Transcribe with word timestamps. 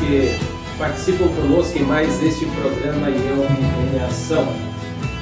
que 0.00 0.38
participam 0.78 1.28
conosco 1.28 1.78
em 1.78 1.82
mais 1.82 2.22
este 2.22 2.44
programa 2.46 3.08
Eu 3.08 3.44
em 3.44 4.04
Ação. 4.04 4.46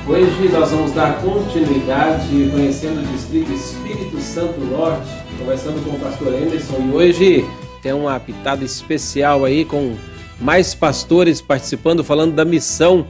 Hoje 0.06 0.48
nós 0.52 0.70
vamos 0.70 0.92
dar 0.92 1.20
continuidade 1.22 2.50
conhecendo 2.50 3.00
o 3.00 3.12
Distrito 3.12 3.52
Espírito 3.52 4.20
Santo 4.20 4.60
Norte, 4.60 5.08
conversando 5.38 5.82
com 5.84 5.96
o 5.96 6.00
pastor 6.00 6.34
Anderson 6.34 6.76
e 6.78 6.94
hoje 6.94 7.44
tem 7.82 7.92
uma 7.92 8.18
pitada 8.18 8.64
especial 8.64 9.44
aí 9.44 9.64
com 9.64 9.96
mais 10.40 10.74
pastores 10.74 11.40
participando, 11.40 12.02
falando 12.02 12.34
da 12.34 12.44
missão 12.44 13.06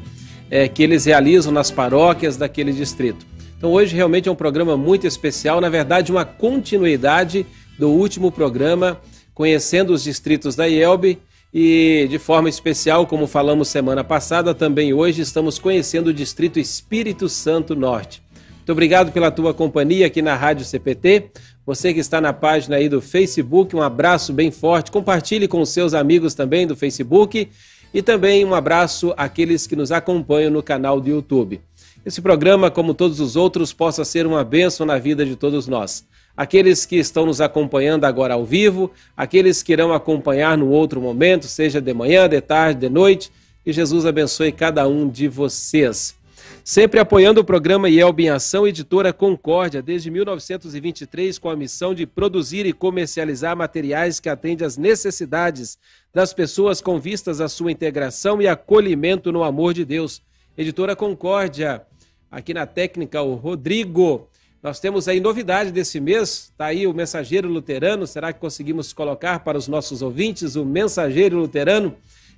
é, 0.51 0.69
que 0.69 0.83
eles 0.83 1.07
realizam 1.07 1.53
nas 1.53 1.71
paróquias 1.71 2.37
daquele 2.37 2.73
distrito. 2.73 3.27
Então 3.57 3.73
hoje 3.73 3.96
realmente 3.96 4.29
é 4.29 4.33
um 4.33 4.37
programa 4.37 4.77
muito 4.77 5.07
especial, 5.07 5.60
na 5.60 5.69
verdade 5.69 6.12
uma 6.12 6.24
continuidade 6.24 7.46
do 7.79 7.88
último 7.88 8.30
programa 8.30 9.01
conhecendo 9.35 9.93
os 9.93 10.05
distritos 10.05 10.55
da 10.55 10.69
IELB 10.69 11.19
e 11.57 12.09
de 12.11 12.19
forma 12.19 12.49
especial, 12.49 13.07
como 13.07 13.29
falamos 13.29 13.69
semana 13.69 14.03
passada, 14.03 14.53
também 14.53 14.93
hoje 14.93 15.23
estamos 15.23 15.57
conhecendo 15.57 16.09
o 16.09 16.13
distrito 16.13 16.59
Espírito 16.59 17.29
Santo 17.29 17.77
Norte. 17.77 18.21
Muito 18.57 18.73
obrigado 18.73 19.13
pela 19.13 19.30
tua 19.30 19.55
companhia 19.55 20.09
aqui 20.09 20.21
na 20.21 20.35
Rádio 20.35 20.65
CPT. 20.65 21.30
Você 21.65 21.95
que 21.95 22.01
está 22.01 22.21
na 22.21 22.33
página 22.33 22.75
aí 22.75 22.89
do 22.89 23.01
Facebook, 23.01 23.77
um 23.77 23.83
abraço 23.83 24.33
bem 24.33 24.51
forte. 24.51 24.91
Compartilhe 24.91 25.47
com 25.47 25.65
seus 25.65 25.95
amigos 25.95 26.35
também 26.35 26.67
do 26.67 26.75
Facebook 26.75 27.49
e 27.93 28.02
também 28.02 28.45
um 28.45 28.52
abraço 28.52 29.15
àqueles 29.16 29.65
que 29.65 29.77
nos 29.77 29.93
acompanham 29.93 30.51
no 30.51 30.63
canal 30.63 31.01
do 31.01 31.09
YouTube. 31.09 31.61
Esse 32.05 32.21
programa, 32.21 32.69
como 32.69 32.95
todos 32.95 33.21
os 33.21 33.37
outros, 33.37 33.73
possa 33.73 34.05
ser 34.05 34.27
uma 34.27 34.43
bênção 34.43 34.85
na 34.85 34.99
vida 34.99 35.25
de 35.25 35.37
todos 35.37 35.69
nós 35.69 36.05
aqueles 36.37 36.84
que 36.84 36.97
estão 36.97 37.27
nos 37.27 37.40
acompanhando 37.40 38.04
agora 38.04 38.35
ao 38.35 38.45
vivo, 38.45 38.90
aqueles 39.16 39.63
que 39.63 39.73
irão 39.73 39.93
acompanhar 39.93 40.59
no 40.59 40.68
outro 40.68 41.01
momento, 41.01 41.46
seja 41.46 41.80
de 41.80 41.95
manhã, 41.95 42.29
de 42.29 42.40
tarde, 42.40 42.80
de 42.80 42.88
noite. 42.88 43.30
Que 43.65 43.73
Jesus 43.73 44.04
abençoe 44.04 44.52
cada 44.52 44.87
um 44.87 45.09
de 45.09 45.27
vocês. 45.27 46.15
Sempre 46.62 46.99
apoiando 46.99 47.40
o 47.40 47.45
programa 47.45 47.88
IELB 47.88 48.24
em 48.24 48.30
Ação, 48.30 48.66
editora 48.66 49.12
Concórdia, 49.12 49.82
desde 49.82 50.10
1923, 50.10 51.38
com 51.38 51.51
a 51.51 51.57
missão 51.57 51.95
de 51.95 52.07
produzir 52.07 52.65
e 52.65 52.73
comercializar 52.73 53.57
materiais 53.57 54.18
que 54.18 54.29
atendem 54.29 54.66
às 54.66 54.77
necessidades 54.77 55.79
das 56.12 56.32
pessoas 56.32 56.80
com 56.80 56.99
vistas 56.99 57.40
à 57.40 57.49
sua 57.49 57.71
integração 57.71 58.40
e 58.40 58.49
acolhimento 58.49 59.30
no 59.30 59.43
amor 59.43 59.74
de 59.74 59.85
Deus. 59.85 60.23
Editora 60.57 60.96
Concórdia, 60.96 61.82
aqui 62.30 62.55
na 62.55 62.66
técnica, 62.66 63.21
o 63.21 63.35
Rodrigo. 63.35 64.28
Nós 64.65 64.81
temos 64.81 65.09
aí 65.09 65.20
novidade 65.20 65.70
desse 65.70 66.00
mês, 66.00 66.48
está 66.50 66.65
aí 66.65 66.87
o 66.87 66.94
Mensageiro 66.94 67.47
Luterano, 67.47 68.06
será 68.06 68.32
que 68.32 68.41
conseguimos 68.41 68.94
colocar 68.94 69.41
para 69.41 69.59
os 69.59 69.69
nossos 69.69 70.00
ouvintes 70.00 70.56
o 70.56 70.65
Mensageiro 70.65 71.37
Luterano, 71.37 71.94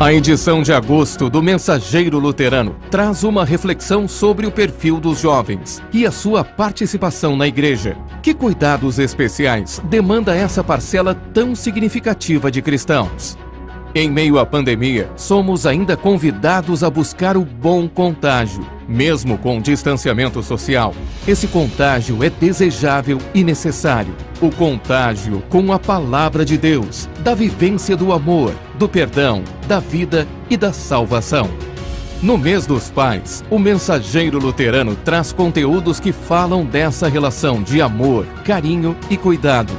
A 0.00 0.12
edição 0.14 0.62
de 0.62 0.72
agosto 0.72 1.28
do 1.28 1.42
Mensageiro 1.42 2.18
Luterano 2.18 2.74
traz 2.90 3.22
uma 3.22 3.44
reflexão 3.44 4.08
sobre 4.08 4.46
o 4.46 4.50
perfil 4.50 4.98
dos 4.98 5.20
jovens 5.20 5.82
e 5.92 6.06
a 6.06 6.10
sua 6.10 6.42
participação 6.42 7.36
na 7.36 7.46
igreja. 7.46 7.98
Que 8.22 8.32
cuidados 8.32 8.98
especiais 8.98 9.78
demanda 9.90 10.34
essa 10.34 10.64
parcela 10.64 11.14
tão 11.14 11.54
significativa 11.54 12.50
de 12.50 12.62
cristãos? 12.62 13.36
Em 13.92 14.08
meio 14.08 14.38
à 14.38 14.46
pandemia, 14.46 15.10
somos 15.16 15.66
ainda 15.66 15.96
convidados 15.96 16.84
a 16.84 16.88
buscar 16.90 17.36
o 17.36 17.44
bom 17.44 17.88
contágio. 17.88 18.64
Mesmo 18.88 19.36
com 19.36 19.60
distanciamento 19.60 20.40
social, 20.44 20.94
esse 21.26 21.48
contágio 21.48 22.22
é 22.22 22.30
desejável 22.30 23.18
e 23.34 23.42
necessário. 23.42 24.14
O 24.40 24.48
contágio 24.48 25.42
com 25.48 25.72
a 25.72 25.78
palavra 25.78 26.44
de 26.44 26.56
Deus, 26.56 27.08
da 27.18 27.34
vivência 27.34 27.96
do 27.96 28.12
amor, 28.12 28.54
do 28.78 28.88
perdão, 28.88 29.42
da 29.66 29.80
vida 29.80 30.24
e 30.48 30.56
da 30.56 30.72
salvação. 30.72 31.50
No 32.22 32.38
mês 32.38 32.66
dos 32.66 32.90
pais, 32.90 33.42
o 33.50 33.58
mensageiro 33.58 34.38
luterano 34.38 34.94
traz 35.04 35.32
conteúdos 35.32 35.98
que 35.98 36.12
falam 36.12 36.64
dessa 36.64 37.08
relação 37.08 37.60
de 37.60 37.82
amor, 37.82 38.24
carinho 38.44 38.96
e 39.10 39.16
cuidado 39.16 39.72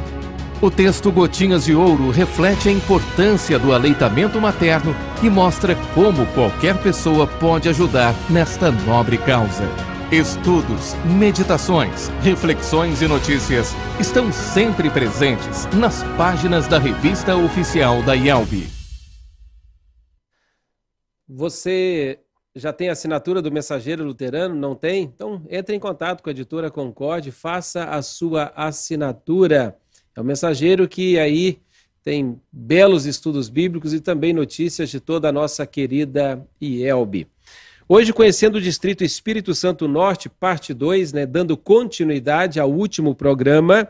o 0.61 0.69
texto 0.69 1.11
Gotinhas 1.11 1.65
de 1.65 1.73
Ouro 1.73 2.11
reflete 2.11 2.69
a 2.69 2.71
importância 2.71 3.57
do 3.57 3.73
aleitamento 3.73 4.39
materno 4.39 4.95
e 5.23 5.29
mostra 5.29 5.75
como 5.95 6.25
qualquer 6.33 6.79
pessoa 6.83 7.25
pode 7.25 7.67
ajudar 7.67 8.13
nesta 8.29 8.71
nobre 8.71 9.17
causa. 9.17 9.63
Estudos, 10.11 10.93
meditações, 11.17 12.09
reflexões 12.21 13.01
e 13.01 13.07
notícias 13.07 13.73
estão 13.99 14.31
sempre 14.31 14.89
presentes 14.91 15.65
nas 15.73 16.03
páginas 16.15 16.67
da 16.67 16.77
revista 16.77 17.35
oficial 17.35 18.03
da 18.03 18.13
IELB. 18.13 18.67
Você 21.27 22.19
já 22.55 22.71
tem 22.71 22.89
assinatura 22.89 23.41
do 23.41 23.51
Mensageiro 23.51 24.03
Luterano? 24.03 24.53
Não 24.53 24.75
tem? 24.75 25.03
Então 25.05 25.43
entre 25.49 25.75
em 25.75 25.79
contato 25.79 26.21
com 26.21 26.29
a 26.29 26.33
editora 26.33 26.69
Concorde, 26.69 27.31
faça 27.31 27.85
a 27.85 28.03
sua 28.03 28.51
assinatura. 28.55 29.80
É 30.15 30.19
um 30.19 30.25
mensageiro 30.25 30.87
que 30.87 31.17
aí 31.17 31.59
tem 32.03 32.39
belos 32.51 33.05
estudos 33.05 33.47
bíblicos 33.47 33.93
e 33.93 34.01
também 34.01 34.33
notícias 34.33 34.89
de 34.89 34.99
toda 34.99 35.29
a 35.29 35.31
nossa 35.31 35.65
querida 35.65 36.45
IELB. 36.59 37.27
Hoje, 37.87 38.11
conhecendo 38.11 38.55
o 38.57 38.61
Distrito 38.61 39.03
Espírito 39.03 39.53
Santo 39.53 39.87
Norte, 39.87 40.27
parte 40.29 40.73
2, 40.73 41.13
né, 41.13 41.25
dando 41.25 41.55
continuidade 41.55 42.59
ao 42.59 42.71
último 42.71 43.13
programa, 43.13 43.87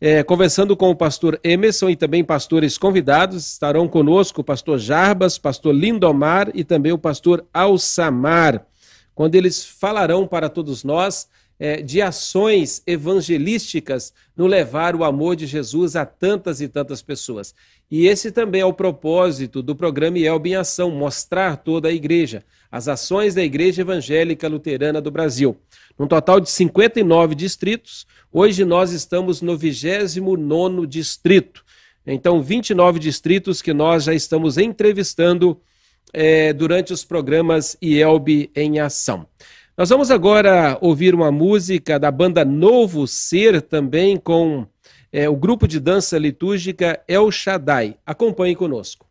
é, 0.00 0.22
conversando 0.22 0.76
com 0.76 0.90
o 0.90 0.96
pastor 0.96 1.38
Emerson 1.44 1.90
e 1.90 1.96
também 1.96 2.24
pastores 2.24 2.78
convidados, 2.78 3.52
estarão 3.52 3.86
conosco 3.86 4.40
o 4.40 4.44
pastor 4.44 4.78
Jarbas, 4.78 5.36
pastor 5.36 5.74
Lindomar 5.74 6.50
e 6.54 6.64
também 6.64 6.92
o 6.92 6.98
pastor 6.98 7.44
Alçamar, 7.52 8.66
quando 9.14 9.34
eles 9.34 9.64
falarão 9.64 10.26
para 10.26 10.48
todos 10.48 10.82
nós 10.82 11.28
é, 11.60 11.82
de 11.82 12.00
ações 12.00 12.82
evangelísticas 12.86 14.14
no 14.34 14.46
levar 14.46 14.96
o 14.96 15.04
amor 15.04 15.36
de 15.36 15.46
Jesus 15.46 15.94
a 15.94 16.06
tantas 16.06 16.62
e 16.62 16.66
tantas 16.66 17.02
pessoas. 17.02 17.54
E 17.90 18.06
esse 18.06 18.32
também 18.32 18.62
é 18.62 18.64
o 18.64 18.72
propósito 18.72 19.62
do 19.62 19.76
programa 19.76 20.18
Elb 20.18 20.46
em 20.46 20.56
Ação, 20.56 20.90
mostrar 20.90 21.58
toda 21.58 21.88
a 21.88 21.92
igreja, 21.92 22.42
as 22.72 22.88
ações 22.88 23.34
da 23.34 23.42
Igreja 23.42 23.82
Evangélica 23.82 24.48
Luterana 24.48 25.02
do 25.02 25.10
Brasil. 25.10 25.58
Num 25.98 26.06
total 26.06 26.40
de 26.40 26.48
59 26.48 27.34
distritos, 27.34 28.06
hoje 28.32 28.64
nós 28.64 28.92
estamos 28.92 29.42
no 29.42 29.58
29º 29.58 30.86
distrito. 30.86 31.62
Então, 32.06 32.40
29 32.40 32.98
distritos 32.98 33.60
que 33.60 33.74
nós 33.74 34.04
já 34.04 34.14
estamos 34.14 34.56
entrevistando 34.56 35.60
é, 36.12 36.52
durante 36.52 36.92
os 36.92 37.04
programas 37.04 37.76
IELB 37.82 38.50
em 38.56 38.80
Ação. 38.80 39.26
Nós 39.80 39.88
vamos 39.88 40.10
agora 40.10 40.76
ouvir 40.82 41.14
uma 41.14 41.32
música 41.32 41.98
da 41.98 42.10
banda 42.10 42.44
Novo 42.44 43.06
Ser, 43.06 43.62
também 43.62 44.18
com 44.18 44.66
é, 45.10 45.26
o 45.26 45.34
grupo 45.34 45.66
de 45.66 45.80
dança 45.80 46.18
litúrgica 46.18 47.02
El 47.08 47.30
Shaddai. 47.30 47.96
Acompanhe 48.04 48.54
conosco. 48.54 49.09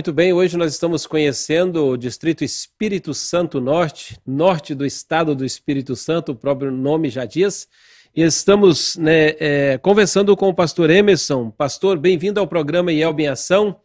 Muito 0.00 0.14
bem, 0.14 0.32
hoje 0.32 0.56
nós 0.56 0.72
estamos 0.72 1.06
conhecendo 1.06 1.84
o 1.88 1.94
Distrito 1.94 2.42
Espírito 2.42 3.12
Santo 3.12 3.60
Norte, 3.60 4.18
norte 4.26 4.74
do 4.74 4.86
estado 4.86 5.34
do 5.34 5.44
Espírito 5.44 5.94
Santo, 5.94 6.32
o 6.32 6.34
próprio 6.34 6.70
nome 6.70 7.10
já 7.10 7.26
diz. 7.26 7.68
E 8.16 8.22
estamos 8.22 8.96
né, 8.96 9.34
é, 9.38 9.76
conversando 9.76 10.34
com 10.38 10.48
o 10.48 10.54
pastor 10.54 10.88
Emerson. 10.88 11.50
Pastor, 11.50 11.98
bem-vindo 11.98 12.40
ao 12.40 12.46
programa 12.46 12.90
IELB 12.90 13.24
em 13.24 13.28
Ação. 13.28 13.78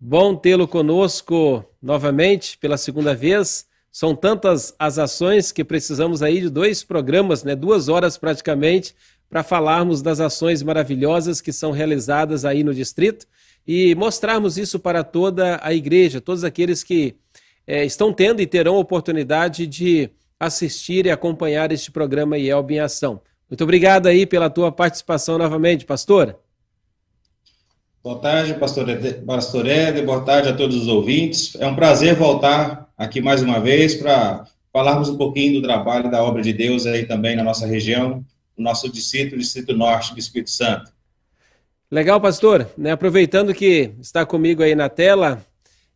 Bom 0.00 0.34
tê-lo 0.34 0.66
conosco 0.66 1.62
novamente 1.82 2.56
pela 2.56 2.78
segunda 2.78 3.14
vez. 3.14 3.66
São 3.92 4.16
tantas 4.16 4.74
as 4.78 4.98
ações 4.98 5.52
que 5.52 5.62
precisamos 5.62 6.22
aí 6.22 6.40
de 6.40 6.48
dois 6.48 6.82
programas, 6.82 7.44
né, 7.44 7.54
duas 7.54 7.90
horas 7.90 8.16
praticamente, 8.16 8.94
para 9.28 9.42
falarmos 9.42 10.00
das 10.00 10.20
ações 10.20 10.62
maravilhosas 10.62 11.42
que 11.42 11.52
são 11.52 11.70
realizadas 11.70 12.46
aí 12.46 12.64
no 12.64 12.72
distrito 12.72 13.26
e 13.66 13.94
mostrarmos 13.94 14.58
isso 14.58 14.78
para 14.78 15.02
toda 15.02 15.58
a 15.62 15.72
igreja, 15.72 16.20
todos 16.20 16.44
aqueles 16.44 16.82
que 16.82 17.16
é, 17.66 17.84
estão 17.84 18.12
tendo 18.12 18.40
e 18.40 18.46
terão 18.46 18.76
oportunidade 18.76 19.66
de 19.66 20.10
assistir 20.38 21.06
e 21.06 21.10
acompanhar 21.10 21.72
este 21.72 21.90
programa 21.90 22.36
IELB 22.36 22.74
em 22.74 22.80
Ação. 22.80 23.20
Muito 23.48 23.64
obrigado 23.64 24.06
aí 24.06 24.26
pela 24.26 24.50
tua 24.50 24.70
participação 24.70 25.38
novamente, 25.38 25.84
pastor. 25.84 26.38
Boa 28.02 28.18
tarde, 28.18 28.54
pastor 28.54 28.86
pastor 29.24 29.64
boa 30.04 30.20
tarde 30.22 30.50
a 30.50 30.52
todos 30.54 30.76
os 30.76 30.88
ouvintes. 30.88 31.56
É 31.58 31.66
um 31.66 31.74
prazer 31.74 32.14
voltar 32.14 32.90
aqui 32.98 33.20
mais 33.22 33.42
uma 33.42 33.60
vez 33.60 33.94
para 33.94 34.44
falarmos 34.70 35.08
um 35.08 35.16
pouquinho 35.16 35.54
do 35.54 35.62
trabalho 35.62 36.10
da 36.10 36.22
obra 36.22 36.42
de 36.42 36.52
Deus 36.52 36.84
aí 36.84 37.06
também 37.06 37.34
na 37.34 37.42
nossa 37.42 37.66
região, 37.66 38.22
no 38.58 38.64
nosso 38.64 38.90
distrito, 38.90 39.38
Distrito 39.38 39.74
Norte 39.74 40.12
do 40.12 40.18
Espírito 40.18 40.50
Santo. 40.50 40.92
Legal, 41.94 42.20
pastor. 42.20 42.68
Né, 42.76 42.90
aproveitando 42.90 43.54
que 43.54 43.92
está 44.00 44.26
comigo 44.26 44.64
aí 44.64 44.74
na 44.74 44.88
tela, 44.88 45.46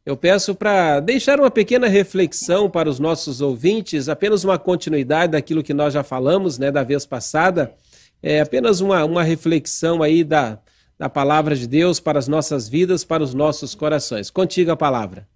eu 0.06 0.16
peço 0.16 0.54
para 0.54 1.00
deixar 1.00 1.40
uma 1.40 1.50
pequena 1.50 1.88
reflexão 1.88 2.70
para 2.70 2.88
os 2.88 3.00
nossos 3.00 3.40
ouvintes, 3.40 4.08
apenas 4.08 4.44
uma 4.44 4.60
continuidade 4.60 5.32
daquilo 5.32 5.60
que 5.60 5.74
nós 5.74 5.92
já 5.92 6.04
falamos 6.04 6.56
né, 6.56 6.70
da 6.70 6.84
vez 6.84 7.04
passada, 7.04 7.74
é 8.22 8.40
apenas 8.40 8.80
uma, 8.80 9.04
uma 9.04 9.24
reflexão 9.24 10.00
aí 10.00 10.22
da, 10.22 10.60
da 10.96 11.08
palavra 11.08 11.56
de 11.56 11.66
Deus 11.66 11.98
para 11.98 12.16
as 12.16 12.28
nossas 12.28 12.68
vidas, 12.68 13.02
para 13.02 13.24
os 13.24 13.34
nossos 13.34 13.74
corações. 13.74 14.30
Contigo 14.30 14.70
a 14.70 14.76
palavra. 14.76 15.26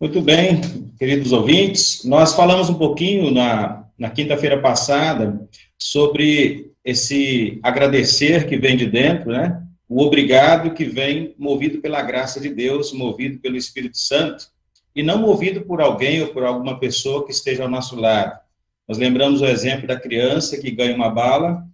Muito 0.00 0.20
bem, 0.20 0.60
queridos 0.98 1.30
ouvintes, 1.30 2.04
nós 2.04 2.34
falamos 2.34 2.68
um 2.68 2.74
pouquinho 2.74 3.30
na, 3.30 3.84
na 3.96 4.10
quinta-feira 4.10 4.60
passada 4.60 5.40
sobre 5.78 6.69
esse 6.90 7.58
agradecer 7.62 8.46
que 8.48 8.56
vem 8.56 8.76
de 8.76 8.86
dentro, 8.86 9.30
né? 9.30 9.62
O 9.88 10.02
obrigado 10.02 10.72
que 10.72 10.84
vem 10.84 11.34
movido 11.38 11.80
pela 11.80 12.02
graça 12.02 12.40
de 12.40 12.48
Deus, 12.48 12.92
movido 12.92 13.38
pelo 13.40 13.56
Espírito 13.56 13.98
Santo, 13.98 14.46
e 14.94 15.02
não 15.02 15.18
movido 15.18 15.62
por 15.62 15.80
alguém 15.80 16.20
ou 16.22 16.28
por 16.28 16.44
alguma 16.44 16.78
pessoa 16.78 17.24
que 17.24 17.32
esteja 17.32 17.64
ao 17.64 17.70
nosso 17.70 17.96
lado. 17.96 18.38
Nós 18.88 18.98
lembramos 18.98 19.40
o 19.40 19.46
exemplo 19.46 19.86
da 19.86 19.98
criança 19.98 20.58
que 20.58 20.70
ganha 20.70 20.94
uma 20.94 21.10
bala 21.10 21.64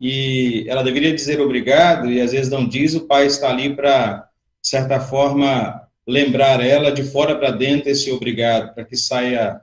e 0.00 0.64
ela 0.68 0.82
deveria 0.82 1.14
dizer 1.14 1.40
obrigado 1.40 2.10
e 2.10 2.20
às 2.20 2.32
vezes 2.32 2.50
não 2.50 2.66
diz, 2.66 2.94
o 2.94 3.06
pai 3.06 3.26
está 3.26 3.50
ali 3.50 3.74
para, 3.74 4.28
de 4.62 4.68
certa 4.68 5.00
forma, 5.00 5.82
lembrar 6.06 6.64
ela 6.64 6.90
de 6.90 7.02
fora 7.02 7.36
para 7.36 7.50
dentro 7.50 7.88
esse 7.88 8.10
obrigado, 8.10 8.74
para 8.74 8.84
que 8.84 8.96
saia 8.96 9.60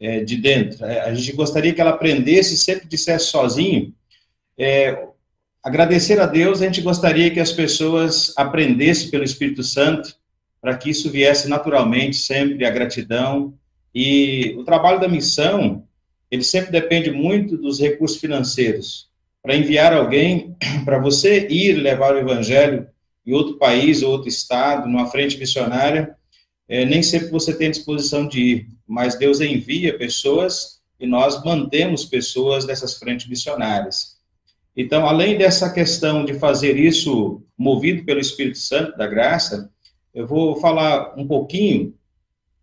é, 0.00 0.24
de 0.24 0.36
dentro. 0.36 0.84
É, 0.84 1.00
a 1.00 1.14
gente 1.14 1.32
gostaria 1.32 1.72
que 1.72 1.80
ela 1.80 1.90
aprendesse, 1.90 2.56
sempre 2.56 2.86
dissesse 2.88 3.26
sozinho, 3.26 3.94
é, 4.58 5.06
agradecer 5.62 6.20
a 6.20 6.26
Deus, 6.26 6.62
a 6.62 6.66
gente 6.66 6.80
gostaria 6.80 7.30
que 7.30 7.40
as 7.40 7.52
pessoas 7.52 8.32
aprendessem 8.36 9.10
pelo 9.10 9.24
Espírito 9.24 9.62
Santo, 9.62 10.14
para 10.60 10.76
que 10.76 10.90
isso 10.90 11.10
viesse 11.10 11.48
naturalmente, 11.48 12.16
sempre 12.16 12.64
a 12.64 12.70
gratidão. 12.70 13.54
E 13.94 14.54
o 14.58 14.64
trabalho 14.64 15.00
da 15.00 15.08
missão, 15.08 15.84
ele 16.30 16.42
sempre 16.42 16.70
depende 16.70 17.10
muito 17.10 17.56
dos 17.56 17.78
recursos 17.78 18.18
financeiros. 18.18 19.08
Para 19.42 19.56
enviar 19.56 19.92
alguém, 19.92 20.56
para 20.84 20.98
você 20.98 21.46
ir 21.48 21.74
levar 21.74 22.14
o 22.14 22.18
evangelho 22.18 22.86
em 23.24 23.32
outro 23.32 23.58
país, 23.58 24.02
outro 24.02 24.28
estado, 24.28 24.88
numa 24.88 25.06
frente 25.10 25.38
missionária, 25.38 26.16
é, 26.68 26.84
nem 26.84 27.02
sempre 27.02 27.28
você 27.28 27.56
tem 27.56 27.70
disposição 27.70 28.26
de 28.26 28.40
ir, 28.40 28.68
mas 28.86 29.16
Deus 29.16 29.40
envia 29.40 29.96
pessoas 29.96 30.80
e 30.98 31.06
nós 31.06 31.44
mantemos 31.44 32.04
pessoas 32.04 32.64
dessas 32.64 32.94
frentes 32.98 33.28
missionárias. 33.28 34.15
Então, 34.76 35.06
além 35.06 35.38
dessa 35.38 35.72
questão 35.72 36.24
de 36.24 36.34
fazer 36.34 36.76
isso 36.76 37.42
movido 37.56 38.04
pelo 38.04 38.20
Espírito 38.20 38.58
Santo 38.58 38.96
da 38.98 39.06
graça, 39.06 39.70
eu 40.14 40.26
vou 40.26 40.56
falar 40.56 41.14
um 41.16 41.26
pouquinho 41.26 41.94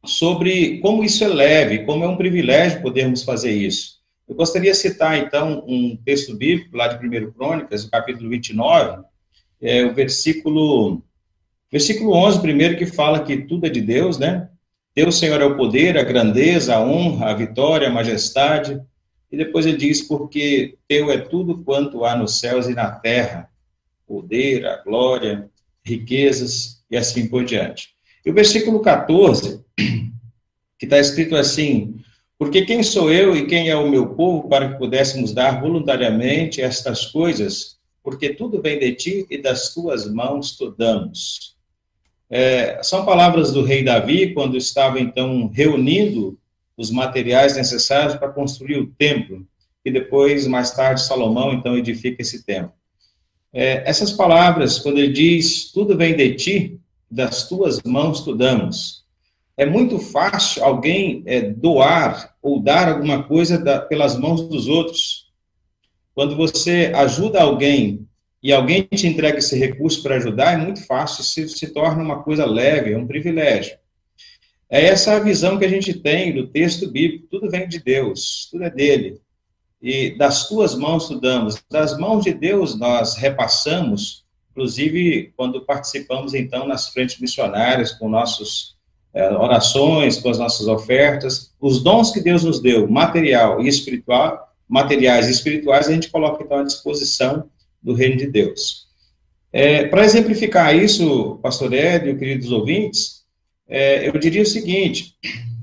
sobre 0.05 0.79
como 0.79 1.03
isso 1.03 1.23
é 1.23 1.27
leve, 1.27 1.85
como 1.85 2.03
é 2.03 2.07
um 2.07 2.17
privilégio 2.17 2.81
podermos 2.81 3.23
fazer 3.23 3.51
isso. 3.51 4.01
Eu 4.27 4.35
gostaria 4.35 4.71
de 4.71 4.77
citar, 4.77 5.17
então, 5.17 5.63
um 5.67 5.97
texto 5.97 6.35
bíblico 6.35 6.77
lá 6.77 6.87
de 6.87 7.05
1 7.05 7.31
Crônicas, 7.31 7.85
capítulo 7.85 8.29
29, 8.29 9.03
é, 9.61 9.83
o 9.83 9.93
versículo, 9.93 11.01
versículo 11.71 12.13
11, 12.13 12.41
primeiro, 12.41 12.77
que 12.77 12.85
fala 12.85 13.23
que 13.23 13.37
tudo 13.37 13.65
é 13.65 13.69
de 13.69 13.81
Deus, 13.81 14.19
né? 14.19 14.49
Deus, 14.95 15.17
Senhor, 15.17 15.41
é 15.41 15.45
o 15.45 15.57
poder, 15.57 15.97
a 15.97 16.03
grandeza, 16.03 16.75
a 16.75 16.85
honra, 16.85 17.31
a 17.31 17.33
vitória, 17.33 17.87
a 17.87 17.91
majestade, 17.91 18.79
e 19.33 19.37
depois 19.37 19.65
ele 19.65 19.77
diz: 19.77 20.03
Porque 20.03 20.75
teu 20.87 21.11
é 21.11 21.17
tudo 21.17 21.63
quanto 21.63 22.05
há 22.05 22.15
nos 22.15 22.39
céus 22.39 22.67
e 22.67 22.75
na 22.75 22.91
terra, 22.91 23.49
poder, 24.07 24.63
a 24.63 24.77
glória, 24.83 25.49
riquezas 25.83 26.83
e 26.89 26.95
assim 26.95 27.27
por 27.27 27.43
diante. 27.43 27.89
E 28.23 28.29
o 28.29 28.33
versículo 28.33 28.79
14, 28.79 29.59
que 30.77 30.85
está 30.85 30.99
escrito 30.99 31.35
assim: 31.35 31.95
Porque 32.37 32.63
quem 32.63 32.83
sou 32.83 33.11
eu 33.11 33.35
e 33.35 33.47
quem 33.47 33.69
é 33.69 33.75
o 33.75 33.89
meu 33.89 34.09
povo 34.13 34.47
para 34.47 34.71
que 34.71 34.77
pudéssemos 34.77 35.33
dar 35.33 35.59
voluntariamente 35.59 36.61
estas 36.61 37.07
coisas? 37.07 37.79
Porque 38.03 38.35
tudo 38.35 38.61
vem 38.61 38.77
de 38.77 38.93
ti 38.93 39.25
e 39.31 39.39
das 39.39 39.73
tuas 39.73 40.07
mãos 40.07 40.55
tu 40.55 40.69
damos. 40.77 41.55
É, 42.29 42.83
são 42.83 43.03
palavras 43.03 43.51
do 43.51 43.63
rei 43.63 43.83
Davi, 43.83 44.31
quando 44.31 44.57
estava 44.57 44.99
então 44.99 45.47
reunindo 45.51 46.37
os 46.77 46.91
materiais 46.91 47.55
necessários 47.55 48.15
para 48.15 48.29
construir 48.29 48.77
o 48.77 48.87
templo, 48.87 49.45
e 49.85 49.91
depois, 49.91 50.47
mais 50.47 50.71
tarde, 50.71 51.01
Salomão, 51.01 51.53
então, 51.53 51.77
edifica 51.77 52.21
esse 52.21 52.43
templo. 52.43 52.73
É, 53.51 53.87
essas 53.87 54.11
palavras, 54.11 54.79
quando 54.79 54.97
ele 54.97 55.11
diz, 55.11 55.71
tudo 55.71 55.97
vem 55.97 56.15
de 56.15 56.33
ti, 56.35 56.79
das 57.09 57.47
tuas 57.47 57.81
mãos 57.85 58.21
tu 58.21 58.35
damos, 58.35 59.03
é 59.55 59.65
muito 59.65 59.99
fácil 59.99 60.63
alguém 60.63 61.21
é, 61.27 61.41
doar 61.41 62.35
ou 62.41 62.59
dar 62.59 62.89
alguma 62.89 63.23
coisa 63.23 63.57
da, 63.57 63.79
pelas 63.79 64.17
mãos 64.17 64.47
dos 64.47 64.67
outros. 64.67 65.31
Quando 66.15 66.35
você 66.35 66.91
ajuda 66.95 67.41
alguém 67.41 68.07
e 68.41 68.51
alguém 68.51 68.81
te 68.83 69.05
entrega 69.05 69.37
esse 69.37 69.57
recurso 69.57 70.01
para 70.01 70.15
ajudar, 70.15 70.53
é 70.53 70.57
muito 70.57 70.85
fácil, 70.85 71.21
isso 71.21 71.57
se 71.57 71.67
torna 71.67 72.01
uma 72.01 72.23
coisa 72.23 72.45
leve, 72.45 72.93
é 72.93 72.97
um 72.97 73.05
privilégio. 73.05 73.77
É 74.73 74.85
essa 74.85 75.15
a 75.15 75.19
visão 75.19 75.59
que 75.59 75.65
a 75.65 75.69
gente 75.69 75.93
tem 75.93 76.33
do 76.33 76.47
texto 76.47 76.89
bíblico, 76.89 77.27
tudo 77.29 77.47
vem 77.47 77.67
de 77.67 77.77
Deus, 77.77 78.47
tudo 78.49 78.63
é 78.63 78.71
dele. 78.71 79.21
E 79.79 80.17
das 80.17 80.47
tuas 80.47 80.73
mãos 80.73 81.07
tu 81.07 81.19
damos, 81.19 81.63
das 81.69 81.95
mãos 81.95 82.23
de 82.23 82.33
Deus 82.33 82.75
nós 82.75 83.15
repassamos, 83.15 84.25
inclusive 84.49 85.31
quando 85.37 85.63
participamos 85.63 86.33
então 86.33 86.67
nas 86.67 86.89
frentes 86.89 87.19
missionárias 87.19 87.91
com 87.91 88.09
nossas 88.09 88.73
é, 89.13 89.29
orações, 89.29 90.17
com 90.17 90.29
as 90.31 90.39
nossas 90.39 90.67
ofertas, 90.67 91.53
os 91.61 91.83
dons 91.83 92.09
que 92.09 92.19
Deus 92.19 92.43
nos 92.43 92.59
deu, 92.59 92.89
material 92.89 93.61
e 93.61 93.67
espiritual, 93.67 94.51
materiais 94.67 95.27
e 95.27 95.31
espirituais, 95.31 95.87
a 95.87 95.93
gente 95.93 96.09
coloca 96.09 96.43
então 96.43 96.57
à 96.57 96.63
disposição 96.63 97.47
do 97.79 97.93
reino 97.93 98.17
de 98.17 98.25
Deus. 98.25 98.87
É, 99.51 99.85
Para 99.85 100.03
exemplificar 100.03 100.75
isso, 100.75 101.37
pastor 101.43 101.71
Édio, 101.75 102.17
queridos 102.17 102.51
ouvintes, 102.51 103.22
é, 103.73 104.07
eu 104.07 104.11
diria 104.19 104.43
o 104.43 104.45
seguinte, 104.45 105.15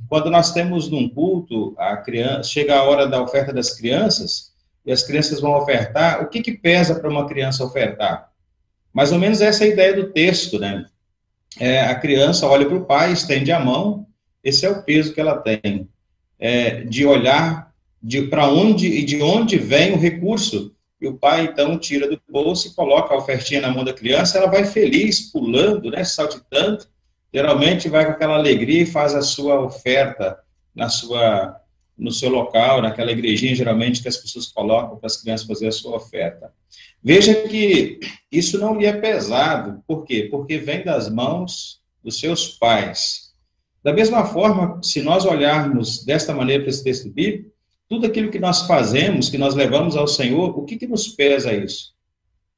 quando 0.09 0.29
nós 0.29 0.52
temos 0.52 0.90
num 0.90 1.09
culto, 1.09 1.76
a 1.79 1.97
criança, 1.97 2.43
chega 2.50 2.75
a 2.75 2.83
hora 2.83 3.07
da 3.07 3.23
oferta 3.23 3.52
das 3.52 3.71
crianças, 3.71 4.50
e 4.85 4.90
as 4.90 5.05
crianças 5.05 5.40
vão 5.40 5.52
ofertar, 5.52 6.21
o 6.21 6.29
que, 6.29 6.43
que 6.43 6.59
pesa 6.59 6.97
para 6.97 7.09
uma 7.09 7.29
criança 7.29 7.64
ofertar? 7.64 8.29
Mais 8.93 9.12
ou 9.12 9.19
menos 9.21 9.40
essa 9.40 9.62
é 9.62 9.69
a 9.69 9.71
ideia 9.71 9.95
do 9.95 10.11
texto, 10.11 10.59
né? 10.59 10.87
É, 11.61 11.83
a 11.83 11.95
criança 11.95 12.49
olha 12.49 12.67
para 12.67 12.79
o 12.79 12.85
pai, 12.85 13.12
estende 13.12 13.52
a 13.52 13.61
mão, 13.61 14.05
esse 14.43 14.67
é 14.67 14.71
o 14.71 14.83
peso 14.83 15.14
que 15.14 15.21
ela 15.21 15.37
tem, 15.37 15.88
é, 16.37 16.83
de 16.83 17.07
olhar 17.07 17.73
para 18.29 18.49
onde 18.49 18.88
e 18.88 19.05
de 19.05 19.23
onde 19.23 19.57
vem 19.57 19.93
o 19.93 19.99
recurso. 19.99 20.75
E 21.00 21.07
o 21.07 21.14
pai, 21.14 21.45
então, 21.45 21.79
tira 21.79 22.09
do 22.09 22.21
bolso 22.29 22.67
e 22.67 22.75
coloca 22.75 23.14
a 23.14 23.19
ofertinha 23.19 23.61
na 23.61 23.71
mão 23.71 23.85
da 23.85 23.93
criança, 23.93 24.37
ela 24.37 24.50
vai 24.50 24.64
feliz, 24.64 25.31
pulando, 25.31 25.93
né, 25.93 26.02
saltitando, 26.02 26.85
geralmente 27.33 27.89
vai 27.89 28.05
com 28.05 28.13
aquela 28.13 28.35
alegria 28.35 28.83
e 28.83 28.87
faz 28.87 29.15
a 29.15 29.23
sua 29.23 29.61
oferta 29.61 30.39
na 30.75 30.89
sua 30.89 31.57
no 32.01 32.11
seu 32.11 32.31
local, 32.31 32.81
naquela 32.81 33.13
igrejinha, 33.13 33.55
geralmente, 33.55 34.01
que 34.01 34.09
as 34.09 34.17
pessoas 34.17 34.47
colocam 34.47 34.97
para 34.97 35.07
as 35.07 35.19
crianças 35.19 35.47
fazer 35.47 35.69
a 35.69 35.73
sua 35.73 35.97
oferta. 35.97 36.51
Veja 37.03 37.35
que 37.47 38.01
isso 38.33 38.59
não 38.59 38.79
lhe 38.79 38.87
é 38.87 38.93
pesado. 38.95 39.83
Por 39.87 40.05
quê? 40.05 40.27
Porque 40.31 40.57
vem 40.57 40.83
das 40.83 41.11
mãos 41.11 41.83
dos 42.03 42.19
seus 42.19 42.49
pais. 42.49 43.35
Da 43.85 43.93
mesma 43.93 44.25
forma, 44.25 44.81
se 44.83 45.03
nós 45.03 45.27
olharmos 45.27 46.03
desta 46.03 46.35
maneira 46.35 46.63
para 46.63 46.71
esse 46.71 46.83
texto 46.83 47.11
bíblico, 47.11 47.51
tudo 47.87 48.07
aquilo 48.07 48.31
que 48.31 48.39
nós 48.39 48.67
fazemos, 48.67 49.29
que 49.29 49.37
nós 49.37 49.55
levamos 49.55 49.97
ao 49.97 50.07
Senhor, 50.07 50.59
o 50.59 50.65
que, 50.65 50.79
que 50.79 50.87
nos 50.87 51.09
pesa 51.09 51.53
isso? 51.53 51.93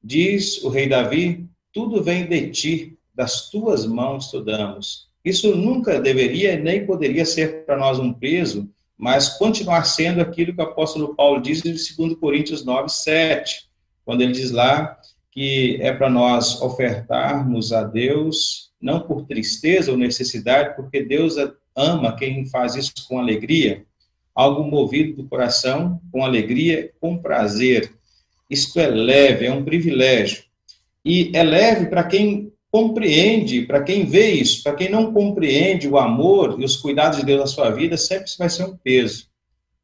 Diz 0.02 0.62
o 0.62 0.69
rei 0.69 0.88
Davi: 0.88 1.49
tudo 1.73 2.02
vem 2.02 2.26
de 2.26 2.50
ti, 2.50 2.99
das 3.14 3.50
tuas 3.50 3.87
mãos 3.87 4.31
damos. 4.45 5.09
Isso 5.25 5.54
nunca 5.54 6.00
deveria 6.00 6.59
nem 6.59 6.87
poderia 6.87 7.25
ser 7.25 7.64
para 7.64 7.76
nós 7.76 7.99
um 7.99 8.12
peso, 8.12 8.69
mas 8.97 9.31
continuar 9.38 9.85
sendo 9.85 10.21
aquilo 10.21 10.54
que 10.54 10.61
o 10.61 10.64
apóstolo 10.64 11.14
Paulo 11.14 11.40
diz 11.40 11.64
em 11.64 11.73
2 11.73 12.19
Coríntios 12.19 12.64
9, 12.64 12.88
7, 12.88 13.69
quando 14.04 14.23
ele 14.23 14.33
diz 14.33 14.50
lá 14.50 14.99
que 15.31 15.78
é 15.81 15.92
para 15.92 16.11
nós 16.11 16.61
ofertarmos 16.61 17.73
a 17.73 17.85
Deus, 17.85 18.71
não 18.81 19.00
por 19.00 19.25
tristeza 19.25 19.90
ou 19.90 19.97
necessidade, 19.97 20.76
porque 20.76 21.02
Deus 21.02 21.37
ama 21.75 22.14
quem 22.16 22.45
faz 22.47 22.75
isso 22.75 22.92
com 23.09 23.19
alegria 23.19 23.87
algo 24.35 24.64
movido 24.64 25.23
do 25.23 25.28
coração, 25.28 26.00
com 26.11 26.25
alegria, 26.25 26.90
com 27.00 27.19
prazer. 27.19 27.92
Isto 28.49 28.81
é 28.81 28.87
leve, 28.87 29.47
é 29.47 29.52
um 29.52 29.64
privilégio. 29.64 30.45
E 31.04 31.31
é 31.35 31.42
leve 31.42 31.87
para 31.87 32.04
quem 32.04 32.51
compreende, 32.73 33.67
para 33.67 33.83
quem 33.83 34.07
vê 34.07 34.31
isso, 34.31 34.62
para 34.62 34.75
quem 34.75 34.88
não 34.88 35.12
compreende 35.12 35.87
o 35.87 35.99
amor 35.99 36.59
e 36.59 36.64
os 36.64 36.75
cuidados 36.75 37.19
de 37.19 37.26
Deus 37.26 37.41
na 37.41 37.47
sua 37.47 37.71
vida, 37.71 37.99
sempre 37.99 38.33
vai 38.38 38.49
ser 38.49 38.64
um 38.64 38.75
peso. 38.79 39.29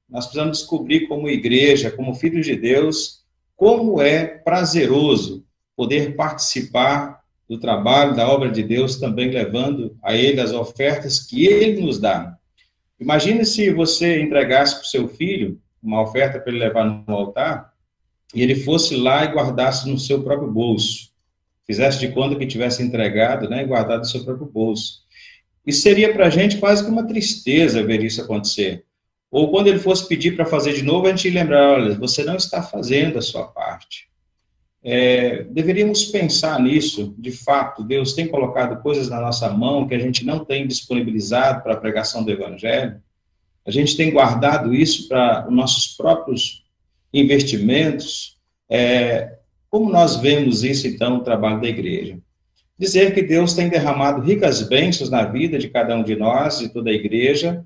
Nós 0.08 0.24
precisamos 0.24 0.60
descobrir 0.60 1.06
como 1.06 1.28
igreja, 1.28 1.90
como 1.90 2.14
filhos 2.14 2.46
de 2.46 2.56
Deus, 2.56 3.22
como 3.54 4.00
é 4.00 4.24
prazeroso 4.26 5.44
poder 5.76 6.16
participar 6.16 7.20
do 7.46 7.60
trabalho, 7.60 8.16
da 8.16 8.26
obra 8.26 8.50
de 8.50 8.62
Deus, 8.62 8.96
também 8.96 9.30
levando 9.30 9.94
a 10.02 10.14
Ele 10.14 10.40
as 10.40 10.52
ofertas 10.52 11.20
que 11.20 11.44
Ele 11.44 11.82
nos 11.82 11.98
dá. 11.98 12.38
Imagine 12.98 13.44
se 13.44 13.70
você 13.70 14.22
entregasse 14.22 14.76
para 14.76 14.84
o 14.84 14.86
seu 14.86 15.08
filho 15.08 15.60
uma 15.82 16.00
oferta 16.00 16.40
para 16.40 16.50
ele 16.50 16.58
levar 16.58 16.84
no 16.84 17.14
altar 17.14 17.70
e 18.34 18.42
ele 18.42 18.56
fosse 18.56 18.96
lá 18.96 19.24
e 19.24 19.32
guardasse 19.32 19.88
no 19.88 19.98
seu 19.98 20.22
próprio 20.22 20.50
bolso. 20.50 21.07
Fizesse 21.68 22.00
de 22.00 22.08
conta 22.08 22.34
que 22.34 22.46
tivesse 22.46 22.82
entregado 22.82 23.48
né, 23.48 23.62
e 23.62 23.66
guardado 23.66 24.00
no 24.00 24.04
seu 24.06 24.24
próprio 24.24 24.46
bolso. 24.46 25.02
E 25.66 25.72
seria 25.72 26.12
para 26.12 26.26
a 26.26 26.30
gente 26.30 26.56
quase 26.56 26.82
que 26.82 26.90
uma 26.90 27.06
tristeza 27.06 27.84
ver 27.84 28.02
isso 28.02 28.22
acontecer. 28.22 28.84
Ou 29.30 29.50
quando 29.50 29.66
ele 29.66 29.78
fosse 29.78 30.08
pedir 30.08 30.34
para 30.34 30.46
fazer 30.46 30.72
de 30.72 30.82
novo, 30.82 31.06
a 31.06 31.10
gente 31.10 31.28
lembrar, 31.28 31.74
olha, 31.74 31.94
você 31.94 32.24
não 32.24 32.36
está 32.36 32.62
fazendo 32.62 33.18
a 33.18 33.22
sua 33.22 33.46
parte. 33.46 34.08
É, 34.82 35.42
deveríamos 35.44 36.06
pensar 36.06 36.58
nisso, 36.58 37.14
de 37.18 37.30
fato, 37.30 37.84
Deus 37.84 38.14
tem 38.14 38.26
colocado 38.26 38.80
coisas 38.80 39.08
na 39.10 39.20
nossa 39.20 39.48
mão 39.50 39.86
que 39.86 39.94
a 39.94 39.98
gente 39.98 40.24
não 40.24 40.44
tem 40.44 40.66
disponibilizado 40.66 41.62
para 41.62 41.74
a 41.74 41.76
pregação 41.76 42.24
do 42.24 42.30
Evangelho, 42.30 43.02
a 43.68 43.70
gente 43.70 43.98
tem 43.98 44.10
guardado 44.10 44.74
isso 44.74 45.06
para 45.08 45.46
os 45.46 45.54
nossos 45.54 45.88
próprios 45.88 46.64
investimentos. 47.12 48.38
É, 48.66 49.37
como 49.70 49.90
nós 49.90 50.16
vemos 50.16 50.64
isso, 50.64 50.86
então, 50.86 51.18
no 51.18 51.24
trabalho 51.24 51.60
da 51.60 51.68
igreja? 51.68 52.18
Dizer 52.78 53.12
que 53.12 53.22
Deus 53.22 53.54
tem 53.54 53.68
derramado 53.68 54.22
ricas 54.22 54.62
bênçãos 54.62 55.10
na 55.10 55.24
vida 55.24 55.58
de 55.58 55.68
cada 55.68 55.96
um 55.96 56.02
de 56.02 56.16
nós, 56.16 56.60
e 56.60 56.68
toda 56.68 56.90
a 56.90 56.94
igreja, 56.94 57.64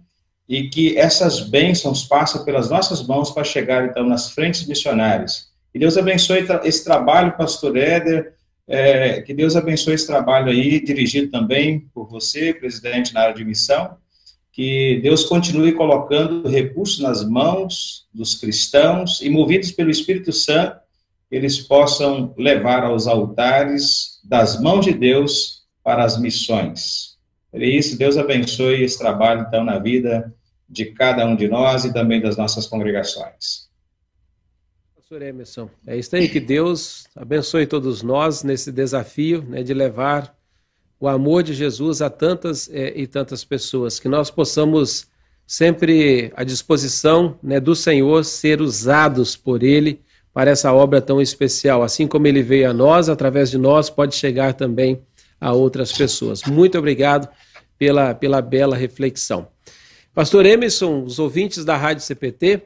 e 0.48 0.68
que 0.68 0.98
essas 0.98 1.40
bênçãos 1.40 2.04
passam 2.04 2.44
pelas 2.44 2.70
nossas 2.70 3.06
mãos 3.06 3.30
para 3.30 3.44
chegar, 3.44 3.84
então, 3.84 4.06
nas 4.06 4.30
frentes 4.30 4.66
missionárias. 4.66 5.50
Que 5.72 5.78
Deus 5.78 5.96
abençoe 5.96 6.44
esse 6.64 6.84
trabalho, 6.84 7.36
pastor 7.36 7.76
Éder, 7.76 8.34
é, 8.66 9.20
que 9.22 9.34
Deus 9.34 9.56
abençoe 9.56 9.94
esse 9.94 10.06
trabalho 10.06 10.50
aí, 10.50 10.82
dirigido 10.82 11.30
também 11.30 11.80
por 11.94 12.08
você, 12.08 12.54
presidente 12.54 13.12
na 13.12 13.22
área 13.22 13.34
de 13.34 13.44
missão, 13.44 13.96
que 14.52 15.00
Deus 15.02 15.24
continue 15.24 15.72
colocando 15.72 16.48
recursos 16.48 17.00
nas 17.00 17.24
mãos 17.24 18.06
dos 18.12 18.34
cristãos 18.34 19.20
e, 19.22 19.30
movidos 19.30 19.72
pelo 19.72 19.90
Espírito 19.90 20.32
Santo, 20.32 20.76
eles 21.32 21.58
possam 21.58 22.32
levar 22.36 22.84
aos 22.84 23.06
altares 23.06 24.20
das 24.22 24.60
mãos 24.60 24.84
de 24.84 24.92
Deus 24.92 25.64
para 25.82 26.04
as 26.04 26.16
missões. 26.16 27.18
É 27.52 27.66
isso, 27.66 27.98
Deus 27.98 28.16
abençoe 28.16 28.84
esse 28.84 28.98
trabalho, 28.98 29.44
então, 29.48 29.64
na 29.64 29.78
vida 29.78 30.32
de 30.68 30.86
cada 30.86 31.26
um 31.26 31.34
de 31.34 31.48
nós 31.48 31.84
e 31.84 31.92
também 31.92 32.20
das 32.20 32.36
nossas 32.36 32.66
congregações 32.66 33.72
pastor 35.12 35.20
Emerson. 35.20 35.68
É 35.86 35.94
isso 35.94 36.16
aí, 36.16 36.26
que 36.26 36.40
Deus 36.40 37.06
abençoe 37.14 37.66
todos 37.66 38.02
nós 38.02 38.42
nesse 38.42 38.72
desafio 38.72 39.42
né, 39.42 39.62
de 39.62 39.74
levar 39.74 40.34
o 40.98 41.06
amor 41.06 41.42
de 41.42 41.52
Jesus 41.52 42.00
a 42.00 42.08
tantas 42.08 42.70
é, 42.70 42.98
e 42.98 43.06
tantas 43.06 43.44
pessoas, 43.44 44.00
que 44.00 44.08
nós 44.08 44.30
possamos 44.30 45.06
sempre 45.46 46.32
à 46.34 46.44
disposição 46.44 47.38
né, 47.42 47.60
do 47.60 47.76
Senhor 47.76 48.24
ser 48.24 48.62
usados 48.62 49.36
por 49.36 49.62
Ele 49.62 50.00
para 50.32 50.50
essa 50.50 50.72
obra 50.72 51.00
tão 51.00 51.20
especial. 51.20 51.82
Assim 51.82 52.06
como 52.06 52.26
Ele 52.26 52.42
veio 52.42 52.70
a 52.70 52.72
nós, 52.72 53.08
através 53.08 53.50
de 53.50 53.58
nós, 53.58 53.90
pode 53.90 54.14
chegar 54.14 54.54
também 54.54 55.02
a 55.40 55.52
outras 55.52 55.92
pessoas. 55.92 56.42
Muito 56.44 56.78
obrigado 56.78 57.28
pela, 57.78 58.14
pela 58.14 58.40
bela 58.40 58.76
reflexão. 58.76 59.48
Pastor 60.14 60.46
Emerson, 60.46 61.04
os 61.04 61.18
ouvintes 61.18 61.64
da 61.64 61.76
Rádio 61.76 62.04
CPT, 62.04 62.62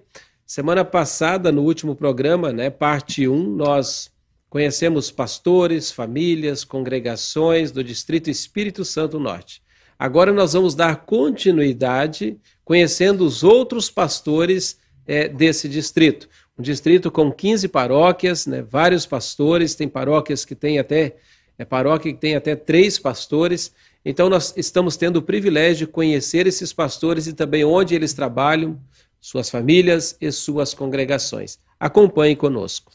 Semana 0.46 0.84
passada, 0.84 1.50
no 1.50 1.62
último 1.62 1.96
programa, 1.96 2.52
né, 2.52 2.70
parte 2.70 3.26
1, 3.26 3.56
nós 3.56 4.12
conhecemos 4.48 5.10
pastores, 5.10 5.90
famílias, 5.90 6.62
congregações 6.62 7.72
do 7.72 7.82
Distrito 7.82 8.30
Espírito 8.30 8.84
Santo 8.84 9.18
Norte. 9.18 9.60
Agora 9.98 10.32
nós 10.32 10.52
vamos 10.52 10.76
dar 10.76 11.04
continuidade 11.04 12.38
conhecendo 12.64 13.26
os 13.26 13.42
outros 13.42 13.90
pastores 13.90 14.78
é, 15.04 15.26
desse 15.26 15.68
distrito. 15.68 16.28
Um 16.58 16.62
distrito 16.62 17.10
com 17.10 17.30
15 17.30 17.68
paróquias, 17.68 18.46
né, 18.46 18.62
vários 18.62 19.04
pastores, 19.04 19.74
tem 19.74 19.88
paróquias 19.88 20.44
que 20.44 20.54
tem 20.54 20.78
até 20.78 21.16
é 21.58 21.64
paróquia 21.64 22.12
que 22.12 22.18
tem 22.18 22.36
até 22.36 22.54
três 22.54 22.98
pastores. 22.98 23.72
Então 24.04 24.28
nós 24.28 24.52
estamos 24.56 24.96
tendo 24.96 25.16
o 25.16 25.22
privilégio 25.22 25.86
de 25.86 25.92
conhecer 25.92 26.46
esses 26.46 26.72
pastores 26.72 27.26
e 27.26 27.32
também 27.32 27.64
onde 27.64 27.94
eles 27.94 28.12
trabalham, 28.12 28.78
suas 29.20 29.48
famílias 29.50 30.16
e 30.20 30.30
suas 30.30 30.74
congregações. 30.74 31.58
Acompanhe 31.80 32.36
conosco. 32.36 32.92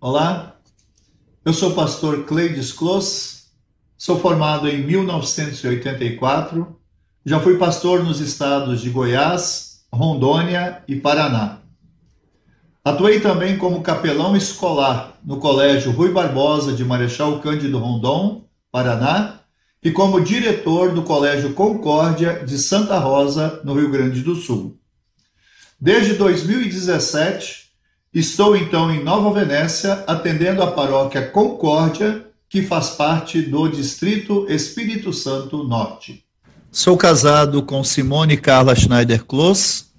Olá, 0.00 0.60
eu 1.44 1.52
sou 1.52 1.70
o 1.70 1.74
pastor 1.74 2.24
Cleides 2.24 2.72
Clos, 2.72 3.48
sou 3.96 4.20
formado 4.20 4.68
em 4.68 4.84
1984, 4.84 6.76
já 7.24 7.40
fui 7.40 7.58
pastor 7.58 8.04
nos 8.04 8.20
estados 8.20 8.80
de 8.80 8.90
Goiás, 8.90 9.67
Rondônia 9.92 10.82
e 10.86 10.96
Paraná. 10.96 11.58
Atuei 12.84 13.20
também 13.20 13.58
como 13.58 13.82
capelão 13.82 14.36
escolar 14.36 15.18
no 15.24 15.38
Colégio 15.38 15.92
Rui 15.92 16.10
Barbosa 16.10 16.72
de 16.72 16.84
Marechal 16.84 17.40
Cândido 17.40 17.78
Rondon, 17.78 18.44
Paraná, 18.70 19.40
e 19.82 19.90
como 19.90 20.20
diretor 20.20 20.92
do 20.92 21.02
Colégio 21.02 21.54
Concórdia 21.54 22.44
de 22.44 22.58
Santa 22.58 22.98
Rosa, 22.98 23.60
no 23.64 23.74
Rio 23.74 23.90
Grande 23.90 24.22
do 24.22 24.34
Sul. 24.34 24.78
Desde 25.80 26.14
2017, 26.14 27.68
estou 28.12 28.56
então 28.56 28.90
em 28.90 29.04
Nova 29.04 29.38
Venécia, 29.38 30.04
atendendo 30.06 30.62
a 30.62 30.72
paróquia 30.72 31.28
Concórdia, 31.28 32.26
que 32.48 32.62
faz 32.62 32.90
parte 32.90 33.42
do 33.42 33.68
Distrito 33.68 34.46
Espírito 34.48 35.12
Santo 35.12 35.62
Norte. 35.62 36.27
Sou 36.70 36.98
casado 36.98 37.62
com 37.62 37.82
Simone 37.82 38.36
Carla 38.36 38.74
Schneider 38.74 39.24
Kloss. 39.24 39.90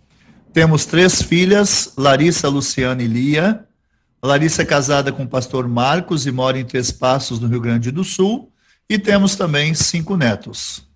Temos 0.53 0.85
três 0.85 1.19
filhas, 1.19 1.93
Larissa, 1.97 2.47
Luciana 2.47 3.01
e 3.01 3.07
Lia. 3.07 3.65
Larissa 4.21 4.61
é 4.61 4.65
casada 4.65 5.11
com 5.11 5.23
o 5.23 5.27
pastor 5.27 5.67
Marcos 5.67 6.27
e 6.27 6.31
mora 6.31 6.59
em 6.59 6.63
Três 6.65 6.91
Passos, 6.91 7.39
no 7.39 7.47
Rio 7.47 7.59
Grande 7.59 7.89
do 7.89 8.03
Sul. 8.03 8.51
E 8.87 8.99
temos 8.99 9.35
também 9.35 9.73
cinco 9.73 10.15
netos. 10.15 10.87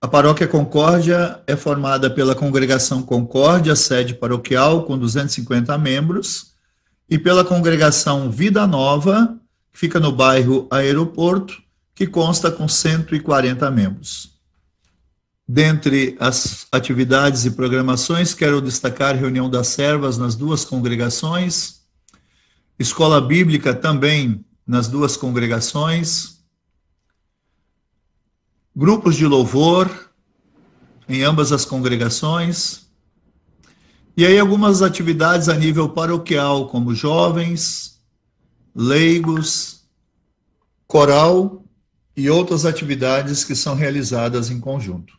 A 0.00 0.08
paróquia 0.08 0.48
Concórdia 0.48 1.42
é 1.46 1.54
formada 1.54 2.08
pela 2.08 2.34
congregação 2.34 3.02
Concórdia, 3.02 3.76
sede 3.76 4.14
paroquial, 4.14 4.84
com 4.84 4.96
250 4.96 5.76
membros, 5.76 6.54
e 7.08 7.18
pela 7.18 7.44
congregação 7.44 8.30
Vida 8.30 8.66
Nova, 8.66 9.38
que 9.70 9.78
fica 9.78 10.00
no 10.00 10.10
bairro 10.10 10.66
Aeroporto, 10.70 11.63
que 11.94 12.06
consta 12.06 12.50
com 12.50 12.66
140 12.66 13.70
membros. 13.70 14.34
Dentre 15.46 16.16
as 16.18 16.66
atividades 16.72 17.44
e 17.44 17.50
programações, 17.50 18.34
quero 18.34 18.60
destacar 18.60 19.14
reunião 19.14 19.48
das 19.48 19.68
servas 19.68 20.16
nas 20.16 20.34
duas 20.34 20.64
congregações, 20.64 21.82
escola 22.78 23.20
bíblica 23.20 23.74
também 23.74 24.44
nas 24.66 24.88
duas 24.88 25.16
congregações, 25.16 26.42
grupos 28.74 29.16
de 29.16 29.26
louvor 29.26 30.10
em 31.06 31.22
ambas 31.22 31.52
as 31.52 31.66
congregações, 31.66 32.88
e 34.16 34.24
aí 34.24 34.38
algumas 34.38 34.80
atividades 34.80 35.48
a 35.48 35.54
nível 35.54 35.90
paroquial, 35.90 36.68
como 36.68 36.94
jovens, 36.94 38.00
leigos, 38.74 39.84
coral 40.86 41.63
e 42.16 42.30
outras 42.30 42.64
atividades 42.64 43.44
que 43.44 43.54
são 43.54 43.74
realizadas 43.74 44.50
em 44.50 44.60
conjunto. 44.60 45.18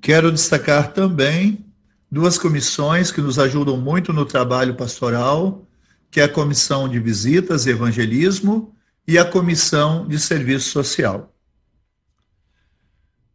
Quero 0.00 0.32
destacar 0.32 0.92
também 0.92 1.64
duas 2.10 2.38
comissões 2.38 3.10
que 3.10 3.20
nos 3.20 3.38
ajudam 3.38 3.76
muito 3.76 4.12
no 4.12 4.24
trabalho 4.24 4.74
pastoral, 4.74 5.66
que 6.10 6.20
é 6.20 6.24
a 6.24 6.28
Comissão 6.28 6.88
de 6.88 6.98
Visitas 6.98 7.66
e 7.66 7.70
Evangelismo 7.70 8.74
e 9.06 9.18
a 9.18 9.24
Comissão 9.24 10.06
de 10.06 10.18
Serviço 10.18 10.70
Social. 10.70 11.34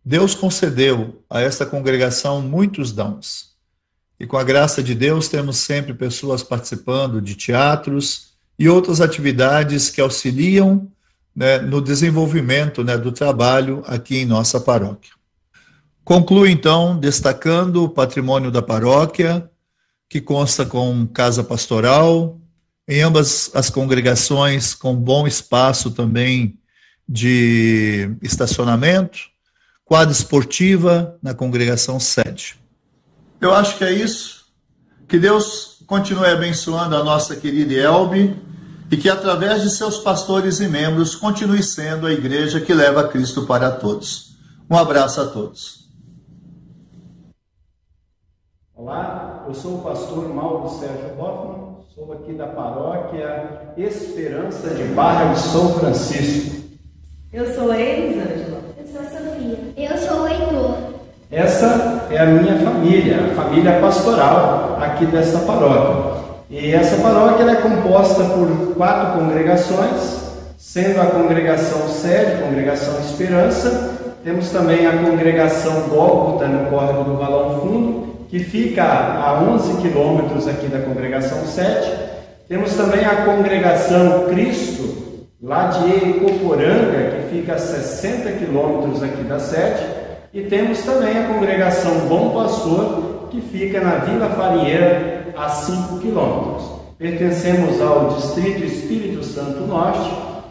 Deus 0.04 0.36
concedeu 0.36 1.24
a 1.30 1.40
esta 1.40 1.66
congregação 1.66 2.42
muitos 2.42 2.92
dons. 2.92 3.54
E 4.20 4.26
com 4.26 4.38
a 4.38 4.44
graça 4.44 4.84
de 4.84 4.94
Deus, 4.94 5.28
temos 5.28 5.58
sempre 5.58 5.94
pessoas 5.94 6.44
participando 6.44 7.22
de 7.22 7.36
teatros 7.36 8.34
e 8.58 8.68
outras 8.68 9.02
atividades 9.02 9.90
que 9.90 10.02
auxiliam 10.02 10.92
né, 11.36 11.60
no 11.60 11.82
desenvolvimento 11.82 12.84
né, 12.84 12.98
do 12.98 13.12
trabalho 13.12 13.84
aqui 13.88 14.18
em 14.18 14.26
nossa 14.26 14.60
paróquia. 14.60 15.12
Concluo, 16.04 16.46
então, 16.46 16.98
destacando 17.00 17.84
o 17.84 17.90
patrimônio 17.90 18.52
da 18.52 18.62
paróquia, 18.62 19.50
que 20.10 20.20
consta 20.20 20.66
com 20.66 21.08
casa 21.08 21.44
pastoral, 21.44 22.40
em 22.88 23.02
ambas 23.02 23.50
as 23.54 23.70
congregações, 23.70 24.76
com 24.76 24.96
bom 24.96 25.26
espaço 25.26 25.92
também 25.92 26.60
de 27.08 28.16
estacionamento, 28.22 29.20
quadra 29.86 30.12
esportiva 30.12 31.18
na 31.22 31.34
congregação 31.34 32.00
sede. 32.00 32.60
Eu 33.40 33.54
acho 33.54 33.78
que 33.78 33.84
é 33.84 33.92
isso. 33.92 34.46
Que 35.08 35.18
Deus 35.18 35.84
continue 35.88 36.28
abençoando 36.28 36.96
a 36.96 37.04
nossa 37.04 37.36
querida 37.36 37.74
Elbe 37.74 38.36
e 38.94 38.98
que 38.98 39.10
através 39.10 39.64
de 39.64 39.72
seus 39.72 39.98
pastores 39.98 40.60
e 40.60 40.68
membros 40.68 41.16
continue 41.16 41.64
sendo 41.64 42.06
a 42.06 42.14
igreja 42.14 42.62
que 42.62 42.76
leva 42.76 43.08
Cristo 43.08 43.44
para 43.48 43.72
todos. 43.72 44.38
Um 44.70 44.78
abraço 44.78 45.20
a 45.20 45.26
todos. 45.26 45.90
Olá, 48.76 49.46
eu 49.48 49.54
sou 49.56 49.80
o 49.80 49.82
pastor 49.82 50.30
Mauro 50.30 50.70
Sérgio 50.78 51.20
Hoffman, 51.20 51.78
sou 51.96 52.14
aqui 52.14 52.34
da 52.34 52.46
paróquia 52.46 53.74
Esperança 53.76 54.70
de 54.76 54.84
Barra 54.94 55.34
de 55.34 55.40
São 55.40 55.74
Francisco. 55.74 56.62
Eu 57.32 57.52
sou 57.56 57.72
a 57.72 57.80
Elisângela. 57.80 58.62
Eu 58.78 58.88
sou 58.88 59.02
a 59.02 59.06
Sofia. 59.06 59.74
Eu 59.76 59.98
sou 59.98 60.22
o 60.22 60.28
Heitor. 60.28 60.78
Essa 61.32 62.08
é 62.12 62.20
a 62.20 62.28
minha 62.28 62.60
família, 62.60 63.26
a 63.26 63.34
família 63.34 63.80
pastoral 63.80 64.78
aqui 64.80 65.08
dessa 65.08 65.40
paróquia. 65.40 66.23
E 66.50 66.72
essa 66.74 67.02
paróquia 67.02 67.50
é 67.50 67.56
composta 67.56 68.24
por 68.26 68.76
quatro 68.76 69.20
congregações, 69.20 70.24
sendo 70.58 71.02
a 71.02 71.06
congregação 71.06 71.88
sede, 71.88 72.42
congregação 72.44 73.00
Esperança, 73.00 73.94
temos 74.24 74.50
também 74.50 74.88
a 74.88 75.04
congregação 75.04 75.90
Gólgota 75.90 76.48
no 76.48 76.70
córrego 76.70 77.04
do 77.04 77.18
Valão 77.18 77.60
Fundo, 77.60 78.14
que 78.30 78.40
fica 78.40 78.84
a 78.84 79.44
11 79.44 79.82
quilômetros 79.82 80.48
aqui 80.48 80.68
da 80.68 80.80
congregação 80.80 81.46
sede. 81.46 81.92
Temos 82.48 82.74
também 82.74 83.04
a 83.04 83.26
congregação 83.26 84.28
Cristo, 84.30 85.28
lá 85.42 85.68
de 85.68 86.10
Ecoporanga, 86.10 87.12
que 87.12 87.36
fica 87.36 87.56
a 87.56 87.58
60 87.58 88.32
quilômetros 88.32 89.04
aqui 89.04 89.24
da 89.24 89.40
sede, 89.40 89.84
e 90.34 90.44
temos 90.44 90.82
também 90.84 91.18
a 91.18 91.28
congregação 91.28 92.08
Bom 92.08 92.30
Pastor, 92.30 93.28
que 93.30 93.42
fica 93.42 93.82
na 93.82 93.96
Vila 94.06 94.30
Farinheira, 94.30 95.13
a 95.36 95.50
5 95.50 96.00
quilômetros. 96.00 96.82
Pertencemos 96.98 97.82
ao 97.82 98.16
Distrito 98.16 98.64
Espírito 98.64 99.24
Santo 99.24 99.62
Norte 99.62 100.10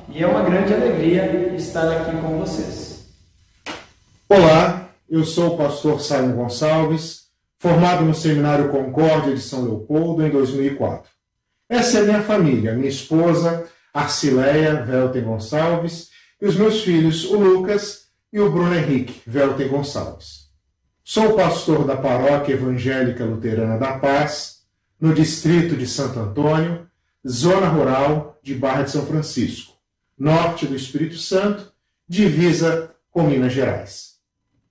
e 0.08 0.22
é 0.22 0.26
uma 0.26 0.42
grande 0.42 0.74
alegria 0.74 1.54
estar 1.54 1.90
aqui 1.90 2.16
com 2.16 2.38
vocês. 2.38 3.06
Olá, 4.28 4.90
eu 5.08 5.24
sou 5.24 5.54
o 5.54 5.56
pastor 5.56 6.00
Simon 6.00 6.32
Gonçalves, 6.32 7.22
formado 7.58 8.04
no 8.04 8.14
Seminário 8.14 8.70
Concórdia 8.70 9.34
de 9.34 9.40
São 9.40 9.64
Leopoldo 9.64 10.26
em 10.26 10.30
2004. 10.30 11.10
Essa 11.68 11.98
é 11.98 12.02
minha 12.02 12.22
família, 12.22 12.74
minha 12.74 12.88
esposa, 12.88 13.66
Arcileia 13.94 14.82
Velten 14.82 15.22
Gonçalves, 15.22 16.10
e 16.40 16.46
os 16.46 16.56
meus 16.56 16.82
filhos, 16.82 17.24
o 17.30 17.38
Lucas 17.38 18.06
e 18.32 18.40
o 18.40 18.50
Bruno 18.50 18.74
Henrique 18.74 19.22
Velten 19.26 19.68
Gonçalves. 19.68 20.42
Sou 21.04 21.34
pastor 21.34 21.84
da 21.84 21.96
Paróquia 21.96 22.54
Evangélica 22.54 23.24
Luterana 23.24 23.78
da 23.78 23.98
Paz, 23.98 24.61
no 25.02 25.12
distrito 25.12 25.76
de 25.76 25.84
Santo 25.84 26.20
Antônio, 26.20 26.86
zona 27.26 27.66
rural 27.66 28.38
de 28.40 28.54
Barra 28.54 28.84
de 28.84 28.92
São 28.92 29.04
Francisco, 29.04 29.74
norte 30.16 30.64
do 30.64 30.76
Espírito 30.76 31.16
Santo, 31.16 31.72
divisa 32.08 32.94
com 33.10 33.24
Minas 33.24 33.52
Gerais. 33.52 34.18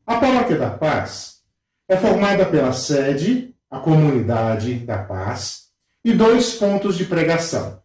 A 0.07 0.15
Paróquia 0.15 0.57
da 0.57 0.69
Paz 0.69 1.41
é 1.85 1.97
formada 1.97 2.45
pela 2.45 2.71
sede, 2.71 3.53
a 3.69 3.79
Comunidade 3.79 4.75
da 4.75 4.99
Paz, 4.99 5.67
e 6.01 6.13
dois 6.13 6.53
pontos 6.53 6.97
de 6.97 7.03
pregação, 7.03 7.81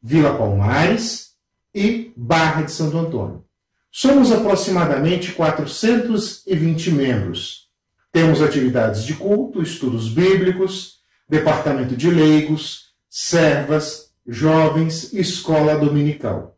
Vila 0.00 0.38
Palmares 0.38 1.32
e 1.74 2.12
Barra 2.16 2.62
de 2.62 2.70
Santo 2.70 2.96
Antônio. 2.96 3.44
Somos 3.90 4.30
aproximadamente 4.30 5.32
420 5.32 6.92
membros. 6.92 7.68
Temos 8.12 8.40
atividades 8.40 9.02
de 9.02 9.14
culto, 9.14 9.60
estudos 9.60 10.08
bíblicos, 10.08 10.97
departamento 11.28 11.94
de 11.94 12.10
leigos, 12.10 12.94
servas, 13.08 14.12
jovens 14.26 15.12
escola 15.12 15.76
dominical. 15.76 16.56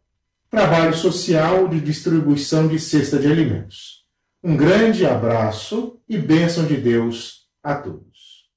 Trabalho 0.48 0.94
social 0.94 1.68
de 1.68 1.80
distribuição 1.80 2.68
de 2.68 2.78
cesta 2.78 3.18
de 3.18 3.26
alimentos. 3.26 4.04
Um 4.42 4.56
grande 4.56 5.04
abraço 5.04 5.98
e 6.08 6.16
bênção 6.16 6.64
de 6.64 6.76
Deus 6.76 7.46
a 7.62 7.74
todos. 7.74 8.48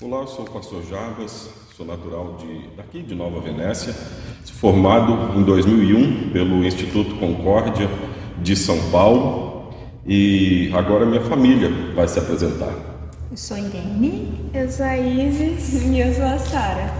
Olá, 0.00 0.20
eu 0.20 0.26
sou 0.26 0.44
o 0.44 0.50
pastor 0.50 0.84
Jarbas, 0.84 1.48
sou 1.76 1.86
natural 1.86 2.36
de, 2.36 2.68
daqui 2.76 3.02
de 3.02 3.14
Nova 3.14 3.40
Venécia, 3.40 3.94
formado 4.44 5.38
em 5.38 5.42
2001 5.42 6.30
pelo 6.32 6.64
Instituto 6.64 7.16
Concórdia 7.16 7.88
de 8.42 8.54
São 8.54 8.90
Paulo 8.90 9.74
e 10.06 10.70
agora 10.74 11.06
minha 11.06 11.22
família 11.22 11.70
vai 11.94 12.06
se 12.06 12.18
apresentar. 12.18 12.95
Eu 13.36 13.40
sou 13.40 13.56
a 13.58 13.60
Irene. 13.60 14.32
Eu 14.54 14.70
sou 14.70 14.86
a 14.86 14.96
Isis. 14.96 15.82
E 15.92 16.00
eu 16.00 16.14
sou 16.14 16.24
a 16.24 16.38
Sara. 16.38 16.90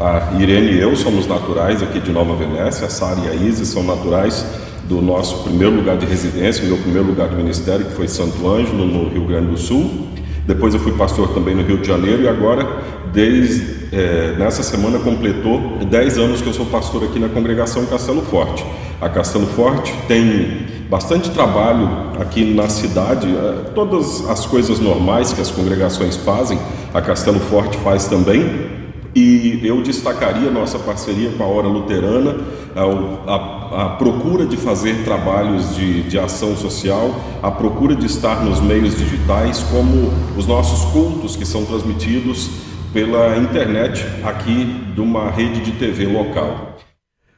A 0.00 0.36
Irene 0.42 0.72
e 0.72 0.80
eu 0.80 0.96
somos 0.96 1.28
naturais 1.28 1.80
aqui 1.80 2.00
de 2.00 2.10
Nova 2.10 2.34
Venécia, 2.34 2.88
a 2.88 2.90
Sara 2.90 3.20
e 3.20 3.28
a 3.28 3.34
Isis 3.36 3.68
são 3.68 3.84
naturais 3.84 4.44
do 4.88 5.00
nosso 5.00 5.44
primeiro 5.44 5.76
lugar 5.76 5.96
de 5.96 6.04
residência, 6.04 6.64
meu 6.64 6.78
primeiro 6.78 7.06
lugar 7.06 7.28
de 7.28 7.36
ministério, 7.36 7.86
que 7.86 7.92
foi 7.92 8.08
Santo 8.08 8.48
Ângelo, 8.48 8.84
no 8.84 9.08
Rio 9.08 9.24
Grande 9.24 9.52
do 9.52 9.56
Sul. 9.56 10.08
Depois 10.44 10.74
eu 10.74 10.80
fui 10.80 10.96
pastor 10.96 11.32
também 11.32 11.54
no 11.54 11.62
Rio 11.62 11.78
de 11.78 11.86
Janeiro 11.86 12.24
e 12.24 12.28
agora, 12.28 12.66
desde 13.12 13.94
é, 13.94 14.34
nessa 14.36 14.64
semana, 14.64 14.98
completou 14.98 15.78
10 15.88 16.18
anos 16.18 16.40
que 16.40 16.48
eu 16.48 16.54
sou 16.54 16.66
pastor 16.66 17.04
aqui 17.04 17.20
na 17.20 17.28
congregação 17.28 17.86
Castelo 17.86 18.22
Forte. 18.22 18.66
A 19.00 19.08
Castelo 19.08 19.46
Forte 19.46 19.94
tem 20.08 20.77
bastante 20.88 21.30
trabalho 21.30 21.88
aqui 22.18 22.54
na 22.54 22.68
cidade, 22.68 23.28
é, 23.28 23.70
todas 23.74 24.28
as 24.28 24.46
coisas 24.46 24.80
normais 24.80 25.32
que 25.32 25.40
as 25.40 25.50
congregações 25.50 26.16
fazem, 26.16 26.58
a 26.94 27.00
Castelo 27.00 27.40
Forte 27.40 27.76
faz 27.78 28.08
também. 28.08 28.78
E 29.14 29.60
eu 29.64 29.82
destacaria 29.82 30.50
nossa 30.50 30.78
parceria 30.78 31.30
com 31.32 31.42
a 31.42 31.46
Hora 31.46 31.66
Luterana, 31.66 32.36
a, 32.76 33.32
a, 33.32 33.84
a 33.84 33.88
procura 33.96 34.46
de 34.46 34.56
fazer 34.56 35.02
trabalhos 35.02 35.74
de, 35.74 36.02
de 36.02 36.18
ação 36.18 36.56
social, 36.56 37.14
a 37.42 37.50
procura 37.50 37.96
de 37.96 38.06
estar 38.06 38.44
nos 38.44 38.60
meios 38.60 38.96
digitais, 38.96 39.62
como 39.70 40.12
os 40.36 40.46
nossos 40.46 40.90
cultos 40.92 41.36
que 41.36 41.44
são 41.44 41.64
transmitidos 41.64 42.50
pela 42.92 43.36
internet 43.36 44.06
aqui 44.22 44.64
de 44.94 45.00
uma 45.00 45.30
rede 45.30 45.60
de 45.62 45.72
TV 45.72 46.06
local. 46.06 46.76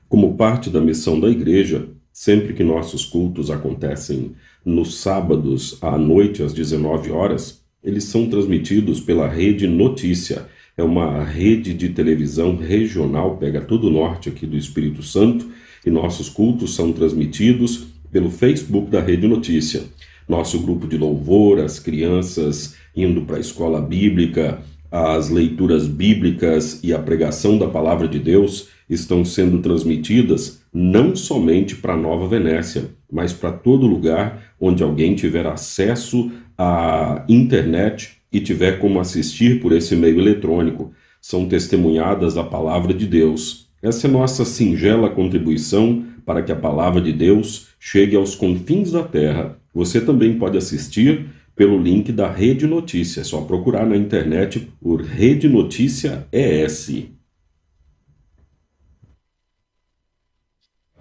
Como 0.09 0.37
parte 0.37 0.69
da 0.71 0.81
missão 0.81 1.19
da 1.19 1.29
igreja, 1.29 1.89
sempre 2.21 2.53
que 2.53 2.63
nossos 2.63 3.07
cultos 3.07 3.51
acontecem 3.51 4.33
nos 4.63 5.01
sábados 5.01 5.79
à 5.81 5.97
noite 5.97 6.43
às 6.43 6.53
19 6.53 7.11
horas, 7.11 7.63
eles 7.83 8.05
são 8.05 8.29
transmitidos 8.29 9.01
pela 9.01 9.27
Rede 9.27 9.67
Notícia 9.67 10.47
é 10.77 10.83
uma 10.83 11.25
rede 11.25 11.75
de 11.75 11.91
televisão 11.91 12.57
regional, 12.57 13.37
pega 13.37 13.61
todo 13.61 13.87
o 13.87 13.91
norte 13.91 14.29
aqui 14.29 14.47
do 14.47 14.57
Espírito 14.57 15.03
Santo, 15.03 15.47
e 15.85 15.91
nossos 15.91 16.29
cultos 16.29 16.75
são 16.75 16.93
transmitidos 16.93 17.87
pelo 18.11 18.31
Facebook 18.31 18.91
da 18.91 19.01
Rede 19.01 19.27
Notícia. 19.27 19.83
Nosso 20.29 20.59
grupo 20.61 20.87
de 20.87 20.97
louvor, 20.97 21.59
as 21.59 21.79
crianças 21.79 22.77
indo 22.95 23.23
para 23.23 23.37
a 23.37 23.41
escola 23.41 23.81
bíblica, 23.81 24.63
as 24.91 25.29
leituras 25.29 25.87
bíblicas 25.87 26.81
e 26.83 26.93
a 26.93 26.99
pregação 26.99 27.57
da 27.57 27.69
palavra 27.69 28.09
de 28.09 28.19
Deus 28.19 28.69
estão 28.89 29.25
sendo 29.25 29.59
transmitidas 29.61 30.63
não 30.73 31.15
somente 31.15 31.77
para 31.77 31.97
Nova 31.97 32.27
Venécia, 32.27 32.91
mas 33.11 33.33
para 33.33 33.53
todo 33.53 33.87
lugar 33.87 34.55
onde 34.61 34.83
alguém 34.83 35.15
tiver 35.15 35.47
acesso 35.47 36.31
à 36.59 37.25
internet 37.29 38.19
e 38.33 38.41
tiver 38.41 38.79
como 38.79 39.01
assistir 39.01 39.61
por 39.61 39.73
esse 39.73 39.95
meio 39.97 40.21
eletrônico, 40.21 40.93
são 41.21 41.47
testemunhadas 41.47 42.37
a 42.37 42.45
palavra 42.45 42.95
de 42.95 43.07
Deus. 43.07 43.69
Essa 43.83 44.07
é 44.07 44.11
nossa 44.11 44.45
singela 44.45 45.09
contribuição 45.11 46.05
para 46.25 46.43
que 46.43 46.53
a 46.53 46.57
palavra 46.57 47.01
de 47.01 47.13
Deus 47.13 47.69
chegue 47.79 48.15
aos 48.15 48.35
confins 48.35 48.93
da 48.93 49.03
terra. 49.03 49.57
Você 49.75 50.01
também 50.01 50.39
pode 50.39 50.59
assistir 50.59 51.27
pelo 51.61 51.77
link 51.77 52.11
da 52.11 52.27
Rede 52.27 52.67
Notícia. 52.67 53.21
É 53.21 53.25
só 53.25 53.43
procurar 53.43 53.85
na 53.85 53.95
internet 53.95 54.73
por 54.81 55.03
Rede 55.03 55.47
Notícia 55.47 56.27
ES. 56.33 57.11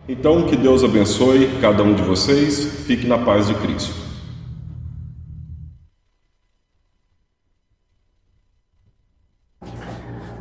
Então, 0.06 0.45
que 0.48 0.58
Deus 0.58 0.84
abençoe 0.84 1.48
cada 1.62 1.82
um 1.82 1.93
de 1.95 2.02
vocês. 2.02 2.65
Fique 2.86 3.08
na 3.08 3.17
paz 3.17 3.48
de 3.48 3.54
Cristo. 3.54 3.93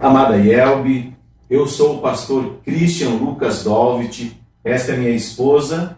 Amada 0.00 0.36
Yelbe, 0.36 1.14
eu 1.48 1.64
sou 1.68 1.98
o 1.98 2.00
pastor 2.00 2.58
Christian 2.64 3.10
Lucas 3.10 3.62
Dolvit, 3.62 4.36
esta 4.64 4.94
é 4.94 4.96
minha 4.96 5.12
esposa. 5.12 5.96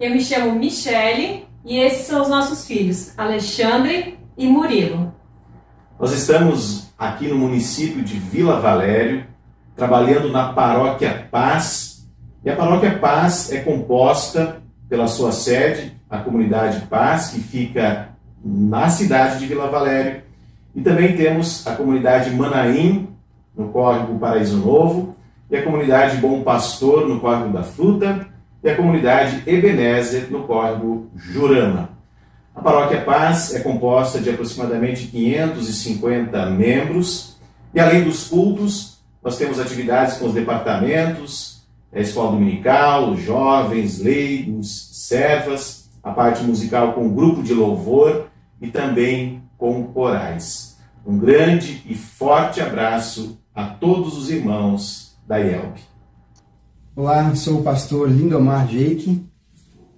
Eu 0.00 0.12
me 0.12 0.24
chamo 0.24 0.58
Michele 0.58 1.49
e 1.64 1.78
esses 1.78 2.06
são 2.06 2.22
os 2.22 2.28
nossos 2.28 2.66
filhos, 2.66 3.12
Alexandre 3.18 4.18
e 4.36 4.46
Murilo. 4.46 5.12
Nós 5.98 6.12
estamos 6.12 6.90
aqui 6.98 7.28
no 7.28 7.36
município 7.36 8.02
de 8.02 8.18
Vila 8.18 8.58
Valério, 8.60 9.24
trabalhando 9.76 10.30
na 10.30 10.52
Paróquia 10.52 11.28
Paz. 11.30 12.08
E 12.44 12.50
a 12.50 12.56
Paróquia 12.56 12.98
Paz 12.98 13.52
é 13.52 13.60
composta 13.60 14.62
pela 14.88 15.06
sua 15.06 15.32
sede, 15.32 15.92
a 16.08 16.18
Comunidade 16.18 16.80
Paz, 16.86 17.28
que 17.28 17.40
fica 17.40 18.08
na 18.42 18.88
cidade 18.88 19.38
de 19.38 19.46
Vila 19.46 19.68
Valério. 19.68 20.22
E 20.74 20.80
também 20.80 21.16
temos 21.16 21.66
a 21.66 21.76
comunidade 21.76 22.30
Manaim, 22.30 23.08
no 23.54 23.68
Córrego 23.68 24.18
Paraíso 24.18 24.56
Novo, 24.56 25.14
e 25.50 25.56
a 25.56 25.62
comunidade 25.62 26.16
Bom 26.16 26.42
Pastor, 26.42 27.06
no 27.06 27.20
Córrego 27.20 27.52
da 27.52 27.62
Fruta, 27.62 28.26
e 28.62 28.68
a 28.68 28.76
comunidade 28.76 29.42
Ebenezer, 29.46 30.30
no 30.30 30.44
Córrego 30.44 31.10
Jurama. 31.16 31.90
A 32.54 32.60
Paróquia 32.60 33.00
Paz 33.00 33.54
é 33.54 33.60
composta 33.60 34.20
de 34.20 34.28
aproximadamente 34.28 35.06
550 35.06 36.50
membros, 36.50 37.36
e 37.72 37.80
além 37.80 38.04
dos 38.04 38.28
cultos, 38.28 38.98
nós 39.22 39.38
temos 39.38 39.58
atividades 39.58 40.18
com 40.18 40.26
os 40.26 40.34
departamentos, 40.34 41.62
a 41.92 42.00
escola 42.00 42.32
dominical, 42.32 43.16
jovens, 43.16 43.98
leigos, 44.00 44.90
servas, 44.92 45.90
a 46.02 46.10
parte 46.10 46.42
musical 46.42 46.92
com 46.92 47.12
grupo 47.14 47.42
de 47.42 47.52
louvor 47.52 48.28
e 48.60 48.68
também 48.68 49.42
com 49.56 49.84
corais. 49.84 50.78
Um 51.06 51.18
grande 51.18 51.82
e 51.86 51.94
forte 51.94 52.60
abraço 52.60 53.40
a 53.54 53.64
todos 53.64 54.16
os 54.16 54.30
irmãos 54.30 55.18
da 55.26 55.38
IELP. 55.38 55.89
Olá, 57.02 57.34
sou 57.34 57.60
o 57.60 57.62
pastor 57.62 58.10
Lindomar 58.10 58.66
Jake. 58.66 59.24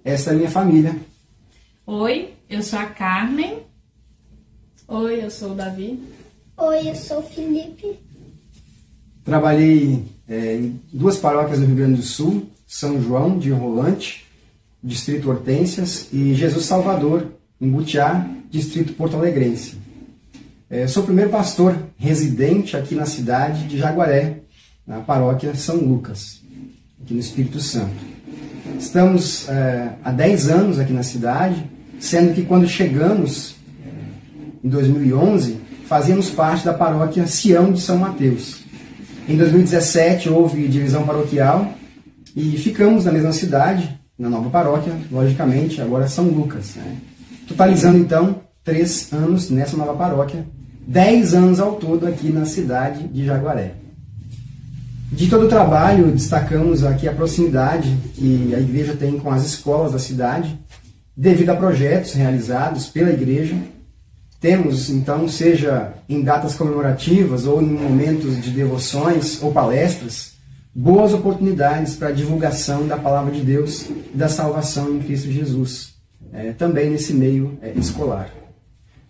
Esta 0.05 0.29
é 0.29 0.33
a 0.33 0.37
minha 0.37 0.49
família. 0.49 0.95
Oi, 1.85 2.29
eu 2.49 2.63
sou 2.63 2.79
a 2.79 2.85
Carmen. 2.85 3.57
Oi, 4.87 5.21
eu 5.21 5.29
sou 5.29 5.51
o 5.51 5.53
Davi. 5.53 6.01
Oi, 6.55 6.89
eu 6.89 6.95
sou 6.95 7.19
o 7.19 7.23
Felipe. 7.23 7.99
Trabalhei 9.21 10.05
é, 10.29 10.55
em 10.55 10.79
duas 10.93 11.17
paróquias 11.17 11.59
do 11.59 11.65
Rio 11.65 11.75
Grande 11.75 11.95
do 11.97 12.03
Sul, 12.03 12.47
São 12.65 13.01
João 13.01 13.37
de 13.37 13.51
Rolante, 13.51 14.25
Distrito 14.81 15.29
Hortências, 15.29 16.07
e 16.13 16.33
Jesus 16.33 16.63
Salvador, 16.63 17.33
em 17.59 17.69
Butiá, 17.69 18.25
Distrito 18.49 18.93
Porto 18.93 19.17
Alegrense. 19.17 19.75
É, 20.69 20.87
sou 20.87 21.03
o 21.03 21.05
primeiro 21.05 21.31
pastor 21.31 21.77
residente 21.97 22.77
aqui 22.77 22.95
na 22.95 23.05
cidade 23.05 23.67
de 23.67 23.77
Jaguaré, 23.77 24.43
na 24.87 25.01
paróquia 25.01 25.53
São 25.53 25.75
Lucas, 25.75 26.42
aqui 27.03 27.13
no 27.13 27.19
Espírito 27.19 27.59
Santo. 27.59 28.13
Estamos 28.79 29.47
é, 29.49 29.89
há 30.03 30.11
10 30.11 30.47
anos 30.49 30.79
aqui 30.79 30.93
na 30.93 31.03
cidade, 31.03 31.69
sendo 31.99 32.33
que 32.33 32.43
quando 32.43 32.67
chegamos, 32.67 33.55
em 34.63 34.69
2011, 34.69 35.57
fazíamos 35.85 36.29
parte 36.29 36.65
da 36.65 36.73
paróquia 36.73 37.27
Sião 37.27 37.71
de 37.73 37.81
São 37.81 37.97
Mateus. 37.97 38.63
Em 39.27 39.35
2017 39.35 40.29
houve 40.29 40.67
divisão 40.67 41.05
paroquial 41.05 41.73
e 42.35 42.57
ficamos 42.57 43.05
na 43.05 43.11
mesma 43.11 43.33
cidade, 43.33 43.99
na 44.17 44.29
nova 44.29 44.49
paróquia, 44.49 44.93
logicamente, 45.11 45.81
agora 45.81 46.07
São 46.07 46.25
Lucas. 46.25 46.75
Né? 46.75 46.95
Totalizando 47.47 47.97
então 47.97 48.41
três 48.63 49.11
anos 49.11 49.49
nessa 49.49 49.75
nova 49.75 49.93
paróquia 49.93 50.45
10 50.87 51.33
anos 51.33 51.59
ao 51.59 51.75
todo 51.75 52.07
aqui 52.07 52.29
na 52.29 52.45
cidade 52.45 53.07
de 53.07 53.25
Jaguaré. 53.25 53.82
De 55.15 55.29
todo 55.29 55.45
o 55.45 55.49
trabalho, 55.49 56.11
destacamos 56.11 56.83
aqui 56.83 57.07
a 57.07 57.13
proximidade 57.13 57.95
que 58.15 58.51
a 58.55 58.59
igreja 58.59 58.95
tem 58.95 59.19
com 59.19 59.29
as 59.29 59.45
escolas 59.45 59.91
da 59.91 59.99
cidade, 59.99 60.59
devido 61.15 61.51
a 61.51 61.55
projetos 61.55 62.13
realizados 62.13 62.87
pela 62.87 63.11
igreja. 63.11 63.55
Temos, 64.41 64.89
então, 64.89 65.29
seja 65.29 65.93
em 66.09 66.23
datas 66.23 66.55
comemorativas 66.55 67.45
ou 67.45 67.61
em 67.61 67.67
momentos 67.67 68.41
de 68.41 68.49
devoções 68.49 69.39
ou 69.43 69.51
palestras, 69.51 70.31
boas 70.73 71.13
oportunidades 71.13 71.95
para 71.95 72.07
a 72.07 72.11
divulgação 72.11 72.87
da 72.87 72.97
palavra 72.97 73.31
de 73.31 73.41
Deus 73.41 73.83
e 73.83 74.17
da 74.17 74.27
salvação 74.27 74.95
em 74.95 74.99
Cristo 74.99 75.31
Jesus, 75.31 75.93
é, 76.33 76.53
também 76.53 76.89
nesse 76.89 77.13
meio 77.13 77.55
é, 77.61 77.71
escolar. 77.73 78.31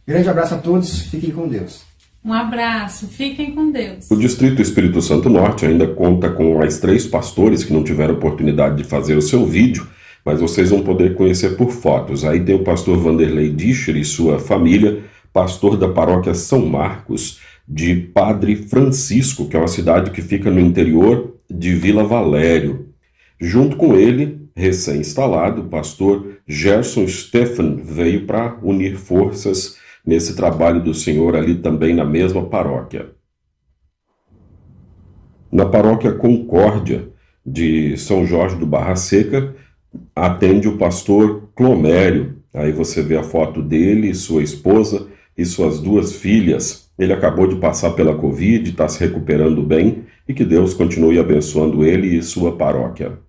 Grande 0.05 0.27
abraço 0.27 0.55
a 0.55 0.57
todos, 0.57 0.99
fiquem 1.03 1.31
com 1.31 1.47
Deus. 1.47 1.92
Um 2.25 2.31
abraço, 2.31 3.07
fiquem 3.07 3.51
com 3.51 3.69
Deus. 3.69 4.09
O 4.09 4.15
Distrito 4.15 4.61
Espírito 4.61 5.01
Santo 5.01 5.29
Norte 5.29 5.65
ainda 5.65 5.85
conta 5.85 6.29
com 6.29 6.57
mais 6.57 6.79
três 6.79 7.05
pastores 7.05 7.65
que 7.65 7.73
não 7.73 7.83
tiveram 7.83 8.13
oportunidade 8.13 8.77
de 8.77 8.85
fazer 8.85 9.17
o 9.17 9.21
seu 9.21 9.45
vídeo, 9.45 9.85
mas 10.23 10.39
vocês 10.39 10.69
vão 10.69 10.81
poder 10.81 11.15
conhecer 11.15 11.57
por 11.57 11.71
fotos. 11.71 12.23
Aí 12.23 12.39
tem 12.39 12.55
o 12.55 12.63
pastor 12.63 12.97
Vanderlei 12.97 13.49
Discher 13.49 13.97
e 13.97 14.05
sua 14.05 14.39
família, 14.39 15.03
pastor 15.33 15.75
da 15.75 15.89
paróquia 15.89 16.33
São 16.33 16.65
Marcos, 16.65 17.41
de 17.67 17.93
Padre 17.93 18.55
Francisco, 18.55 19.49
que 19.49 19.57
é 19.57 19.59
uma 19.59 19.67
cidade 19.67 20.11
que 20.11 20.21
fica 20.21 20.49
no 20.49 20.61
interior 20.61 21.35
de 21.49 21.73
Vila 21.73 22.05
Valério. 22.05 22.87
Junto 23.37 23.75
com 23.75 23.95
ele, 23.95 24.47
recém-instalado, 24.55 25.63
o 25.63 25.65
pastor 25.65 26.37
Gerson 26.47 27.05
Stephan 27.05 27.81
veio 27.83 28.25
para 28.25 28.57
unir 28.61 28.95
forças 28.95 29.75
nesse 30.05 30.35
trabalho 30.35 30.83
do 30.83 30.93
Senhor 30.93 31.35
ali 31.35 31.55
também 31.55 31.93
na 31.95 32.03
mesma 32.03 32.45
paróquia. 32.45 33.11
Na 35.51 35.65
paróquia 35.65 36.13
Concórdia 36.13 37.09
de 37.45 37.95
São 37.97 38.25
Jorge 38.25 38.55
do 38.55 38.65
Barra 38.65 38.95
Seca, 38.95 39.55
atende 40.15 40.67
o 40.67 40.77
pastor 40.77 41.49
Clomério. 41.55 42.41
Aí 42.53 42.71
você 42.71 43.01
vê 43.01 43.17
a 43.17 43.23
foto 43.23 43.61
dele, 43.61 44.13
sua 44.13 44.41
esposa 44.41 45.07
e 45.37 45.45
suas 45.45 45.79
duas 45.79 46.13
filhas. 46.13 46.91
Ele 46.97 47.13
acabou 47.13 47.47
de 47.47 47.55
passar 47.55 47.91
pela 47.91 48.15
Covid, 48.15 48.69
está 48.69 48.87
se 48.87 48.99
recuperando 48.99 49.63
bem 49.63 50.05
e 50.27 50.33
que 50.33 50.45
Deus 50.45 50.73
continue 50.73 51.19
abençoando 51.19 51.83
ele 51.83 52.17
e 52.17 52.23
sua 52.23 52.55
paróquia. 52.55 53.19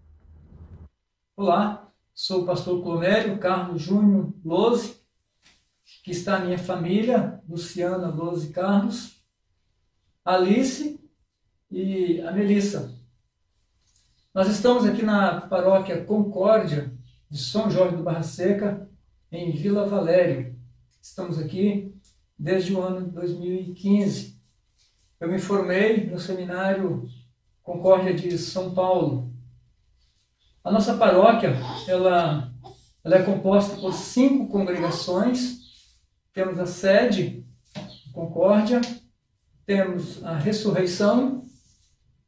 Olá, 1.37 1.91
sou 2.15 2.43
o 2.43 2.47
pastor 2.47 2.83
Clomério 2.83 3.39
Carlos 3.39 3.83
Júnior 3.83 4.33
Lose, 4.45 4.95
que 6.03 6.11
está 6.11 6.37
a 6.37 6.45
minha 6.45 6.59
família, 6.59 7.41
Luciana 7.49 8.09
Lose 8.09 8.53
Carlos, 8.53 9.23
Alice 10.25 11.01
e 11.71 12.21
a 12.21 12.33
Melissa. 12.33 12.95
Nós 14.35 14.49
estamos 14.49 14.85
aqui 14.85 15.03
na 15.03 15.43
paróquia 15.43 16.05
Concórdia 16.05 16.93
de 17.31 17.39
São 17.39 17.71
Jorge 17.71 17.97
do 17.97 18.03
Barra 18.03 18.23
Seca, 18.23 18.89
em 19.31 19.51
Vila 19.51 19.87
Valério. 19.87 20.57
Estamos 21.01 21.39
aqui 21.39 21.95
desde 22.39 22.75
o 22.75 22.81
ano 22.81 23.07
de 23.07 23.11
2015. 23.13 24.41
Eu 25.21 25.29
me 25.29 25.39
formei 25.39 26.07
no 26.07 26.19
seminário 26.19 27.09
Concórdia 27.63 28.13
de 28.13 28.37
São 28.37 28.75
Paulo. 28.75 29.33
A 30.63 30.71
nossa 30.71 30.97
paróquia, 30.97 31.57
ela, 31.87 32.53
ela 33.03 33.17
é 33.17 33.23
composta 33.23 33.77
por 33.77 33.93
cinco 33.93 34.49
congregações. 34.49 35.64
Temos 36.35 36.59
a 36.59 36.67
sede, 36.67 37.47
Concórdia, 38.13 38.81
temos 39.65 40.23
a 40.25 40.37
ressurreição, 40.37 41.45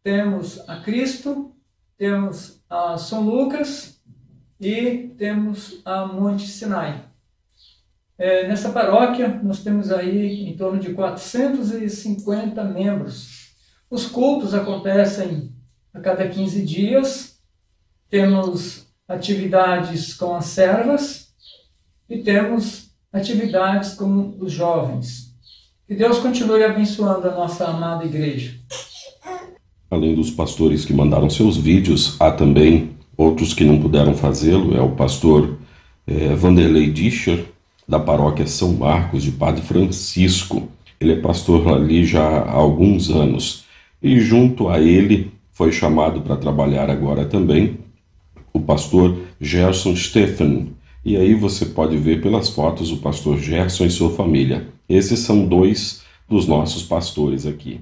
temos 0.03 0.61
a 0.69 0.81
Cristo, 0.81 1.55
temos 1.99 2.63
a 2.71 2.97
São 2.97 3.29
Lucas. 3.29 4.01
E 4.59 5.09
temos 5.19 5.83
a 5.85 6.07
Monte 6.07 6.47
Sinai. 6.47 7.05
É, 8.17 8.49
nessa 8.49 8.71
paróquia, 8.71 9.29
nós 9.43 9.63
temos 9.63 9.93
aí 9.93 10.49
em 10.49 10.57
torno 10.57 10.81
de 10.81 10.95
450 10.95 12.65
membros. 12.65 13.55
Os 13.91 14.07
cultos 14.07 14.55
acontecem 14.55 15.55
a 15.93 16.01
cada 16.01 16.27
15 16.27 16.65
dias, 16.65 17.39
temos 18.09 18.87
atividades 19.07 20.15
com 20.15 20.35
as 20.35 20.47
servas. 20.47 21.35
E 22.09 22.23
temos 22.23 22.86
atividades 23.17 23.95
com 23.95 24.35
os 24.39 24.53
jovens. 24.53 25.35
Que 25.87 25.95
Deus 25.95 26.19
continue 26.19 26.65
abençoando 26.65 27.29
a 27.29 27.35
nossa 27.35 27.67
amada 27.67 28.05
igreja. 28.05 28.55
Além 29.91 30.15
dos 30.15 30.31
pastores 30.31 30.85
que 30.85 30.93
mandaram 30.93 31.31
seus 31.31 31.57
vídeos, 31.57 32.17
há 32.21 32.31
também 32.31 32.91
outros 33.17 33.55
que 33.55 33.65
não 33.65 33.81
puderam 33.81 34.15
fazê-lo. 34.15 34.77
É 34.77 34.81
o 34.81 34.93
pastor 34.93 35.57
é, 36.07 36.35
Vanderlei 36.35 36.91
Discher, 36.91 37.45
da 37.89 38.01
paróquia 38.01 38.47
São 38.47 38.73
Marcos, 38.73 39.23
de 39.23 39.31
Padre 39.31 39.63
Francisco. 39.63 40.69
Ele 40.99 41.13
é 41.13 41.21
pastor 41.21 41.69
ali 41.69 42.05
já 42.05 42.27
há 42.27 42.53
alguns 42.53 43.11
anos. 43.11 43.65
E 44.03 44.21
junto 44.21 44.69
a 44.69 44.81
ele 44.81 45.33
foi 45.53 45.71
chamado 45.73 46.21
para 46.21 46.37
trabalhar 46.37 46.91
agora 46.91 47.25
também 47.25 47.79
o 48.53 48.61
pastor 48.61 49.17
Gerson 49.41 49.95
Stephen. 49.95 50.76
E 51.07 51.17
aí 51.17 51.35
você 51.35 51.65
pode 51.65 51.97
ver 51.97 52.21
pelas 52.21 52.49
fotos 52.49 52.91
o 52.91 52.97
pastor 52.97 53.39
Gerson 53.39 53.85
e 53.85 53.91
sua 53.93 54.11
família. 54.11 54.67
Esses 54.89 55.21
são 55.21 55.47
dois 55.47 56.03
dos 56.29 56.49
nossos 56.49 56.83
pastores 56.83 57.47
aqui. 57.47 57.81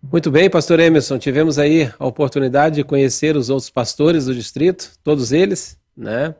Muito 0.00 0.30
bem, 0.30 0.48
pastor 0.48 0.78
Emerson, 0.78 1.18
tivemos 1.18 1.58
aí 1.58 1.90
a 1.98 2.06
oportunidade 2.06 2.76
de 2.76 2.84
conhecer 2.84 3.36
os 3.36 3.50
outros 3.50 3.70
pastores 3.70 4.26
do 4.26 4.34
distrito, 4.36 4.92
todos 5.02 5.32
eles, 5.32 5.76
né? 5.96 6.32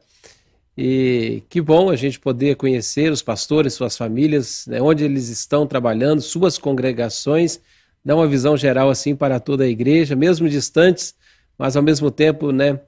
E 0.79 1.42
que 1.49 1.61
bom 1.61 1.90
a 1.90 1.97
gente 1.97 2.21
poder 2.21 2.55
conhecer 2.55 3.11
os 3.11 3.23
pastores, 3.23 3.75
suas 3.75 3.97
famílias, 3.97 4.69
né, 4.69 4.81
onde 4.81 5.03
eles 5.03 5.29
estão 5.31 5.66
trabalhando, 5.66 6.23
suas 6.23 6.59
congregações, 6.59 7.59
dar 8.05 8.14
uma 8.14 8.29
visão 8.29 8.57
geral 8.57 8.88
assim 8.88 9.16
para 9.16 9.40
toda 9.40 9.64
a 9.64 9.69
igreja, 9.69 10.14
mesmo 10.14 10.49
distantes, 10.49 11.12
mas 11.59 11.77
ao 11.77 11.83
mesmo 11.83 12.09
tempo, 12.09 12.53
né, 12.53 12.79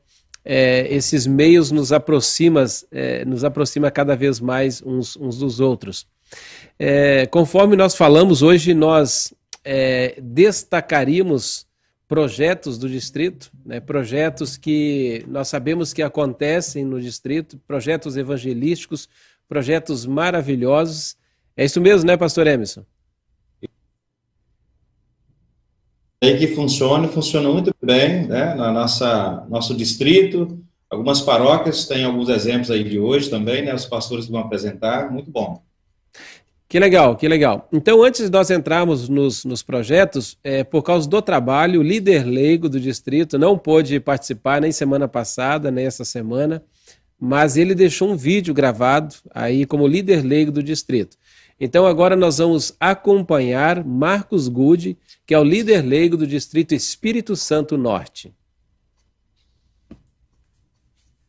é, 0.44 0.86
esses 0.90 1.26
meios 1.26 1.70
nos 1.70 1.92
aproxima, 1.92 2.64
é, 2.90 3.24
nos 3.24 3.44
aproxima 3.44 3.90
cada 3.90 4.16
vez 4.16 4.40
mais 4.40 4.82
uns, 4.82 5.16
uns 5.16 5.38
dos 5.38 5.60
outros. 5.60 6.06
É, 6.78 7.26
conforme 7.26 7.76
nós 7.76 7.94
falamos 7.94 8.42
hoje, 8.42 8.74
nós 8.74 9.32
é, 9.64 10.18
destacaríamos 10.20 11.66
projetos 12.06 12.78
do 12.78 12.88
distrito, 12.88 13.50
né, 13.64 13.80
projetos 13.80 14.56
que 14.56 15.22
nós 15.28 15.48
sabemos 15.48 15.92
que 15.92 16.02
acontecem 16.02 16.84
no 16.84 17.00
distrito, 17.00 17.58
projetos 17.66 18.16
evangelísticos, 18.16 19.08
projetos 19.46 20.06
maravilhosos. 20.06 21.16
É 21.54 21.64
isso 21.64 21.80
mesmo, 21.80 22.06
né, 22.06 22.16
pastor 22.16 22.46
Emerson? 22.46 22.84
É 26.20 26.34
que 26.36 26.48
funciona, 26.48 27.06
funciona 27.08 27.48
muito 27.48 27.72
bem, 27.82 28.26
né, 28.26 28.54
na 28.54 28.72
nossa 28.72 29.46
nosso 29.48 29.74
distrito, 29.74 30.58
algumas 30.90 31.20
paróquias, 31.20 31.86
tem 31.86 32.04
alguns 32.04 32.28
exemplos 32.28 32.70
aí 32.70 32.82
de 32.82 32.98
hoje 32.98 33.30
também, 33.30 33.64
né, 33.64 33.74
os 33.74 33.86
pastores 33.86 34.26
vão 34.26 34.40
apresentar, 34.40 35.12
muito 35.12 35.30
bom. 35.30 35.62
Que 36.68 36.78
legal, 36.78 37.16
que 37.16 37.26
legal. 37.26 37.66
Então, 37.72 38.02
antes 38.02 38.26
de 38.26 38.30
nós 38.30 38.50
entrarmos 38.50 39.08
nos, 39.08 39.42
nos 39.42 39.62
projetos, 39.62 40.36
é, 40.44 40.62
por 40.62 40.82
causa 40.82 41.08
do 41.08 41.22
trabalho, 41.22 41.80
o 41.80 41.82
líder 41.82 42.26
leigo 42.26 42.68
do 42.68 42.78
distrito 42.78 43.38
não 43.38 43.56
pôde 43.56 43.98
participar 43.98 44.60
nem 44.60 44.70
semana 44.70 45.08
passada, 45.08 45.70
nem 45.70 45.86
essa 45.86 46.04
semana, 46.04 46.62
mas 47.18 47.56
ele 47.56 47.74
deixou 47.74 48.10
um 48.10 48.16
vídeo 48.16 48.52
gravado 48.52 49.14
aí 49.34 49.64
como 49.64 49.86
líder 49.86 50.22
leigo 50.22 50.52
do 50.52 50.62
distrito. 50.62 51.16
Então, 51.60 51.86
agora 51.86 52.14
nós 52.14 52.38
vamos 52.38 52.76
acompanhar 52.78 53.84
Marcos 53.84 54.46
Good, 54.46 54.96
que 55.26 55.34
é 55.34 55.38
o 55.38 55.44
líder 55.44 55.82
leigo 55.82 56.16
do 56.16 56.26
distrito 56.26 56.72
Espírito 56.72 57.34
Santo 57.34 57.76
Norte. 57.76 58.32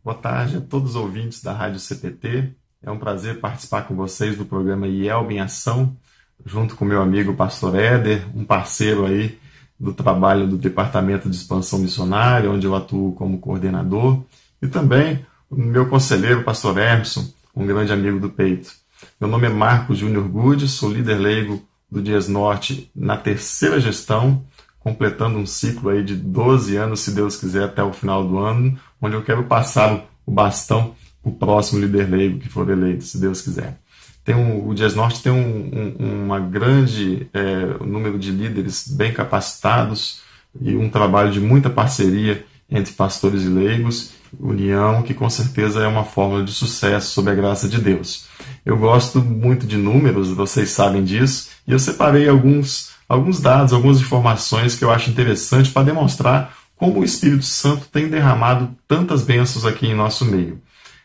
Boa 0.04 0.16
tarde 0.16 0.58
a 0.58 0.62
todos 0.62 0.92
os 0.92 0.96
ouvintes 0.96 1.42
da 1.42 1.52
Rádio 1.52 1.80
CPT. 1.80 2.54
É 2.82 2.92
um 2.92 3.00
prazer 3.00 3.40
participar 3.40 3.88
com 3.88 3.96
vocês 3.96 4.38
do 4.38 4.46
programa 4.46 4.88
IELB 4.88 5.34
em 5.34 5.40
Ação, 5.40 5.98
junto 6.46 6.76
com 6.76 6.86
meu 6.86 7.02
amigo 7.02 7.34
Pastor 7.34 7.76
Éder, 7.76 8.26
um 8.38 8.46
parceiro 8.46 9.08
aí 9.08 9.38
do 9.80 9.94
trabalho 9.94 10.48
do 10.48 10.58
Departamento 10.58 11.28
de 11.28 11.36
Expansão 11.36 11.80
Missionária, 11.80 12.52
onde 12.52 12.68
eu 12.68 12.76
atuo 12.76 13.14
como 13.14 13.40
coordenador, 13.40 14.24
e 14.62 14.68
também 14.68 15.26
o 15.50 15.56
meu 15.56 15.90
conselheiro, 15.90 16.44
Pastor 16.44 16.78
Emerson, 16.78 17.28
um 17.56 17.66
grande 17.66 17.92
amigo 17.92 18.20
do 18.20 18.30
peito. 18.30 18.72
Meu 19.20 19.30
nome 19.30 19.48
é 19.48 19.50
Marcos 19.50 20.00
Júnior 20.00 20.28
Good, 20.28 20.68
sou 20.68 20.92
líder 20.92 21.18
leigo 21.18 21.62
do 21.92 22.02
Dias 22.02 22.28
Norte 22.28 22.92
na 22.96 23.18
terceira 23.18 23.80
gestão, 23.80 24.46
completando 24.80 25.38
um 25.38 25.46
ciclo 25.46 25.90
aí 25.90 26.04
de 26.04 26.16
12 26.16 26.76
anos, 26.76 27.02
se 27.02 27.12
Deus 27.12 27.36
quiser, 27.36 27.64
até 27.64 27.84
o 27.84 27.94
final 27.94 28.28
do 28.28 28.38
ano, 28.38 28.80
onde 29.02 29.16
eu 29.16 29.24
quero 29.24 29.44
passar 29.44 30.06
o 30.26 30.32
bastão 30.32 30.96
o 31.24 31.32
próximo 31.32 31.82
líder 31.82 32.10
leigo 32.10 32.40
que 32.40 32.50
for 32.50 32.70
eleito, 32.70 33.04
se 33.04 33.20
Deus 33.20 33.42
quiser. 33.42 33.80
Tem 34.24 34.36
um, 34.36 34.68
o 34.68 34.74
Dias 34.74 34.96
Norte 34.96 35.22
tem 35.22 35.32
um, 35.32 35.96
um 36.00 36.24
uma 36.26 36.40
grande 36.40 37.28
é, 37.34 37.84
número 37.84 38.18
de 38.18 38.32
líderes 38.32 38.88
bem 38.88 39.12
capacitados 39.12 40.22
e 40.62 40.76
um 40.76 40.90
trabalho 40.90 41.32
de 41.32 41.40
muita 41.40 41.70
parceria 41.70 42.46
entre 42.70 42.94
pastores 42.94 43.44
e 43.44 43.50
leigos, 43.50 44.12
união 44.38 45.02
que 45.02 45.14
com 45.14 45.30
certeza 45.30 45.82
é 45.82 45.88
uma 45.88 46.04
fórmula 46.04 46.44
de 46.44 46.52
sucesso 46.52 47.12
sob 47.12 47.32
a 47.32 47.36
graça 47.36 47.68
de 47.68 47.80
Deus. 47.80 48.28
Eu 48.66 48.78
gosto 48.78 49.22
muito 49.22 49.66
de 49.66 49.78
números, 49.78 50.30
vocês 50.30 50.70
sabem 50.70 51.04
disso, 51.04 51.50
e 51.68 51.72
eu 51.72 51.80
separei 51.80 52.28
alguns, 52.28 52.92
alguns 53.08 53.40
dados, 53.40 53.74
algumas 53.74 54.00
informações 54.00 54.76
que 54.76 54.84
eu 54.84 54.92
acho 54.92 55.10
interessante 55.10 55.72
para 55.72 55.86
demonstrar 55.86 56.54
como 56.76 57.00
o 57.00 57.04
Espírito 57.04 57.46
Santo 57.46 57.88
tem 57.92 58.08
derramado 58.08 58.70
tantas 58.88 59.24
bênçãos 59.24 59.66
aqui 59.66 59.88
em 59.88 59.96
nosso 59.96 60.26
meio. 60.26 60.62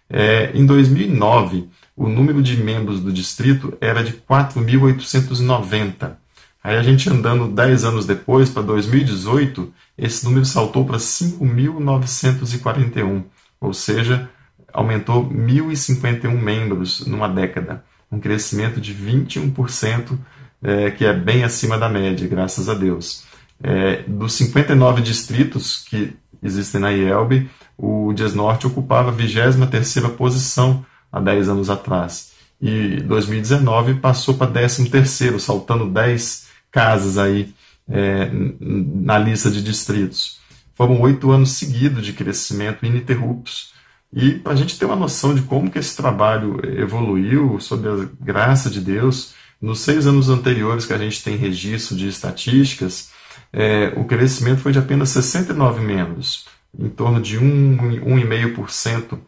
É, 0.08 0.52
em 0.54 0.64
2009, 0.64 1.68
o 1.96 2.08
número 2.08 2.42
de 2.42 2.56
membros 2.56 3.00
do 3.00 3.12
distrito 3.12 3.76
era 3.80 4.04
de 4.04 4.12
4.890. 4.12 6.23
Aí 6.64 6.76
a 6.78 6.82
gente 6.82 7.08
andando 7.10 7.46
10 7.46 7.84
anos 7.84 8.06
depois, 8.06 8.48
para 8.48 8.62
2018, 8.62 9.70
esse 9.98 10.24
número 10.24 10.46
saltou 10.46 10.86
para 10.86 10.96
5.941, 10.96 13.24
ou 13.60 13.74
seja, 13.74 14.30
aumentou 14.72 15.28
1.051 15.28 16.32
membros 16.32 17.06
numa 17.06 17.28
década, 17.28 17.84
um 18.10 18.18
crescimento 18.18 18.80
de 18.80 18.94
21%, 18.94 20.18
é, 20.62 20.90
que 20.90 21.04
é 21.04 21.12
bem 21.12 21.44
acima 21.44 21.76
da 21.76 21.90
média, 21.90 22.26
graças 22.26 22.70
a 22.70 22.74
Deus. 22.74 23.24
É, 23.62 24.02
dos 24.08 24.32
59 24.32 25.02
distritos 25.02 25.84
que 25.86 26.16
existem 26.42 26.80
na 26.80 26.92
IELB, 26.92 27.46
o 27.76 28.10
Dias 28.14 28.34
Norte 28.34 28.66
ocupava 28.66 29.10
a 29.10 29.12
23 29.12 29.98
posição 30.16 30.82
há 31.12 31.20
10 31.20 31.50
anos 31.50 31.68
atrás. 31.68 32.32
E 32.58 33.02
2019 33.02 33.96
passou 33.96 34.32
para 34.34 34.50
13 34.50 35.38
saltando 35.38 35.90
10 35.90 36.43
casas 36.74 37.16
aí 37.16 37.54
é, 37.88 38.28
na 38.60 39.16
lista 39.16 39.48
de 39.48 39.62
distritos. 39.62 40.40
foram 40.74 41.00
oito 41.02 41.30
anos 41.30 41.52
seguidos 41.52 42.04
de 42.04 42.12
crescimento 42.12 42.84
ininterruptos. 42.84 43.72
E 44.12 44.32
para 44.32 44.54
a 44.54 44.56
gente 44.56 44.76
ter 44.76 44.84
uma 44.84 44.96
noção 44.96 45.34
de 45.34 45.42
como 45.42 45.70
que 45.70 45.78
esse 45.78 45.96
trabalho 45.96 46.60
evoluiu, 46.80 47.60
sob 47.60 47.88
a 47.88 48.08
graça 48.20 48.68
de 48.68 48.80
Deus, 48.80 49.34
nos 49.62 49.80
seis 49.80 50.04
anos 50.04 50.28
anteriores 50.28 50.84
que 50.84 50.92
a 50.92 50.98
gente 50.98 51.22
tem 51.22 51.36
registro 51.36 51.96
de 51.96 52.08
estatísticas, 52.08 53.10
é, 53.52 53.92
o 53.96 54.04
crescimento 54.04 54.60
foi 54.60 54.72
de 54.72 54.80
apenas 54.80 55.10
69 55.10 55.80
membros, 55.80 56.46
em 56.76 56.88
torno 56.88 57.20
de 57.20 57.38
1,5%. 57.38 59.18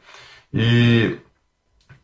E 0.52 1.16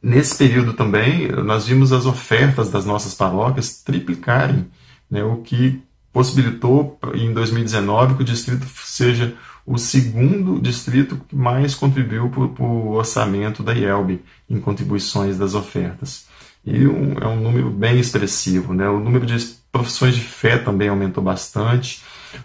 nesse 0.01 0.37
período 0.37 0.73
também, 0.73 1.29
nós 1.29 1.67
vimos 1.67 1.93
as 1.93 2.07
ofertas 2.07 2.71
das 2.71 2.85
nossas 2.85 3.15
paróquias 3.15 3.83
triplicarem, 3.83 4.69
né, 5.12 5.22
o 5.22 5.37
que 5.42 5.83
possibilitou 6.11 6.98
em 7.14 7.33
2019 7.35 8.14
que 8.14 8.22
o 8.22 8.25
distrito 8.25 8.66
seja 8.83 9.37
o 9.66 9.77
segundo 9.79 10.61
distrito 10.61 11.20
que 11.29 11.37
mais 11.37 11.75
contribuiu 11.75 12.31
para 12.31 12.64
o 12.64 12.92
orçamento 12.92 13.62
da 13.62 13.75
IELB 13.75 14.20
em 14.48 14.59
contribuições 14.59 15.38
das 15.38 15.55
ofertas. 15.55 16.27
E 16.64 16.87
um, 16.87 17.14
é 17.20 17.27
um 17.27 17.40
número 17.40 17.70
bem 17.70 18.01
expressivo. 18.01 18.72
Né? 18.75 18.88
O 18.88 18.98
número 18.98 19.27
de 19.27 19.37
profissões 19.70 20.16
de 20.16 20.22
fé 20.22 20.59
também 20.59 20.88
aumentou 20.88 21.22
bastante. 21.22 22.03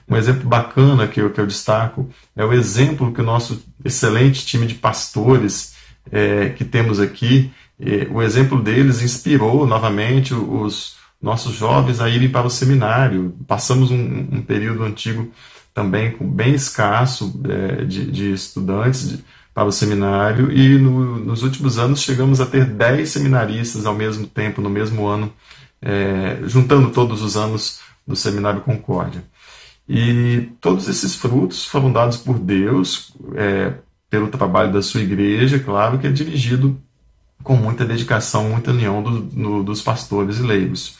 Um 0.07 0.15
exemplo 0.15 0.47
bacana 0.47 1.07
que 1.07 1.21
eu, 1.21 1.31
que 1.31 1.39
eu 1.39 1.47
destaco 1.47 2.09
é 2.35 2.43
o 2.43 2.53
exemplo 2.53 3.13
que 3.13 3.21
o 3.21 3.25
nosso 3.25 3.63
excelente 3.83 4.45
time 4.45 4.67
de 4.67 4.75
pastores 4.75 5.75
é, 6.11 6.49
que 6.49 6.65
temos 6.65 6.99
aqui, 6.99 7.51
é, 7.79 8.07
o 8.11 8.21
exemplo 8.21 8.61
deles 8.61 9.01
inspirou 9.01 9.65
novamente 9.65 10.33
os 10.33 10.96
nossos 11.21 11.55
jovens 11.55 11.99
a 11.99 12.09
irem 12.09 12.29
para 12.29 12.47
o 12.47 12.49
seminário. 12.49 13.35
Passamos 13.47 13.91
um, 13.91 14.27
um 14.31 14.41
período 14.41 14.83
antigo 14.83 15.31
também 15.73 16.11
com 16.11 16.27
bem 16.27 16.55
escasso 16.55 17.39
é, 17.47 17.85
de, 17.85 18.09
de, 18.09 18.31
estudantes 18.33 19.09
de, 19.09 19.23
para 19.53 19.65
o 19.65 19.71
seminário 19.71 20.51
e 20.51 20.77
no, 20.79 21.19
nos 21.19 21.43
últimos 21.43 21.77
anos 21.77 22.01
chegamos 22.01 22.41
a 22.41 22.47
ter 22.47 22.65
10 22.65 23.07
seminaristas 23.07 23.85
ao 23.85 23.93
mesmo 23.93 24.25
tempo, 24.25 24.59
no 24.59 24.71
mesmo 24.71 25.05
ano, 25.05 25.31
é, 25.79 26.39
juntando 26.45 26.89
todos 26.89 27.21
os 27.21 27.37
anos 27.37 27.79
do 28.07 28.15
Seminário 28.15 28.61
Concórdia. 28.61 29.23
E 29.87 30.49
todos 30.59 30.87
esses 30.87 31.15
frutos 31.15 31.65
foram 31.65 31.91
dados 31.91 32.17
por 32.17 32.39
Deus, 32.39 33.13
é, 33.35 33.73
pelo 34.09 34.29
trabalho 34.29 34.71
da 34.71 34.81
sua 34.81 35.01
igreja, 35.01 35.59
claro 35.59 35.99
que 35.99 36.07
é 36.07 36.11
dirigido 36.11 36.79
com 37.43 37.55
muita 37.55 37.85
dedicação, 37.85 38.49
muita 38.49 38.71
união 38.71 39.03
do, 39.03 39.11
no, 39.11 39.63
dos 39.63 39.81
pastores 39.81 40.39
e 40.39 40.41
leigos. 40.41 40.97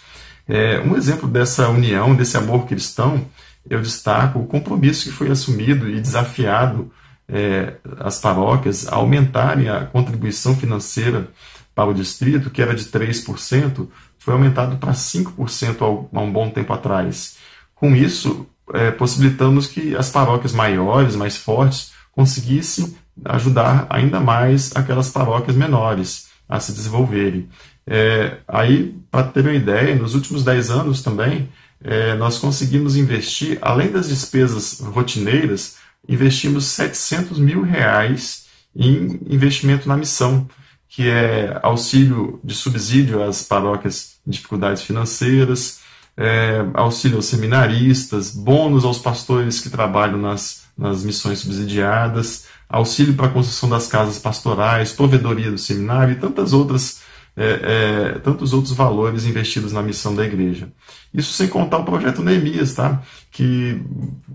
É, 0.48 0.80
um 0.80 0.96
exemplo 0.96 1.28
dessa 1.28 1.68
união, 1.70 2.16
desse 2.16 2.38
amor 2.38 2.66
cristão, 2.66 3.26
eu 3.70 3.82
destaco 3.82 4.40
o 4.40 4.48
compromisso 4.48 5.04
que 5.04 5.12
foi 5.12 5.30
assumido 5.30 5.90
e 5.90 6.00
desafiado 6.00 6.92
é, 7.28 7.74
as 8.00 8.20
paróquias 8.20 8.88
a 8.88 8.96
aumentarem 8.96 9.70
a 9.70 9.86
contribuição 9.86 10.56
financeira 10.56 11.28
para 11.76 11.90
o 11.90 11.94
distrito, 11.94 12.50
que 12.50 12.62
era 12.62 12.74
de 12.74 12.86
3%, 12.86 13.88
foi 14.18 14.34
aumentado 14.34 14.78
para 14.78 14.94
5% 14.94 16.08
há 16.12 16.20
um 16.20 16.32
bom 16.32 16.50
tempo 16.50 16.74
atrás. 16.74 17.38
Com 17.76 17.96
isso, 17.96 18.48
é, 18.74 18.92
possibilitamos 18.92 19.68
que 19.68 19.96
as 19.96 20.10
paróquias 20.10 20.54
maiores, 20.54 21.16
mais 21.16 21.38
fortes, 21.38 21.92
conseguissem 22.12 22.96
ajudar 23.26 23.86
ainda 23.90 24.20
mais 24.20 24.76
aquelas 24.76 25.10
paróquias 25.10 25.56
menores 25.56 26.28
a 26.48 26.60
se 26.60 26.72
desenvolverem. 26.72 27.50
É, 27.88 28.40
aí, 28.46 28.94
para 29.10 29.24
ter 29.24 29.42
uma 29.42 29.54
ideia, 29.54 29.96
nos 29.96 30.14
últimos 30.14 30.44
10 30.44 30.70
anos 30.70 31.02
também, 31.02 31.50
é, 31.82 32.16
nós 32.16 32.38
conseguimos 32.38 32.98
investir, 32.98 33.58
além 33.62 33.90
das 33.90 34.10
despesas 34.10 34.82
rotineiras, 34.82 35.78
investimos 36.08 36.66
700 36.66 37.40
mil 37.40 37.62
reais 37.62 38.48
em 38.76 39.20
investimento 39.30 39.88
na 39.88 39.96
missão, 39.96 40.48
que 40.90 41.08
é 41.08 41.58
auxílio 41.64 42.40
de 42.44 42.54
subsídio 42.54 43.24
às 43.24 43.44
paróquias 43.44 44.18
em 44.26 44.32
dificuldades 44.32 44.84
financeiras, 44.84 45.80
é, 46.18 46.66
auxílio 46.74 47.18
aos 47.18 47.26
seminaristas, 47.26 48.32
bônus 48.32 48.84
aos 48.84 48.98
pastores 48.98 49.60
que 49.60 49.70
trabalham 49.70 50.18
nas, 50.18 50.64
nas 50.78 51.04
missões 51.04 51.40
subsidiadas, 51.40 52.46
auxílio 52.68 53.14
para 53.14 53.28
a 53.28 53.32
construção 53.32 53.70
das 53.70 53.88
casas 53.88 54.18
pastorais, 54.18 54.92
provedoria 54.92 55.52
do 55.52 55.58
seminário 55.58 56.14
e 56.14 56.20
tantas 56.20 56.54
outras 56.54 57.02
é, 57.38 58.14
é, 58.16 58.20
tantos 58.20 58.52
outros 58.52 58.74
valores 58.74 59.26
investidos 59.26 59.72
na 59.72 59.84
missão 59.84 60.16
da 60.16 60.26
igreja. 60.26 60.70
Isso 61.14 61.32
sem 61.34 61.48
contar 61.48 61.78
o 61.78 61.86
projeto 61.86 62.24
Neemias, 62.24 62.74
tá? 62.74 63.00
Que 63.32 63.80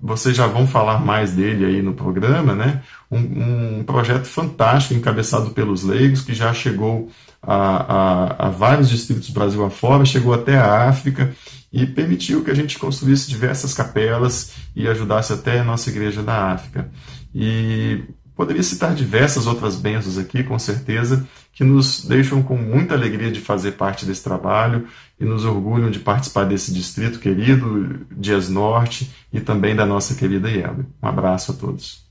vocês 0.01 0.37
já 0.37 0.47
vão 0.47 0.69
falar 0.69 1.05
mais 1.05 1.33
dele 1.33 1.65
aí 1.65 1.83
no 1.83 1.95
programa, 1.95 2.55
né? 2.55 2.81
Um, 3.11 3.81
um 3.81 3.85
projeto 3.85 4.27
fantástico 4.27 4.95
encabeçado 4.95 5.51
pelos 5.51 5.83
leigos 5.83 6.21
que 6.23 6.33
já 6.33 6.55
chegou 6.55 7.11
a, 7.43 7.57
a, 7.57 8.47
a 8.47 8.51
vários 8.51 8.89
distritos 8.89 9.29
do 9.29 9.35
Brasil 9.35 9.65
afora, 9.65 10.05
chegou 10.05 10.33
até 10.33 10.57
a 10.57 10.89
África 10.89 11.35
e 11.73 11.85
permitiu 11.85 12.45
que 12.45 12.53
a 12.53 12.55
gente 12.55 12.79
construísse 12.79 13.29
diversas 13.29 13.75
capelas 13.75 14.53
e 14.77 14.87
ajudasse 14.87 15.33
até 15.33 15.59
a 15.59 15.65
nossa 15.65 15.91
igreja 15.91 16.23
da 16.23 16.53
África. 16.53 16.89
E 17.35 18.05
Poderia 18.43 18.63
citar 18.65 18.93
diversas 18.93 19.47
outras 19.47 19.77
bênçãos 19.77 20.19
aqui, 20.19 20.43
com 20.43 20.59
certeza, 20.59 21.25
que 21.53 21.63
nos 21.63 22.05
deixam 22.05 22.43
com 22.43 22.57
muita 22.57 22.93
alegria 22.93 23.31
de 23.31 23.39
fazer 23.39 23.71
parte 23.75 24.05
desse 24.05 24.25
trabalho 24.25 24.89
e 25.21 25.25
nos 25.25 25.45
orgulham 25.45 25.93
de 25.93 26.01
participar 26.01 26.43
desse 26.43 26.75
distrito 26.75 27.21
querido, 27.21 28.05
Dias 28.11 28.49
Norte, 28.49 29.09
e 29.33 29.39
também 29.39 29.77
da 29.77 29.87
nossa 29.87 30.17
querida 30.17 30.51
Ielbe. 30.51 30.85
Um 31.01 31.07
abraço 31.07 31.53
a 31.53 31.55
todos. 31.55 32.03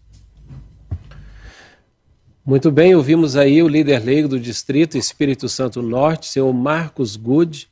Muito 2.45 2.72
bem, 2.72 2.95
ouvimos 2.95 3.36
aí 3.36 3.62
o 3.62 3.68
líder 3.68 4.01
leigo 4.01 4.30
do 4.30 4.39
Distrito 4.39 4.97
Espírito 4.97 5.49
Santo 5.49 5.82
Norte, 5.82 6.28
senhor 6.28 6.53
Marcos 6.53 7.18
Good, 7.18 7.68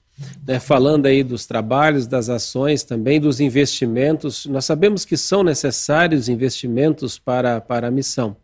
né, 0.45 0.59
falando 0.59 1.05
aí 1.05 1.23
dos 1.23 1.45
trabalhos, 1.45 2.07
das 2.07 2.27
ações, 2.27 2.83
também 2.83 3.21
dos 3.21 3.39
investimentos. 3.39 4.45
Nós 4.47 4.65
sabemos 4.65 5.05
que 5.05 5.15
são 5.15 5.45
necessários 5.45 6.27
investimentos 6.27 7.17
para, 7.17 7.61
para 7.61 7.87
a 7.87 7.91
missão. 7.91 8.35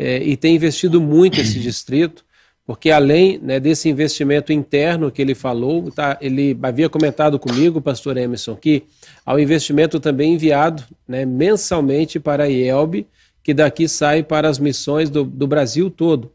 É, 0.00 0.22
e 0.22 0.36
tem 0.36 0.54
investido 0.54 1.00
muito 1.00 1.40
esse 1.40 1.58
distrito, 1.58 2.24
porque 2.64 2.88
além 2.88 3.36
né, 3.38 3.58
desse 3.58 3.88
investimento 3.88 4.52
interno 4.52 5.10
que 5.10 5.20
ele 5.20 5.34
falou, 5.34 5.90
tá, 5.90 6.16
ele 6.20 6.56
havia 6.62 6.88
comentado 6.88 7.36
comigo, 7.36 7.80
pastor 7.80 8.16
Emerson, 8.16 8.54
que 8.54 8.84
há 9.26 9.34
um 9.34 9.40
investimento 9.40 9.98
também 9.98 10.34
enviado 10.34 10.84
né, 11.06 11.26
mensalmente 11.26 12.20
para 12.20 12.44
a 12.44 12.46
IELB, 12.46 13.08
que 13.42 13.52
daqui 13.52 13.88
sai 13.88 14.22
para 14.22 14.48
as 14.48 14.60
missões 14.60 15.10
do, 15.10 15.24
do 15.24 15.48
Brasil 15.48 15.90
todo. 15.90 16.30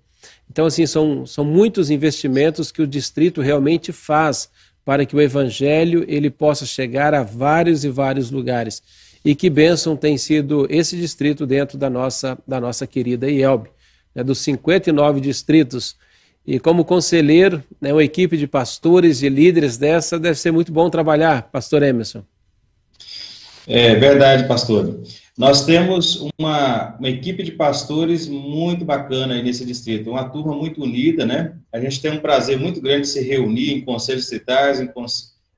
Então, 0.51 0.65
assim, 0.65 0.85
são, 0.85 1.25
são 1.25 1.45
muitos 1.45 1.89
investimentos 1.89 2.69
que 2.69 2.81
o 2.81 2.87
distrito 2.87 3.39
realmente 3.39 3.93
faz 3.93 4.49
para 4.83 5.05
que 5.05 5.15
o 5.15 5.21
evangelho 5.21 6.03
ele 6.09 6.29
possa 6.29 6.65
chegar 6.65 7.13
a 7.13 7.23
vários 7.23 7.85
e 7.85 7.89
vários 7.89 8.29
lugares. 8.29 8.83
E 9.23 9.33
que 9.35 9.49
bênção 9.49 9.95
tem 9.95 10.17
sido 10.17 10.67
esse 10.69 10.97
distrito 10.97 11.45
dentro 11.45 11.77
da 11.77 11.89
nossa, 11.89 12.37
da 12.47 12.59
nossa 12.59 12.85
querida 12.85 13.29
IELB, 13.29 13.69
né, 14.13 14.23
dos 14.23 14.39
59 14.39 15.21
distritos. 15.21 15.95
E 16.45 16.59
como 16.59 16.83
conselheiro, 16.83 17.63
né, 17.79 17.93
uma 17.93 18.03
equipe 18.03 18.35
de 18.37 18.47
pastores 18.47 19.21
e 19.21 19.29
líderes 19.29 19.77
dessa 19.77 20.19
deve 20.19 20.37
ser 20.37 20.51
muito 20.51 20.73
bom 20.73 20.89
trabalhar, 20.89 21.43
pastor 21.43 21.83
Emerson. 21.83 22.23
É 23.65 23.95
verdade, 23.95 24.45
pastor. 24.45 24.99
Nós 25.37 25.65
temos 25.65 26.27
uma, 26.37 26.95
uma 26.97 27.09
equipe 27.09 27.41
de 27.41 27.53
pastores 27.53 28.27
muito 28.27 28.85
bacana 28.85 29.33
aí 29.33 29.41
nesse 29.41 29.65
distrito, 29.65 30.11
uma 30.11 30.29
turma 30.29 30.53
muito 30.53 30.83
unida, 30.83 31.25
né? 31.25 31.55
A 31.71 31.79
gente 31.79 31.99
tem 32.01 32.11
um 32.11 32.19
prazer 32.19 32.59
muito 32.59 32.79
grande 32.79 33.01
de 33.01 33.07
se 33.07 33.23
reunir 33.23 33.73
em 33.73 33.81
conselhos 33.81 34.23
distritais, 34.23 34.79
em 34.79 34.89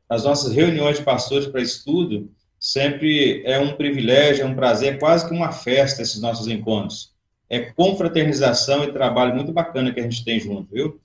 as 0.07 0.23
nossas 0.23 0.53
reuniões 0.53 0.97
de 0.97 1.03
pastores 1.03 1.47
para 1.47 1.61
estudo, 1.61 2.29
sempre 2.71 3.43
é 3.45 3.59
um 3.59 3.75
privilégio, 3.75 4.43
é 4.43 4.45
um 4.45 4.55
prazer, 4.55 4.93
é 4.93 4.97
quase 4.97 5.27
que 5.27 5.33
uma 5.33 5.51
festa 5.51 6.01
esses 6.01 6.19
nossos 6.19 6.47
encontros. 6.47 7.13
É 7.49 7.59
confraternização 7.59 8.83
e 8.83 8.91
trabalho 8.91 9.35
muito 9.35 9.51
bacana 9.51 9.93
que 9.93 9.99
a 9.99 10.03
gente 10.03 10.23
tem 10.23 10.39
junto, 10.39 10.73
viu? 10.73 10.99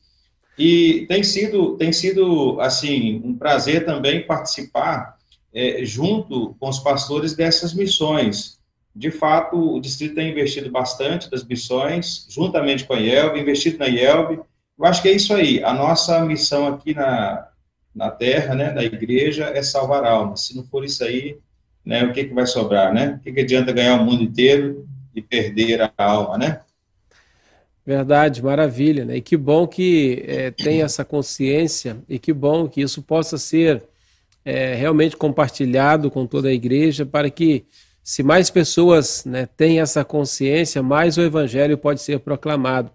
E 0.59 1.07
tem 1.09 1.23
sido, 1.23 1.77
tem 1.77 1.93
sido 1.93 2.61
assim, 2.61 3.21
um 3.25 3.37
prazer 3.37 3.85
também 3.85 4.27
participar 4.27 5.19
é, 5.53 5.85
junto 5.85 6.55
com 6.59 6.69
os 6.69 6.79
pastores 6.79 7.35
dessas 7.35 7.75
missões 7.75 8.61
de 8.95 9.11
fato, 9.11 9.77
o 9.77 9.81
distrito 9.81 10.17
tem 10.17 10.31
investido 10.31 10.71
bastante 10.71 11.31
das 11.31 11.45
missões, 11.45 12.27
juntamente 12.29 12.85
com 12.85 12.95
a 12.95 12.99
IELB, 12.99 13.41
investido 13.41 13.79
na 13.79 13.87
IELB. 13.87 14.41
Eu 14.79 14.85
acho 14.85 15.01
que 15.01 15.09
é 15.09 15.13
isso 15.13 15.33
aí. 15.33 15.63
A 15.63 15.73
nossa 15.73 16.25
missão 16.25 16.67
aqui 16.67 16.93
na, 16.93 17.49
na 17.95 18.11
terra, 18.11 18.55
né, 18.55 18.73
da 18.73 18.83
igreja, 18.83 19.45
é 19.55 19.63
salvar 19.63 20.05
almas. 20.05 20.47
Se 20.47 20.57
não 20.57 20.65
for 20.65 20.85
isso 20.85 21.05
aí, 21.05 21.39
né, 21.85 22.05
o 22.05 22.13
que, 22.13 22.25
que 22.25 22.35
vai 22.35 22.47
sobrar, 22.47 22.93
né? 22.93 23.17
O 23.19 23.21
que, 23.21 23.33
que 23.33 23.41
adianta 23.41 23.73
ganhar 23.73 24.01
o 24.01 24.05
mundo 24.05 24.23
inteiro 24.23 24.87
e 25.15 25.23
perder 25.23 25.83
a 25.83 25.93
alma, 25.97 26.39
né? 26.39 26.61
Verdade, 27.85 28.43
maravilha, 28.43 29.05
né? 29.05 29.17
E 29.17 29.21
que 29.21 29.37
bom 29.37 29.67
que 29.67 30.23
é, 30.27 30.51
tem 30.51 30.83
essa 30.83 31.05
consciência 31.05 31.97
e 32.09 32.19
que 32.19 32.33
bom 32.33 32.69
que 32.69 32.83
isso 32.83 33.03
possa 33.03 33.39
ser 33.39 33.83
é, 34.45 34.75
realmente 34.75 35.17
compartilhado 35.17 36.11
com 36.11 36.27
toda 36.27 36.49
a 36.49 36.53
igreja 36.53 37.05
para 37.05 37.31
que 37.31 37.65
se 38.03 38.23
mais 38.23 38.51
pessoas 38.51 39.25
né, 39.25 39.47
têm 39.57 39.81
essa 39.81 40.05
consciência, 40.05 40.83
mais 40.83 41.17
o 41.17 41.23
evangelho 41.23 41.77
pode 41.77 42.01
ser 42.01 42.21
proclamado. 42.21 42.91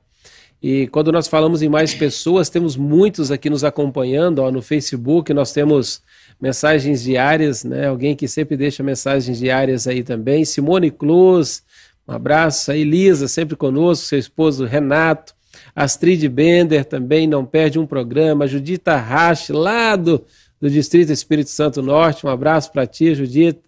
E 0.62 0.88
quando 0.88 1.12
nós 1.12 1.28
falamos 1.28 1.62
em 1.62 1.70
mais 1.70 1.94
pessoas, 1.94 2.50
temos 2.50 2.76
muitos 2.76 3.32
aqui 3.32 3.50
nos 3.50 3.64
acompanhando, 3.64 4.40
ó, 4.40 4.52
no 4.52 4.62
Facebook, 4.62 5.34
nós 5.34 5.52
temos 5.52 6.02
mensagens 6.40 7.04
diárias, 7.04 7.64
né? 7.64 7.88
Alguém 7.88 8.16
que 8.16 8.28
sempre 8.28 8.58
deixa 8.58 8.84
mensagens 8.84 9.40
diárias 9.40 9.88
aí 9.88 10.04
também. 10.04 10.46
Simone 10.46 10.92
Cruz, 10.92 11.64
um 12.08 12.14
abraço. 12.14 12.72
A 12.72 12.78
Elisa, 12.78 13.28
sempre 13.28 13.56
conosco, 13.56 14.06
seu 14.06 14.20
esposo 14.20 14.66
Renato. 14.66 15.34
Astrid 15.76 16.28
Bender 16.28 16.86
também 16.86 17.28
não 17.28 17.46
perde 17.46 17.80
um 17.80 17.86
programa. 17.86 18.48
Judita 18.48 18.96
Rache, 18.96 19.52
lá 19.52 19.96
do, 19.96 20.24
do 20.60 20.70
Distrito 20.70 21.12
Espírito 21.12 21.50
Santo 21.50 21.82
Norte. 21.82 22.26
Um 22.26 22.30
abraço 22.30 22.72
para 22.72 22.86
ti, 22.86 23.16
Judita. 23.16 23.62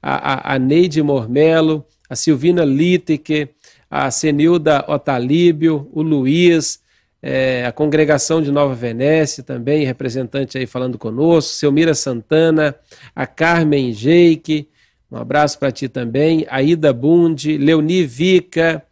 A, 0.00 0.52
a, 0.52 0.54
a 0.54 0.58
Neide 0.58 1.02
Mormelo, 1.02 1.84
a 2.08 2.16
Silvina 2.16 2.64
Litteke, 2.64 3.50
a 3.90 4.10
Senilda 4.10 4.84
Otalíbio, 4.88 5.88
o 5.92 6.02
Luiz, 6.02 6.81
é, 7.22 7.64
a 7.64 7.70
congregação 7.70 8.42
de 8.42 8.50
Nova 8.50 8.74
Venécia 8.74 9.44
também, 9.44 9.84
representante 9.84 10.58
aí 10.58 10.66
falando 10.66 10.98
conosco, 10.98 11.52
Selmira 11.52 11.94
Santana, 11.94 12.74
a 13.14 13.26
Carmen 13.26 13.92
Jeike, 13.92 14.68
um 15.10 15.16
abraço 15.16 15.58
para 15.58 15.70
ti 15.70 15.88
também, 15.88 16.44
a 16.50 16.60
Ida 16.62 16.92
Bundi, 16.92 17.56
Leoni 17.56 18.04
Vica, 18.04 18.82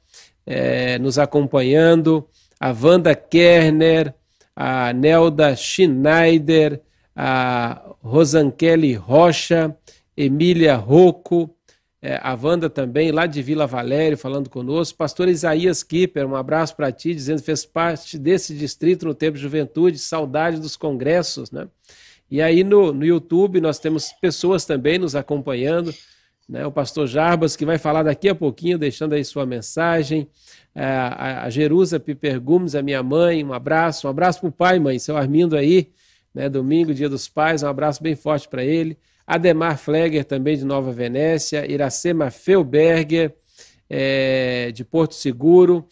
é, 0.46 0.98
nos 0.98 1.18
acompanhando, 1.18 2.28
a 2.60 2.70
Wanda 2.70 3.14
Kerner, 3.14 4.14
a 4.54 4.92
Nelda 4.92 5.56
Schneider, 5.56 6.80
a 7.16 7.82
Rosankele 8.02 8.94
Rocha, 8.94 9.74
Emília 10.16 10.76
Rocco, 10.76 11.54
é, 12.02 12.18
a 12.22 12.34
Wanda 12.34 12.70
também, 12.70 13.12
lá 13.12 13.26
de 13.26 13.42
Vila 13.42 13.66
Valério, 13.66 14.16
falando 14.16 14.48
conosco. 14.48 14.96
Pastor 14.96 15.28
Isaías 15.28 15.82
Kipper, 15.82 16.26
um 16.26 16.34
abraço 16.34 16.74
para 16.74 16.90
ti, 16.90 17.14
dizendo 17.14 17.40
que 17.40 17.46
fez 17.46 17.66
parte 17.66 18.18
desse 18.18 18.54
distrito 18.54 19.04
no 19.04 19.14
tempo 19.14 19.36
de 19.36 19.42
juventude, 19.42 19.98
saudade 19.98 20.58
dos 20.58 20.76
congressos, 20.76 21.50
né? 21.50 21.68
E 22.30 22.40
aí 22.40 22.64
no, 22.64 22.92
no 22.92 23.04
YouTube 23.04 23.60
nós 23.60 23.78
temos 23.78 24.12
pessoas 24.12 24.64
também 24.64 24.98
nos 24.98 25.14
acompanhando, 25.14 25.92
né? 26.48 26.64
O 26.64 26.72
pastor 26.72 27.06
Jarbas, 27.06 27.54
que 27.54 27.66
vai 27.66 27.76
falar 27.76 28.02
daqui 28.02 28.30
a 28.30 28.34
pouquinho, 28.34 28.78
deixando 28.78 29.12
aí 29.12 29.22
sua 29.22 29.44
mensagem. 29.44 30.26
É, 30.74 30.84
a, 30.84 31.42
a 31.44 31.50
Jerusa 31.50 32.00
Piper 32.00 32.40
Gomes, 32.40 32.74
a 32.74 32.80
minha 32.80 33.02
mãe, 33.02 33.44
um 33.44 33.52
abraço. 33.52 34.06
Um 34.06 34.10
abraço 34.10 34.40
para 34.40 34.48
o 34.48 34.52
pai, 34.52 34.78
mãe, 34.78 34.98
seu 34.98 35.18
Armindo 35.18 35.54
aí, 35.54 35.90
né? 36.34 36.48
Domingo, 36.48 36.94
dia 36.94 37.10
dos 37.10 37.28
pais, 37.28 37.62
um 37.62 37.68
abraço 37.68 38.02
bem 38.02 38.16
forte 38.16 38.48
para 38.48 38.64
ele. 38.64 38.96
Ademar 39.30 39.78
Flegger, 39.78 40.24
também 40.24 40.56
de 40.56 40.64
Nova 40.64 40.90
Venécia, 40.90 41.64
Iracema 41.70 42.32
Felberger, 42.32 43.32
é, 43.88 44.72
de 44.72 44.84
Porto 44.84 45.14
Seguro. 45.14 45.86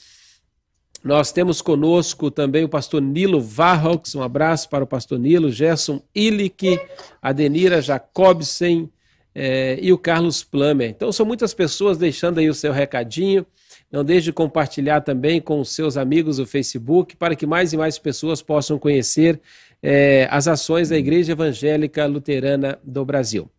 Nós 1.04 1.30
temos 1.30 1.62
conosco 1.62 2.32
também 2.32 2.64
o 2.64 2.68
pastor 2.68 3.00
Nilo 3.00 3.40
Varrox, 3.40 4.16
um 4.16 4.22
abraço 4.22 4.68
para 4.68 4.82
o 4.82 4.88
pastor 4.88 5.20
Nilo, 5.20 5.52
Gerson 5.52 6.02
Illich, 6.12 6.80
Adenira 7.22 7.80
Jacobsen 7.80 8.90
é, 9.32 9.78
e 9.80 9.92
o 9.92 9.98
Carlos 9.98 10.42
Plummer. 10.42 10.90
Então 10.90 11.12
são 11.12 11.24
muitas 11.24 11.54
pessoas 11.54 11.96
deixando 11.96 12.38
aí 12.38 12.48
o 12.48 12.54
seu 12.54 12.72
recadinho. 12.72 13.46
Não 13.88 14.02
deixe 14.02 14.24
de 14.24 14.32
compartilhar 14.32 15.02
também 15.02 15.40
com 15.40 15.60
os 15.60 15.70
seus 15.70 15.96
amigos 15.96 16.38
do 16.38 16.46
Facebook 16.46 17.14
para 17.14 17.36
que 17.36 17.46
mais 17.46 17.72
e 17.72 17.76
mais 17.76 18.00
pessoas 18.00 18.42
possam 18.42 18.80
conhecer 18.80 19.40
é, 19.82 20.28
as 20.30 20.48
ações 20.48 20.88
da 20.88 20.96
Igreja 20.96 21.32
Evangélica 21.32 22.06
Luterana 22.06 22.78
do 22.82 23.04
Brasil. 23.04 23.50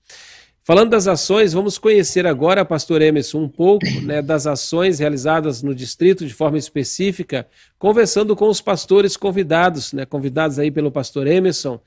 Falando 0.70 0.92
das 0.92 1.08
ações, 1.08 1.52
vamos 1.52 1.80
conhecer 1.80 2.28
agora, 2.28 2.64
pastor 2.64 3.02
Emerson, 3.02 3.40
um 3.40 3.50
pouco 3.50 3.88
né, 4.04 4.22
das 4.22 4.46
ações 4.46 5.00
realizadas 5.00 5.64
no 5.64 5.74
distrito 5.74 6.28
de 6.28 6.34
forma 6.34 6.60
específica, 6.60 7.48
conversando 7.80 8.36
com 8.36 8.48
os 8.48 8.62
pastores 8.62 9.18
convidados, 9.18 9.94
né, 9.94 10.06
convidados 10.06 10.60
aí 10.60 10.70
pelo 10.70 10.92
pastor 10.92 11.26
Emerson. 11.26 11.80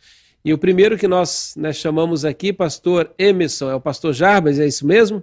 E 0.44 0.52
o 0.52 0.58
primeiro 0.58 0.98
que 0.98 1.06
nós 1.06 1.54
né, 1.56 1.72
chamamos 1.72 2.24
aqui, 2.24 2.52
pastor 2.52 3.12
Emerson, 3.16 3.70
é 3.70 3.74
o 3.76 3.80
pastor 3.80 4.12
Jarbas, 4.12 4.58
é 4.58 4.66
isso 4.66 4.84
mesmo? 4.84 5.22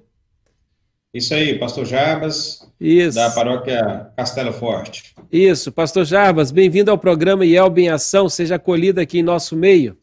Isso 1.11 1.33
aí, 1.33 1.57
pastor 1.57 1.85
Jarbas, 1.85 2.71
isso. 2.79 3.15
da 3.15 3.31
paróquia 3.31 4.11
Castelo 4.15 4.53
Forte. 4.53 5.15
Isso, 5.31 5.71
pastor 5.71 6.05
Jarbas, 6.05 6.51
bem-vindo 6.51 6.91
ao 6.91 6.99
programa 6.99 7.43
IELB 7.43 7.81
em 7.81 7.89
Ação, 7.89 8.29
seja 8.29 8.55
acolhido 8.55 9.01
aqui 9.01 9.17
em 9.17 9.23
nosso 9.23 9.55
meio. 9.55 9.97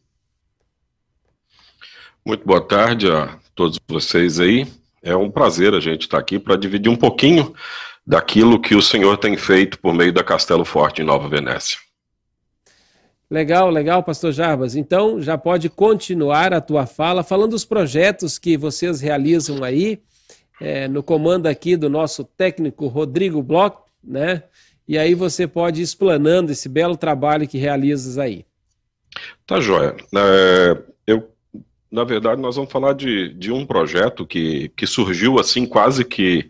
Muito 2.25 2.45
boa 2.45 2.59
tarde 2.59 3.09
a 3.09 3.39
todos 3.55 3.79
vocês 3.87 4.37
aí. 4.37 4.67
É 5.01 5.15
um 5.15 5.31
prazer 5.31 5.73
a 5.73 5.79
gente 5.79 6.01
estar 6.01 6.17
aqui 6.17 6.37
para 6.37 6.57
dividir 6.57 6.91
um 6.91 6.97
pouquinho 6.97 7.55
daquilo 8.05 8.59
que 8.59 8.75
o 8.75 8.81
Senhor 8.81 9.15
tem 9.17 9.37
feito 9.37 9.79
por 9.79 9.93
meio 9.93 10.11
da 10.11 10.25
Castelo 10.25 10.65
Forte 10.65 11.01
em 11.01 11.05
Nova 11.05 11.29
Venécia. 11.29 11.77
Legal, 13.31 13.69
legal, 13.69 14.03
pastor 14.03 14.33
Jarbas. 14.33 14.75
Então, 14.75 15.21
já 15.21 15.37
pode 15.37 15.69
continuar 15.69 16.53
a 16.53 16.59
tua 16.59 16.85
fala 16.85 17.23
falando 17.23 17.51
dos 17.51 17.63
projetos 17.63 18.37
que 18.37 18.57
vocês 18.57 18.99
realizam 18.99 19.63
aí 19.63 20.01
é, 20.59 20.87
no 20.87 21.03
comando 21.03 21.47
aqui 21.47 21.75
do 21.75 21.89
nosso 21.89 22.23
técnico 22.23 22.87
Rodrigo 22.87 23.41
Bloch, 23.41 23.77
né? 24.03 24.43
E 24.87 24.97
aí 24.97 25.13
você 25.13 25.45
pode 25.45 25.81
ir 25.81 25.83
explanando 25.83 26.51
esse 26.51 26.69
belo 26.69 26.95
trabalho 26.95 27.47
que 27.47 27.57
realizas 27.57 28.17
aí. 28.17 28.45
Tá 29.45 29.59
joia. 29.59 29.95
É, 30.15 30.77
eu, 31.05 31.29
na 31.91 32.03
verdade, 32.03 32.41
nós 32.41 32.55
vamos 32.55 32.71
falar 32.71 32.93
de, 32.93 33.33
de 33.33 33.51
um 33.51 33.65
projeto 33.65 34.25
que, 34.25 34.69
que 34.69 34.87
surgiu 34.87 35.39
assim 35.39 35.65
quase 35.65 36.05
que 36.05 36.49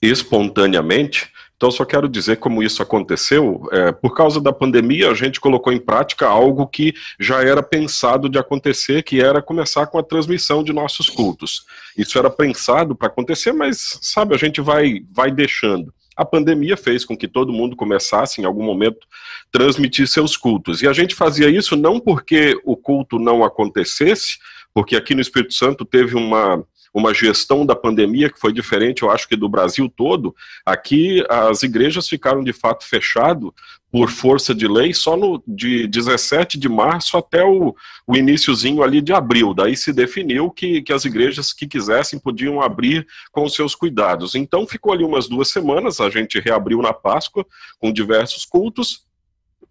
espontaneamente, 0.00 1.30
então, 1.56 1.70
só 1.70 1.86
quero 1.86 2.06
dizer 2.06 2.36
como 2.36 2.62
isso 2.62 2.82
aconteceu. 2.82 3.66
É, 3.72 3.90
por 3.90 4.14
causa 4.14 4.40
da 4.40 4.52
pandemia, 4.52 5.10
a 5.10 5.14
gente 5.14 5.40
colocou 5.40 5.72
em 5.72 5.80
prática 5.80 6.26
algo 6.26 6.66
que 6.66 6.94
já 7.18 7.42
era 7.42 7.62
pensado 7.62 8.28
de 8.28 8.38
acontecer, 8.38 9.02
que 9.02 9.22
era 9.22 9.40
começar 9.40 9.86
com 9.86 9.98
a 9.98 10.02
transmissão 10.02 10.62
de 10.62 10.72
nossos 10.72 11.08
cultos. 11.08 11.64
Isso 11.96 12.18
era 12.18 12.28
pensado 12.28 12.94
para 12.94 13.08
acontecer, 13.08 13.52
mas, 13.52 13.98
sabe, 14.02 14.34
a 14.34 14.38
gente 14.38 14.60
vai, 14.60 15.00
vai 15.10 15.30
deixando. 15.30 15.94
A 16.14 16.26
pandemia 16.26 16.76
fez 16.76 17.06
com 17.06 17.16
que 17.16 17.28
todo 17.28 17.52
mundo 17.52 17.74
começasse, 17.74 18.40
em 18.40 18.44
algum 18.44 18.62
momento, 18.62 19.06
transmitir 19.50 20.06
seus 20.08 20.36
cultos. 20.36 20.82
E 20.82 20.88
a 20.88 20.92
gente 20.92 21.14
fazia 21.14 21.48
isso 21.48 21.74
não 21.74 21.98
porque 21.98 22.58
o 22.64 22.76
culto 22.76 23.18
não 23.18 23.42
acontecesse, 23.42 24.38
porque 24.74 24.94
aqui 24.94 25.14
no 25.14 25.22
Espírito 25.22 25.54
Santo 25.54 25.86
teve 25.86 26.14
uma 26.16 26.62
uma 26.96 27.12
gestão 27.12 27.66
da 27.66 27.76
pandemia 27.76 28.30
que 28.30 28.40
foi 28.40 28.50
diferente, 28.50 29.02
eu 29.02 29.10
acho 29.10 29.28
que 29.28 29.36
do 29.36 29.50
Brasil 29.50 29.86
todo. 29.94 30.34
Aqui 30.64 31.22
as 31.28 31.62
igrejas 31.62 32.08
ficaram 32.08 32.42
de 32.42 32.54
fato 32.54 32.86
fechadas 32.86 33.50
por 33.92 34.08
força 34.08 34.54
de 34.54 34.66
lei 34.66 34.94
só 34.94 35.14
no 35.14 35.42
de 35.46 35.86
17 35.86 36.58
de 36.58 36.70
março 36.70 37.18
até 37.18 37.44
o, 37.44 37.76
o 38.06 38.16
iníciozinho 38.16 38.82
ali 38.82 39.02
de 39.02 39.12
abril. 39.12 39.52
Daí 39.52 39.76
se 39.76 39.92
definiu 39.92 40.50
que, 40.50 40.80
que 40.80 40.92
as 40.92 41.04
igrejas 41.04 41.52
que 41.52 41.66
quisessem 41.66 42.18
podiam 42.18 42.62
abrir 42.62 43.06
com 43.30 43.46
seus 43.46 43.74
cuidados. 43.74 44.34
Então 44.34 44.66
ficou 44.66 44.90
ali 44.90 45.04
umas 45.04 45.28
duas 45.28 45.48
semanas, 45.48 46.00
a 46.00 46.08
gente 46.08 46.40
reabriu 46.40 46.80
na 46.80 46.94
Páscoa 46.94 47.44
com 47.78 47.92
diversos 47.92 48.46
cultos 48.46 49.05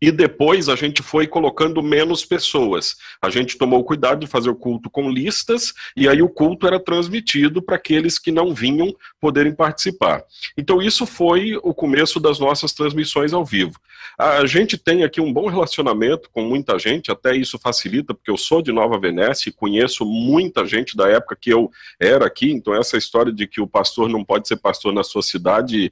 e 0.05 0.11
depois 0.11 0.69
a 0.69 0.75
gente 0.75 1.01
foi 1.01 1.25
colocando 1.25 1.81
menos 1.81 2.23
pessoas. 2.23 2.95
A 3.19 3.31
gente 3.31 3.57
tomou 3.57 3.83
cuidado 3.83 4.19
de 4.19 4.27
fazer 4.27 4.51
o 4.51 4.55
culto 4.55 4.87
com 4.87 5.09
listas, 5.09 5.73
e 5.97 6.07
aí 6.07 6.21
o 6.21 6.29
culto 6.29 6.67
era 6.67 6.79
transmitido 6.79 7.59
para 7.59 7.75
aqueles 7.75 8.19
que 8.19 8.31
não 8.31 8.53
vinham 8.53 8.95
poderem 9.19 9.51
participar. 9.51 10.23
Então, 10.55 10.79
isso 10.79 11.07
foi 11.07 11.55
o 11.63 11.73
começo 11.73 12.19
das 12.19 12.37
nossas 12.37 12.71
transmissões 12.71 13.33
ao 13.33 13.43
vivo. 13.43 13.79
A 14.15 14.45
gente 14.45 14.77
tem 14.77 15.03
aqui 15.03 15.19
um 15.19 15.33
bom 15.33 15.47
relacionamento 15.47 16.29
com 16.31 16.43
muita 16.43 16.77
gente, 16.77 17.11
até 17.11 17.35
isso 17.35 17.57
facilita, 17.57 18.13
porque 18.13 18.29
eu 18.29 18.37
sou 18.37 18.61
de 18.61 18.71
Nova 18.71 18.99
Venécia 18.99 19.49
e 19.49 19.53
conheço 19.53 20.05
muita 20.05 20.67
gente 20.67 20.95
da 20.95 21.09
época 21.09 21.35
que 21.35 21.49
eu 21.49 21.71
era 21.99 22.27
aqui, 22.27 22.51
então 22.51 22.75
essa 22.75 22.95
história 22.95 23.33
de 23.33 23.47
que 23.47 23.59
o 23.59 23.65
pastor 23.67 24.07
não 24.07 24.23
pode 24.23 24.47
ser 24.47 24.57
pastor 24.57 24.93
na 24.93 25.03
sua 25.03 25.23
cidade 25.23 25.91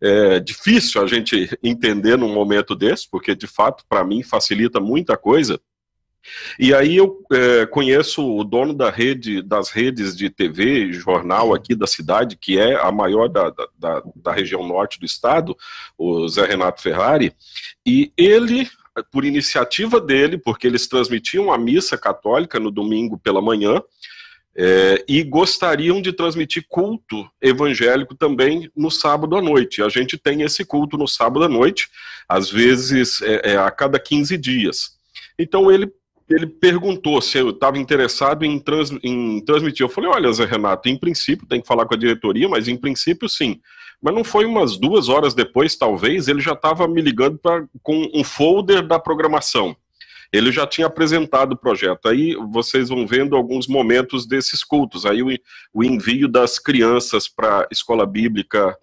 é 0.00 0.38
difícil 0.38 1.02
a 1.02 1.06
gente 1.06 1.50
entender 1.60 2.16
num 2.16 2.32
momento 2.32 2.76
desse, 2.76 3.08
porque 3.10 3.34
de 3.34 3.47
fato, 3.48 3.84
para 3.88 4.04
mim, 4.04 4.22
facilita 4.22 4.80
muita 4.80 5.16
coisa. 5.16 5.60
E 6.58 6.74
aí 6.74 6.96
eu 6.96 7.24
é, 7.32 7.66
conheço 7.66 8.24
o 8.36 8.44
dono 8.44 8.74
da 8.74 8.90
rede, 8.90 9.42
das 9.42 9.70
redes 9.70 10.16
de 10.16 10.28
TV 10.28 10.92
jornal 10.92 11.54
aqui 11.54 11.74
da 11.74 11.86
cidade, 11.86 12.36
que 12.36 12.58
é 12.58 12.76
a 12.76 12.90
maior 12.92 13.28
da, 13.28 13.52
da, 13.78 14.02
da 14.14 14.32
região 14.32 14.66
norte 14.66 14.98
do 14.98 15.06
estado, 15.06 15.56
o 15.96 16.28
Zé 16.28 16.44
Renato 16.44 16.82
Ferrari, 16.82 17.32
e 17.86 18.12
ele, 18.16 18.68
por 19.10 19.24
iniciativa 19.24 20.00
dele, 20.00 20.38
porque 20.38 20.66
eles 20.66 20.86
transmitiam 20.86 21.52
a 21.52 21.58
missa 21.58 21.96
católica 21.96 22.58
no 22.58 22.70
domingo 22.70 23.18
pela 23.18 23.40
manhã, 23.40 23.80
é, 24.60 25.04
e 25.06 25.22
gostariam 25.22 26.02
de 26.02 26.12
transmitir 26.12 26.66
culto 26.68 27.30
evangélico 27.40 28.16
também 28.16 28.68
no 28.76 28.90
sábado 28.90 29.36
à 29.36 29.40
noite. 29.40 29.82
A 29.82 29.88
gente 29.88 30.18
tem 30.18 30.42
esse 30.42 30.64
culto 30.64 30.98
no 30.98 31.06
sábado 31.06 31.44
à 31.44 31.48
noite, 31.48 31.88
às 32.28 32.50
vezes 32.50 33.22
é, 33.22 33.52
é 33.52 33.56
a 33.56 33.70
cada 33.70 34.00
15 34.00 34.36
dias. 34.36 34.98
Então 35.38 35.70
ele 35.70 35.88
ele 36.28 36.46
perguntou 36.46 37.22
se 37.22 37.38
eu 37.38 37.48
estava 37.48 37.78
interessado 37.78 38.44
em, 38.44 38.58
trans, 38.58 38.90
em 39.02 39.42
transmitir. 39.42 39.82
Eu 39.82 39.88
falei, 39.88 40.10
olha, 40.10 40.30
Zé 40.30 40.44
Renato, 40.44 40.86
em 40.86 40.98
princípio 40.98 41.46
tem 41.46 41.58
que 41.58 41.66
falar 41.66 41.86
com 41.86 41.94
a 41.94 41.98
diretoria, 41.98 42.46
mas 42.46 42.68
em 42.68 42.76
princípio 42.76 43.26
sim. 43.30 43.62
Mas 43.98 44.14
não 44.14 44.22
foi 44.22 44.44
umas 44.44 44.76
duas 44.76 45.08
horas 45.08 45.32
depois, 45.32 45.74
talvez, 45.74 46.28
ele 46.28 46.40
já 46.40 46.52
estava 46.52 46.86
me 46.86 47.00
ligando 47.00 47.38
pra, 47.38 47.64
com 47.82 48.10
um 48.12 48.22
folder 48.22 48.86
da 48.86 48.98
programação. 48.98 49.74
Ele 50.32 50.52
já 50.52 50.66
tinha 50.66 50.86
apresentado 50.86 51.52
o 51.52 51.58
projeto. 51.58 52.08
Aí 52.08 52.34
vocês 52.50 52.88
vão 52.88 53.06
vendo 53.06 53.34
alguns 53.36 53.66
momentos 53.66 54.26
desses 54.26 54.62
cultos. 54.62 55.06
Aí 55.06 55.22
o, 55.22 55.28
o 55.72 55.84
envio 55.84 56.28
das 56.28 56.58
crianças 56.58 57.28
para 57.28 57.60
a 57.60 57.68
escola 57.70 58.06
bíblica 58.06 58.76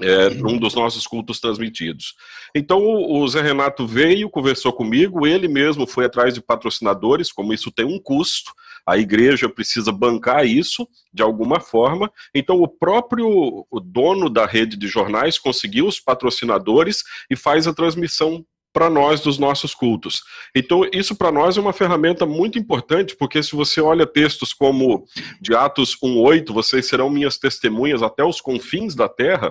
é, 0.00 0.28
um 0.44 0.58
dos 0.58 0.74
nossos 0.74 1.06
cultos 1.06 1.40
transmitidos. 1.40 2.14
Então 2.54 2.82
o 2.84 3.26
Zé 3.28 3.40
Renato 3.40 3.86
veio, 3.86 4.30
conversou 4.30 4.72
comigo, 4.72 5.26
ele 5.26 5.48
mesmo 5.48 5.86
foi 5.86 6.04
atrás 6.04 6.34
de 6.34 6.42
patrocinadores, 6.42 7.32
como 7.32 7.52
isso 7.52 7.70
tem 7.70 7.84
um 7.86 7.98
custo, 7.98 8.52
a 8.86 8.96
igreja 8.96 9.48
precisa 9.48 9.90
bancar 9.90 10.46
isso 10.46 10.86
de 11.12 11.22
alguma 11.22 11.60
forma. 11.60 12.10
Então 12.34 12.60
o 12.60 12.68
próprio 12.68 13.66
dono 13.84 14.30
da 14.30 14.46
rede 14.46 14.76
de 14.76 14.86
jornais 14.86 15.38
conseguiu 15.38 15.86
os 15.86 15.98
patrocinadores 15.98 17.02
e 17.30 17.36
faz 17.36 17.66
a 17.66 17.74
transmissão 17.74 18.44
para 18.76 18.90
nós 18.90 19.22
dos 19.22 19.38
nossos 19.38 19.74
cultos. 19.74 20.22
Então, 20.54 20.82
isso 20.92 21.16
para 21.16 21.32
nós 21.32 21.56
é 21.56 21.60
uma 21.62 21.72
ferramenta 21.72 22.26
muito 22.26 22.58
importante, 22.58 23.16
porque 23.16 23.42
se 23.42 23.56
você 23.56 23.80
olha 23.80 24.06
textos 24.06 24.52
como 24.52 25.06
de 25.40 25.54
Atos 25.54 25.96
1:8, 25.96 26.52
vocês 26.52 26.84
serão 26.84 27.08
minhas 27.08 27.38
testemunhas 27.38 28.02
até 28.02 28.22
os 28.22 28.38
confins 28.38 28.94
da 28.94 29.08
terra, 29.08 29.50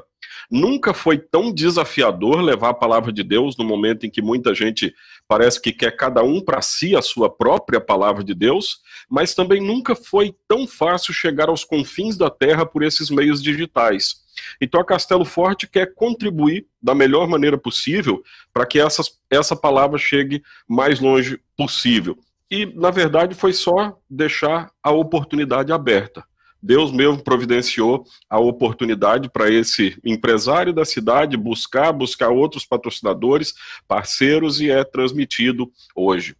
nunca 0.51 0.93
foi 0.93 1.17
tão 1.17 1.51
desafiador 1.51 2.39
levar 2.39 2.69
a 2.69 2.73
palavra 2.75 3.11
de 3.11 3.23
Deus 3.23 3.57
no 3.57 3.63
momento 3.63 4.05
em 4.05 4.11
que 4.11 4.21
muita 4.21 4.53
gente 4.53 4.93
parece 5.27 5.61
que 5.61 5.71
quer 5.71 5.95
cada 5.95 6.23
um 6.23 6.41
para 6.41 6.61
si 6.61 6.95
a 6.95 7.01
sua 7.01 7.29
própria 7.29 7.81
palavra 7.81 8.23
de 8.23 8.33
Deus, 8.33 8.79
mas 9.09 9.33
também 9.33 9.61
nunca 9.61 9.95
foi 9.95 10.35
tão 10.47 10.67
fácil 10.67 11.13
chegar 11.13 11.49
aos 11.49 11.63
confins 11.63 12.17
da 12.17 12.29
terra 12.29 12.65
por 12.65 12.83
esses 12.83 13.09
meios 13.09 13.41
digitais. 13.41 14.23
Então 14.61 14.79
a 14.79 14.85
Castelo 14.85 15.25
Forte 15.25 15.67
quer 15.67 15.93
contribuir 15.93 16.67
da 16.81 16.93
melhor 16.93 17.27
maneira 17.27 17.57
possível 17.57 18.21
para 18.53 18.65
que 18.65 18.79
essas, 18.79 19.19
essa 19.29 19.55
palavra 19.55 19.97
chegue 19.97 20.43
mais 20.67 20.99
longe 20.99 21.39
possível. 21.57 22.17
E, 22.49 22.65
na 22.65 22.91
verdade, 22.91 23.33
foi 23.33 23.53
só 23.53 23.97
deixar 24.09 24.69
a 24.83 24.91
oportunidade 24.91 25.71
aberta. 25.71 26.23
Deus 26.65 26.91
mesmo 26.91 27.21
providenciou 27.21 28.07
a 28.27 28.39
oportunidade 28.39 29.29
para 29.29 29.51
esse 29.51 29.95
empresário 30.03 30.73
da 30.73 30.83
cidade 30.83 31.37
buscar, 31.37 31.93
buscar 31.93 32.29
outros 32.29 32.65
patrocinadores, 32.65 33.53
parceiros 33.87 34.59
e 34.59 34.71
é 34.71 34.83
transmitido 34.83 35.71
hoje. 35.95 36.35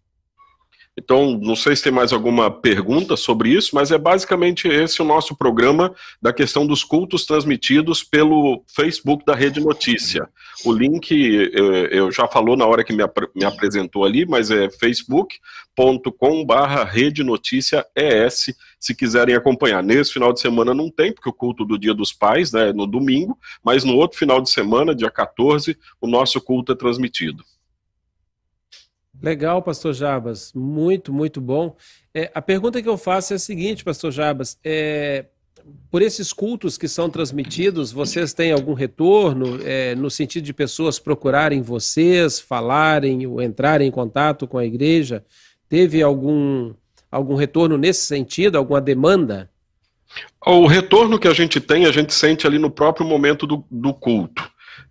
Então, 0.98 1.38
não 1.38 1.58
sei 1.58 1.76
se 1.76 1.84
tem 1.84 1.92
mais 1.92 2.14
alguma 2.14 2.50
pergunta 2.50 3.18
sobre 3.18 3.50
isso, 3.50 3.76
mas 3.76 3.92
é 3.92 3.98
basicamente 3.98 4.70
esse 4.70 5.02
o 5.02 5.06
nosso 5.06 5.36
programa 5.36 5.94
da 6.22 6.32
questão 6.32 6.66
dos 6.66 6.86
cultos 6.86 7.26
transmitidos 7.26 8.02
pelo 8.02 8.64
Facebook 8.74 9.26
da 9.26 9.36
Rede 9.36 9.60
Notícia. 9.60 10.30
O 10.64 10.72
link 10.72 11.14
eh, 11.14 11.90
eu 11.92 12.10
já 12.12 12.30
falou 12.30 12.56
na 12.56 12.66
hora 12.66 12.82
que 12.82 12.94
me, 12.94 13.04
apresentou 13.44 14.06
ali, 14.06 14.26
mas 14.26 14.50
é 14.50 14.70
facebook.com/barra 14.70 16.86
Rede 16.86 17.26
Notícia 17.26 17.86
ES, 17.94 18.56
se 18.80 18.96
quiserem 18.96 19.36
acompanhar. 19.36 19.84
Nesse 19.84 20.14
final 20.14 20.32
de 20.32 20.40
semana 20.40 20.74
não 20.74 20.90
tem, 20.90 21.12
porque 21.12 21.30
o 21.30 21.34
culto 21.34 21.66
do 21.66 21.78
Dia 21.78 21.94
dos 21.94 22.14
Pais 22.14 22.54
né, 22.54 22.70
é 22.70 22.74
no 22.74 22.88
domingo, 22.88 23.38
mas 23.62 23.84
no 23.84 23.98
outro 23.98 24.18
final 24.18 24.40
de 24.40 24.50
semana, 24.50 24.96
dia 24.96 25.12
14, 25.12 25.78
o 26.00 26.08
nosso 26.08 26.40
culto 26.40 26.72
é 26.72 26.76
transmitido. 26.76 27.44
Legal, 29.22 29.62
pastor 29.62 29.94
Jabas. 29.94 30.52
Muito, 30.54 31.14
muito 31.14 31.42
bom. 31.42 31.76
É, 32.14 32.32
a 32.34 32.42
pergunta 32.42 32.82
que 32.82 32.90
eu 32.90 32.98
faço 32.98 33.34
é 33.34 33.36
a 33.36 33.40
seguinte, 33.40 33.84
pastor 33.84 34.12
Jabas. 34.12 34.58
É, 34.64 35.26
por 35.90 36.02
esses 36.02 36.32
cultos 36.32 36.78
que 36.78 36.88
são 36.88 37.10
transmitidos, 37.10 37.92
vocês 37.92 38.34
têm 38.34 38.52
algum 38.52 38.74
retorno 38.74 39.60
é, 39.64 39.96
no 39.96 40.10
sentido 40.10 40.44
de 40.44 40.54
pessoas 40.54 41.00
procurarem 41.00 41.62
vocês, 41.62 42.40
falarem 42.40 43.26
ou 43.26 43.42
entrarem 43.42 43.88
em 43.88 43.92
contato 43.92 44.48
com 44.48 44.58
a 44.58 44.66
igreja? 44.66 45.24
Teve 45.68 46.04
algum, 46.04 46.74
algum 47.12 47.36
retorno 47.36 47.78
nesse 47.78 48.06
sentido, 48.06 48.58
alguma 48.58 48.80
demanda? 48.80 49.50
O 50.46 50.68
retorno 50.68 51.18
que 51.18 51.28
a 51.28 51.34
gente 51.34 51.60
tem, 51.60 51.86
a 51.86 51.92
gente 51.92 52.14
sente 52.14 52.46
ali 52.46 52.60
no 52.60 52.70
próprio 52.70 53.06
momento 53.06 53.48
do, 53.48 53.66
do 53.70 53.94
culto. 53.94 54.44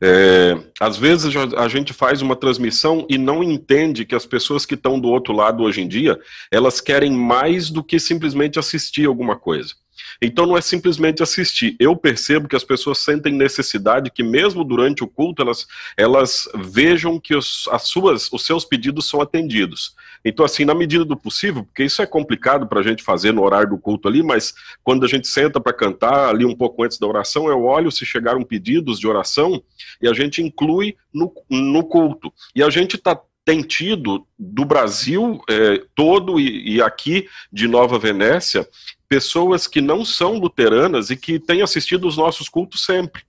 É, 0.03 0.57
às 0.81 0.97
vezes 0.97 1.35
a 1.57 1.69
gente 1.69 1.93
faz 1.93 2.21
uma 2.21 2.37
transmissão 2.37 3.07
e 3.09 3.17
não 3.17 3.43
entende 3.43 4.05
que 4.05 4.15
as 4.15 4.27
pessoas 4.27 4.67
que 4.67 4.75
estão 4.75 4.99
do 4.99 5.09
outro 5.09 5.33
lado 5.33 5.63
hoje 5.63 5.81
em 5.81 5.89
dia, 5.89 6.19
elas 6.51 6.81
querem 6.81 7.13
mais 7.13 7.71
do 7.71 7.83
que 7.83 7.99
simplesmente 7.99 8.59
assistir 8.59 9.07
alguma 9.07 9.37
coisa. 9.37 9.75
Então 10.21 10.47
não 10.47 10.57
é 10.57 10.61
simplesmente 10.61 11.23
assistir. 11.23 11.77
Eu 11.79 11.97
percebo 11.97 12.49
que 12.49 12.57
as 12.57 12.65
pessoas 12.65 12.99
sentem 12.99 13.33
necessidade 13.33 14.11
que 14.11 14.23
mesmo 14.23 14.65
durante 14.65 15.03
o 15.03 15.09
culto 15.09 15.43
elas, 15.43 15.67
elas 15.97 16.49
vejam 16.55 17.21
que 17.21 17.35
os, 17.35 17.69
as 17.71 17.83
suas, 17.83 18.33
os 18.33 18.45
seus 18.45 18.65
pedidos 18.65 19.09
são 19.09 19.21
atendidos. 19.21 19.95
Então 20.25 20.45
assim, 20.45 20.65
na 20.65 20.75
medida 20.75 21.05
do 21.05 21.17
possível, 21.17 21.65
porque 21.65 21.85
isso 21.85 22.01
é 22.01 22.07
complicado 22.07 22.67
para 22.67 22.81
a 22.81 22.83
gente 22.83 23.03
fazer 23.03 23.33
no 23.33 23.43
horário 23.43 23.71
do 23.71 23.79
culto 23.79 24.09
ali, 24.09 24.23
mas 24.23 24.55
quando 24.83 25.05
a 25.05 25.09
gente 25.09 25.29
senta 25.29 25.61
para 25.61 25.73
cantar 25.73 26.29
ali 26.29 26.45
um 26.45 26.57
pouco 26.57 26.83
antes 26.83 26.99
da 26.99 27.07
oração, 27.07 27.49
eu 27.49 27.65
olho 27.65 27.91
se 27.91 28.07
chegaram 28.07 28.43
pedidos 28.43 28.99
de 28.99 29.07
oração 29.07 29.63
e 30.01 30.09
a 30.09 30.13
gente 30.13 30.43
inclui 30.43 30.97
no, 31.13 31.33
no 31.51 31.85
culto. 31.85 32.33
E 32.55 32.63
a 32.63 32.71
gente 32.71 32.97
está 32.97 33.21
tem 33.45 33.61
tido 33.61 34.27
do 34.39 34.65
Brasil 34.65 35.41
é, 35.51 35.83
todo 35.95 36.41
e, 36.41 36.77
e, 36.77 36.83
aqui 36.83 37.29
de 37.53 37.69
Nova 37.69 37.99
Venécia 37.99 38.67
pessoas 39.09 39.67
que 39.67 39.81
não 39.81 40.05
são 40.05 40.39
luteranas 40.39 41.11
e 41.11 41.17
que 41.17 41.39
têm 41.39 41.63
assistido 41.63 42.07
os 42.07 42.17
nossos 42.17 42.49
cultos 42.49 42.85
sempre. 42.85 43.23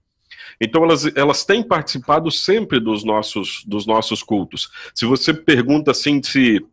Então 0.60 0.84
elas, 0.84 1.06
elas 1.16 1.44
têm 1.44 1.62
participado 1.62 2.32
sempre 2.32 2.80
dos 2.80 3.04
nossos, 3.04 3.64
dos 3.66 3.86
nossos 3.86 4.24
cultos. 4.24 4.70
Se 4.94 5.06
você 5.06 5.34
pergunta 5.34 5.92
assim 5.92 6.22
se 6.24 6.66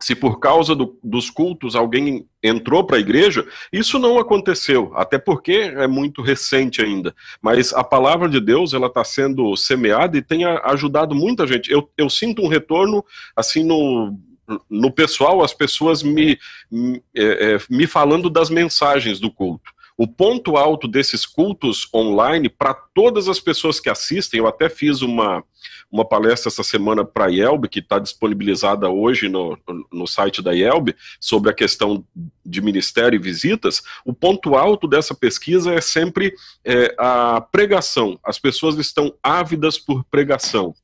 se 0.00 0.14
por 0.14 0.38
causa 0.38 0.74
do, 0.74 0.98
dos 1.02 1.30
cultos 1.30 1.74
alguém 1.74 2.26
entrou 2.42 2.84
para 2.84 2.96
a 2.96 3.00
igreja, 3.00 3.46
isso 3.72 3.98
não 3.98 4.18
aconteceu, 4.18 4.92
até 4.94 5.18
porque 5.18 5.52
é 5.52 5.86
muito 5.86 6.20
recente 6.20 6.82
ainda. 6.82 7.14
Mas 7.40 7.72
a 7.72 7.82
palavra 7.82 8.28
de 8.28 8.38
Deus 8.38 8.74
ela 8.74 8.88
está 8.88 9.02
sendo 9.02 9.56
semeada 9.56 10.18
e 10.18 10.22
tem 10.22 10.44
ajudado 10.44 11.14
muita 11.14 11.46
gente. 11.46 11.70
Eu, 11.70 11.88
eu 11.96 12.10
sinto 12.10 12.42
um 12.42 12.48
retorno 12.48 13.02
assim 13.34 13.64
no 13.64 14.18
no 14.68 14.90
pessoal, 14.90 15.42
as 15.42 15.54
pessoas 15.54 16.02
me, 16.02 16.38
é, 17.14 17.54
é, 17.54 17.58
me 17.70 17.86
falando 17.86 18.28
das 18.28 18.50
mensagens 18.50 19.20
do 19.20 19.30
culto. 19.30 19.72
O 19.96 20.08
ponto 20.08 20.56
alto 20.56 20.88
desses 20.88 21.24
cultos 21.24 21.88
online, 21.94 22.48
para 22.48 22.74
todas 22.74 23.28
as 23.28 23.38
pessoas 23.38 23.78
que 23.78 23.88
assistem, 23.88 24.40
eu 24.40 24.46
até 24.48 24.68
fiz 24.68 25.02
uma, 25.02 25.44
uma 25.90 26.04
palestra 26.04 26.48
essa 26.48 26.64
semana 26.64 27.04
para 27.04 27.26
a 27.26 27.28
IELB, 27.28 27.68
que 27.68 27.78
está 27.78 28.00
disponibilizada 28.00 28.88
hoje 28.88 29.28
no, 29.28 29.56
no 29.92 30.06
site 30.08 30.42
da 30.42 30.52
IELB, 30.52 30.96
sobre 31.20 31.48
a 31.48 31.54
questão 31.54 32.04
de 32.44 32.60
ministério 32.60 33.16
e 33.16 33.22
visitas. 33.22 33.82
O 34.04 34.12
ponto 34.12 34.56
alto 34.56 34.88
dessa 34.88 35.14
pesquisa 35.14 35.72
é 35.72 35.80
sempre 35.80 36.34
é, 36.64 36.92
a 36.98 37.40
pregação. 37.40 38.18
As 38.24 38.36
pessoas 38.36 38.76
estão 38.78 39.14
ávidas 39.22 39.78
por 39.78 40.02
pregação. 40.04 40.74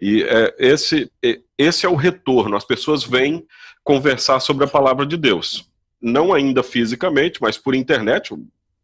E 0.00 0.22
é, 0.22 0.54
esse, 0.58 1.10
esse 1.56 1.86
é 1.86 1.88
o 1.88 1.94
retorno. 1.94 2.56
As 2.56 2.64
pessoas 2.64 3.04
vêm 3.04 3.46
conversar 3.82 4.40
sobre 4.40 4.64
a 4.64 4.68
palavra 4.68 5.06
de 5.06 5.16
Deus. 5.16 5.68
Não 6.00 6.32
ainda 6.32 6.62
fisicamente, 6.62 7.40
mas 7.40 7.56
por 7.56 7.74
internet. 7.74 8.34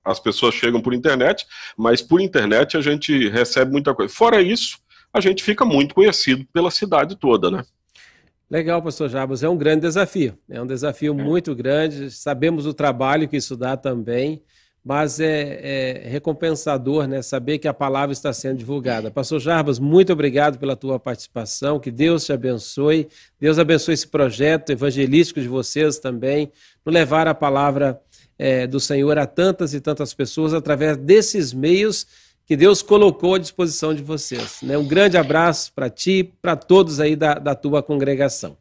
As 0.04 0.18
pessoas 0.18 0.54
chegam 0.54 0.80
por 0.80 0.94
internet, 0.94 1.46
mas 1.76 2.02
por 2.02 2.20
internet 2.20 2.76
a 2.76 2.80
gente 2.80 3.28
recebe 3.28 3.70
muita 3.70 3.94
coisa. 3.94 4.12
Fora 4.12 4.42
isso, 4.42 4.78
a 5.12 5.20
gente 5.20 5.42
fica 5.42 5.64
muito 5.64 5.94
conhecido 5.94 6.44
pela 6.52 6.70
cidade 6.70 7.16
toda, 7.16 7.50
né? 7.50 7.64
Legal, 8.50 8.82
pastor 8.82 9.08
Jabas. 9.08 9.42
É 9.42 9.48
um 9.48 9.56
grande 9.56 9.82
desafio. 9.82 10.36
É 10.48 10.60
um 10.60 10.66
desafio 10.66 11.12
é. 11.18 11.22
muito 11.22 11.54
grande. 11.54 12.10
Sabemos 12.10 12.66
o 12.66 12.74
trabalho 12.74 13.28
que 13.28 13.36
isso 13.36 13.56
dá 13.56 13.76
também 13.76 14.42
mas 14.84 15.20
é, 15.20 16.04
é, 16.04 16.08
recompensador 16.08 17.06
né, 17.06 17.22
saber 17.22 17.58
que 17.58 17.68
a 17.68 17.74
palavra 17.74 18.12
está 18.12 18.32
sendo 18.32 18.58
divulgada. 18.58 19.10
Pastor 19.10 19.38
Jarbas, 19.40 19.78
muito 19.78 20.12
obrigado 20.12 20.58
pela 20.58 20.74
tua 20.74 20.98
participação, 20.98 21.78
que 21.78 21.90
Deus 21.90 22.24
te 22.24 22.32
abençoe, 22.32 23.08
Deus 23.40 23.58
abençoe 23.58 23.94
esse 23.94 24.08
projeto 24.08 24.70
evangelístico 24.70 25.40
de 25.40 25.46
vocês 25.46 25.98
também, 25.98 26.50
no 26.84 26.90
levar 26.90 27.28
a 27.28 27.34
palavra 27.34 28.00
é, 28.36 28.66
do 28.66 28.80
Senhor 28.80 29.16
a 29.18 29.26
tantas 29.26 29.72
e 29.72 29.80
tantas 29.80 30.12
pessoas 30.12 30.52
através 30.52 30.96
desses 30.96 31.52
meios 31.52 32.06
que 32.44 32.56
Deus 32.56 32.82
colocou 32.82 33.36
à 33.36 33.38
disposição 33.38 33.94
de 33.94 34.02
vocês. 34.02 34.58
Né? 34.62 34.76
Um 34.76 34.86
grande 34.86 35.16
abraço 35.16 35.72
para 35.72 35.88
ti, 35.88 36.32
para 36.42 36.56
todos 36.56 36.98
aí 36.98 37.14
da, 37.14 37.34
da 37.34 37.54
tua 37.54 37.82
congregação. 37.84 38.56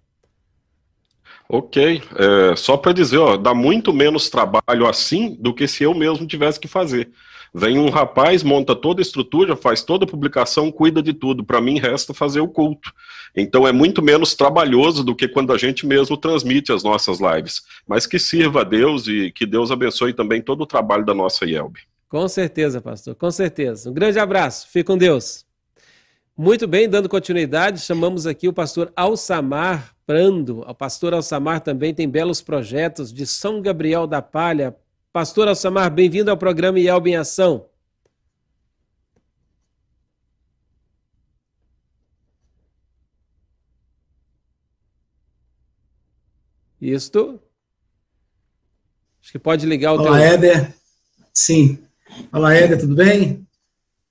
Ok, 1.53 2.01
é, 2.15 2.55
só 2.55 2.77
para 2.77 2.93
dizer, 2.93 3.17
ó, 3.17 3.35
dá 3.35 3.53
muito 3.53 3.91
menos 3.91 4.29
trabalho 4.29 4.87
assim 4.87 5.35
do 5.37 5.53
que 5.53 5.67
se 5.67 5.83
eu 5.83 5.93
mesmo 5.93 6.25
tivesse 6.25 6.57
que 6.57 6.67
fazer. 6.67 7.11
Vem 7.53 7.77
um 7.77 7.89
rapaz, 7.89 8.41
monta 8.41 8.73
toda 8.73 9.01
a 9.01 9.03
estrutura, 9.03 9.57
faz 9.57 9.83
toda 9.83 10.05
a 10.05 10.07
publicação, 10.07 10.71
cuida 10.71 11.03
de 11.03 11.11
tudo. 11.11 11.43
Para 11.43 11.59
mim, 11.59 11.77
resta 11.77 12.13
fazer 12.13 12.39
o 12.39 12.47
culto. 12.47 12.93
Então 13.35 13.67
é 13.67 13.73
muito 13.73 14.01
menos 14.01 14.33
trabalhoso 14.33 15.03
do 15.03 15.13
que 15.13 15.27
quando 15.27 15.51
a 15.51 15.57
gente 15.57 15.85
mesmo 15.85 16.15
transmite 16.15 16.71
as 16.71 16.85
nossas 16.85 17.19
lives. 17.19 17.61
Mas 17.85 18.07
que 18.07 18.17
sirva 18.17 18.61
a 18.61 18.63
Deus 18.63 19.05
e 19.09 19.29
que 19.29 19.45
Deus 19.45 19.71
abençoe 19.71 20.13
também 20.13 20.41
todo 20.41 20.61
o 20.61 20.65
trabalho 20.65 21.03
da 21.03 21.13
nossa 21.13 21.45
IELB. 21.45 21.79
Com 22.07 22.25
certeza, 22.29 22.79
pastor, 22.79 23.13
com 23.15 23.29
certeza. 23.29 23.89
Um 23.89 23.93
grande 23.93 24.19
abraço, 24.19 24.69
fique 24.69 24.85
com 24.85 24.97
Deus. 24.97 25.45
Muito 26.37 26.65
bem, 26.67 26.89
dando 26.89 27.09
continuidade, 27.09 27.81
chamamos 27.81 28.25
aqui 28.25 28.47
o 28.47 28.53
pastor 28.53 28.91
Alçamar 28.95 29.95
Prando. 30.05 30.61
O 30.61 30.73
pastor 30.73 31.13
Alçamar 31.13 31.59
também 31.61 31.93
tem 31.93 32.09
belos 32.09 32.41
projetos 32.41 33.11
de 33.13 33.27
São 33.27 33.61
Gabriel 33.61 34.07
da 34.07 34.21
Palha, 34.21 34.75
Pastor 35.13 35.49
Alçamar, 35.49 35.91
bem-vindo 35.91 36.31
ao 36.31 36.37
programa 36.37 36.79
Yelb 36.79 37.07
em 37.07 37.17
Ação. 37.17 37.69
Isto. 46.79 47.41
Acho 49.21 49.33
que 49.33 49.37
pode 49.37 49.65
ligar 49.65 49.91
o 49.91 49.99
Olá, 49.99 50.17
teu... 50.17 50.27
Éder. 50.27 50.75
Sim. 51.33 51.77
Olá, 52.31 52.55
Éder, 52.55 52.79
tudo 52.79 52.95
bem? 52.95 53.45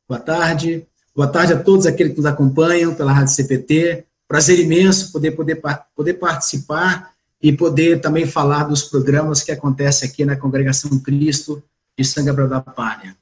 Boa 0.07 0.21
tarde. 0.21 0.87
Boa 1.15 1.27
tarde 1.27 1.53
a 1.53 1.61
todos 1.61 1.87
aqueles 1.87 2.13
que 2.13 2.19
nos 2.19 2.27
acompanham 2.27 2.95
pela 2.95 3.13
Rádio 3.13 3.35
CPT. 3.35 4.05
Prazer 4.29 4.61
imenso 4.61 5.11
poder, 5.11 5.33
poder, 5.33 5.61
poder 5.95 6.15
participar 6.15 7.11
e 7.43 7.53
poder 7.53 8.01
também 8.01 8.27
falar 8.27 8.65
dos 8.65 8.85
programas 8.85 9.43
que 9.43 9.51
acontecem 9.51 10.09
aqui 10.09 10.25
na 10.25 10.37
Congregação 10.37 10.99
Cristo 11.01 11.63
de 11.99 12.05
São 12.05 12.25
Gabriel 12.25 12.49
da 12.49 12.61
Palha. 12.61 13.17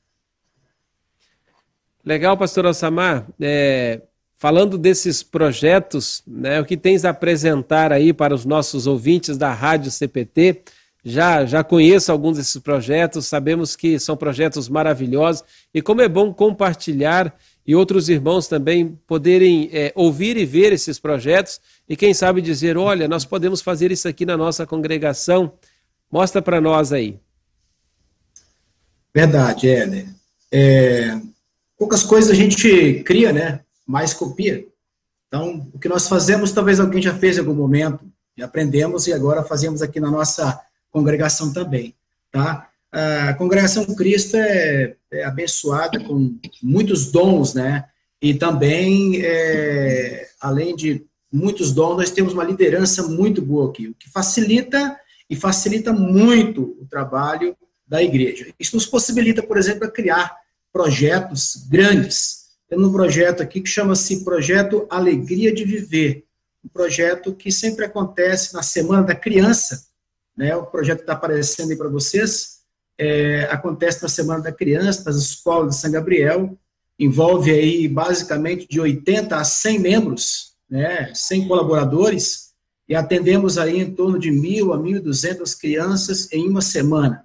Legal, 2.04 2.36
pastor 2.36 2.66
Ossamar. 2.66 3.26
É, 3.40 4.02
falando 4.36 4.76
desses 4.76 5.22
projetos, 5.22 6.22
né, 6.26 6.60
o 6.60 6.66
que 6.66 6.76
tens 6.76 7.06
a 7.06 7.10
apresentar 7.10 7.90
aí 7.90 8.12
para 8.12 8.34
os 8.34 8.44
nossos 8.44 8.86
ouvintes 8.86 9.38
da 9.38 9.52
Rádio 9.54 9.90
CPT? 9.90 10.62
Já, 11.02 11.46
já 11.46 11.64
conheço 11.64 12.12
alguns 12.12 12.36
desses 12.36 12.58
projetos, 12.58 13.26
sabemos 13.26 13.74
que 13.74 13.98
são 13.98 14.14
projetos 14.14 14.68
maravilhosos 14.68 15.42
e 15.72 15.80
como 15.80 16.02
é 16.02 16.08
bom 16.08 16.34
compartilhar 16.34 17.34
e 17.68 17.76
outros 17.76 18.08
irmãos 18.08 18.48
também 18.48 18.98
poderem 19.06 19.68
é, 19.74 19.92
ouvir 19.94 20.38
e 20.38 20.46
ver 20.46 20.72
esses 20.72 20.98
projetos 20.98 21.60
e, 21.86 21.94
quem 21.94 22.14
sabe, 22.14 22.40
dizer: 22.40 22.78
olha, 22.78 23.06
nós 23.06 23.26
podemos 23.26 23.60
fazer 23.60 23.92
isso 23.92 24.08
aqui 24.08 24.24
na 24.24 24.38
nossa 24.38 24.66
congregação. 24.66 25.52
Mostra 26.10 26.40
para 26.40 26.62
nós 26.62 26.94
aí. 26.94 27.20
Verdade, 29.14 29.68
Éder. 29.68 30.08
É, 30.50 31.20
poucas 31.76 32.02
coisas 32.02 32.30
a 32.30 32.34
gente 32.34 33.02
cria, 33.04 33.34
né? 33.34 33.60
Mais 33.86 34.14
copia. 34.14 34.66
Então, 35.26 35.68
o 35.70 35.78
que 35.78 35.90
nós 35.90 36.08
fazemos, 36.08 36.52
talvez 36.52 36.80
alguém 36.80 37.02
já 37.02 37.14
fez 37.14 37.36
em 37.36 37.40
algum 37.40 37.52
momento, 37.52 38.00
e 38.34 38.42
aprendemos 38.42 39.06
e 39.06 39.12
agora 39.12 39.44
fazemos 39.44 39.82
aqui 39.82 40.00
na 40.00 40.10
nossa 40.10 40.58
congregação 40.90 41.52
também, 41.52 41.94
tá? 42.32 42.67
A 42.90 43.34
congregação 43.34 43.84
Cristo 43.94 44.36
é, 44.36 44.96
é, 45.10 45.24
abençoada 45.24 46.00
com 46.00 46.38
muitos 46.62 47.10
dons, 47.10 47.54
né? 47.54 47.84
E 48.20 48.34
também, 48.34 49.20
é, 49.22 50.28
além 50.40 50.74
de 50.74 51.04
muitos 51.30 51.72
dons, 51.72 51.96
nós 51.96 52.10
temos 52.10 52.32
uma 52.32 52.44
liderança 52.44 53.02
muito 53.06 53.42
boa 53.42 53.68
aqui, 53.68 53.88
o 53.88 53.94
que 53.94 54.08
facilita 54.08 54.98
e 55.28 55.36
facilita 55.36 55.92
muito 55.92 56.76
o 56.80 56.86
trabalho 56.86 57.56
da 57.86 58.02
igreja. 58.02 58.48
Isso 58.58 58.74
nos 58.74 58.86
possibilita, 58.86 59.42
por 59.42 59.58
exemplo, 59.58 59.90
criar 59.90 60.34
projetos 60.72 61.66
grandes. 61.68 62.48
Temos 62.68 62.88
um 62.88 62.92
projeto 62.92 63.42
aqui 63.42 63.60
que 63.60 63.68
chama-se 63.68 64.24
Projeto 64.24 64.86
Alegria 64.90 65.54
de 65.54 65.64
Viver, 65.64 66.24
um 66.64 66.68
projeto 66.68 67.34
que 67.34 67.52
sempre 67.52 67.84
acontece 67.84 68.52
na 68.54 68.62
Semana 68.62 69.02
da 69.02 69.14
Criança, 69.14 69.86
né? 70.36 70.56
O 70.56 70.66
projeto 70.66 71.00
está 71.00 71.12
aparecendo 71.12 71.70
aí 71.70 71.76
para 71.76 71.88
vocês 71.88 72.57
é, 72.98 73.44
acontece 73.44 74.02
na 74.02 74.08
Semana 74.08 74.42
da 74.42 74.52
Criança, 74.52 75.04
nas 75.04 75.16
escolas 75.16 75.76
de 75.76 75.80
São 75.80 75.90
Gabriel, 75.90 76.58
envolve 76.98 77.52
aí 77.52 77.86
basicamente 77.86 78.66
de 78.68 78.80
80 78.80 79.36
a 79.36 79.44
100 79.44 79.78
membros, 79.78 80.56
né, 80.68 81.12
100 81.14 81.46
colaboradores, 81.46 82.48
e 82.88 82.96
atendemos 82.96 83.56
aí 83.56 83.78
em 83.78 83.94
torno 83.94 84.18
de 84.18 84.30
mil 84.30 84.72
a 84.72 84.78
1.200 84.78 85.58
crianças 85.58 86.32
em 86.32 86.48
uma 86.48 86.60
semana. 86.60 87.24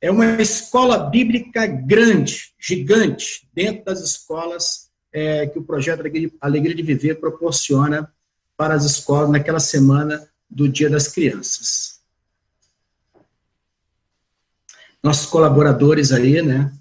É 0.00 0.10
uma 0.10 0.40
escola 0.40 0.98
bíblica 0.98 1.66
grande, 1.66 2.52
gigante, 2.58 3.48
dentro 3.52 3.84
das 3.84 4.00
escolas 4.00 4.88
é, 5.12 5.46
que 5.46 5.58
o 5.58 5.62
projeto 5.64 6.02
Alegria 6.40 6.74
de 6.74 6.82
Viver 6.82 7.16
proporciona 7.16 8.10
para 8.56 8.74
as 8.74 8.84
escolas 8.84 9.30
naquela 9.30 9.60
semana 9.60 10.28
do 10.48 10.68
Dia 10.68 10.88
das 10.88 11.08
Crianças 11.08 11.97
nossos 15.02 15.26
colaboradores 15.26 16.12
aí, 16.12 16.42
né? 16.42 16.72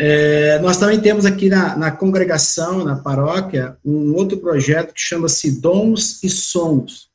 É, 0.00 0.60
nós 0.60 0.76
também 0.76 1.00
temos 1.00 1.26
aqui 1.26 1.48
na, 1.48 1.76
na, 1.76 1.90
congregação, 1.90 2.84
na 2.84 2.94
paróquia, 2.94 3.76
um 3.84 4.14
outro 4.14 4.38
projeto 4.38 4.94
que 4.94 5.00
chama-se 5.00 5.60
Dons 5.60 6.22
e 6.22 6.28
Sons. 6.28 7.08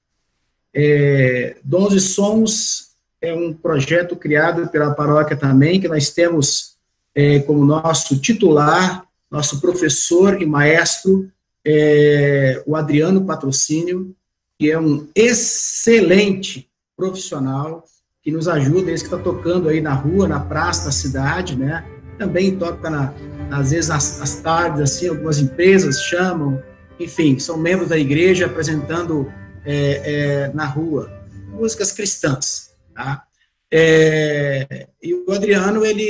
É, 0.73 1.55
Dons 1.63 1.93
e 1.93 1.99
Sons 2.01 2.89
é 3.21 3.33
um 3.33 3.53
projeto 3.53 4.17
criado 4.17 4.67
pela 4.67 4.93
paróquia 4.93 5.37
também, 5.37 5.79
que 5.79 5.87
nós 5.87 6.09
temos 6.09 6.73
é, 7.15 7.39
como 7.39 7.65
nosso 7.65 8.19
titular, 8.19 9.05
nosso 9.31 9.61
professor 9.61 10.41
e 10.41 10.45
maestro, 10.45 11.31
é, 11.65 12.61
o 12.65 12.75
Adriano 12.75 13.25
Patrocínio, 13.25 14.13
que 14.59 14.69
é 14.69 14.77
um 14.77 15.07
excelente 15.15 16.69
profissional, 16.97 17.85
que 18.23 18.31
nos 18.31 18.47
ajuda, 18.47 18.89
esse 18.89 19.03
que 19.03 19.13
está 19.13 19.21
tocando 19.21 19.67
aí 19.67 19.81
na 19.81 19.93
rua, 19.93 20.27
na 20.27 20.39
praça 20.39 20.85
da 20.85 20.91
cidade, 20.91 21.57
né? 21.57 21.85
Também 22.17 22.55
toca, 22.57 22.89
na, 22.89 23.13
às 23.51 23.71
vezes, 23.71 23.91
às, 23.91 24.21
às 24.21 24.35
tardes, 24.37 24.79
assim, 24.79 25.09
algumas 25.09 25.39
empresas 25.39 26.01
chamam, 26.01 26.63
enfim, 26.97 27.37
são 27.37 27.57
membros 27.57 27.89
da 27.89 27.97
igreja 27.97 28.45
apresentando 28.45 29.29
é, 29.65 30.45
é, 30.45 30.53
na 30.53 30.65
rua 30.65 31.11
músicas 31.49 31.91
cristãs, 31.91 32.71
tá? 32.95 33.23
É, 33.69 34.87
e 35.01 35.13
o 35.13 35.31
Adriano, 35.31 35.85
ele, 35.85 36.03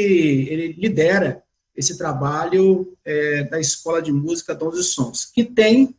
ele 0.49 0.73
lidera 0.73 1.41
esse 1.75 1.97
trabalho 1.97 2.95
é, 3.03 3.43
da 3.45 3.59
Escola 3.59 4.01
de 4.01 4.11
Música 4.11 4.53
Dons 4.53 4.77
e 4.77 4.83
Sons, 4.83 5.25
que 5.25 5.43
tem 5.43 5.95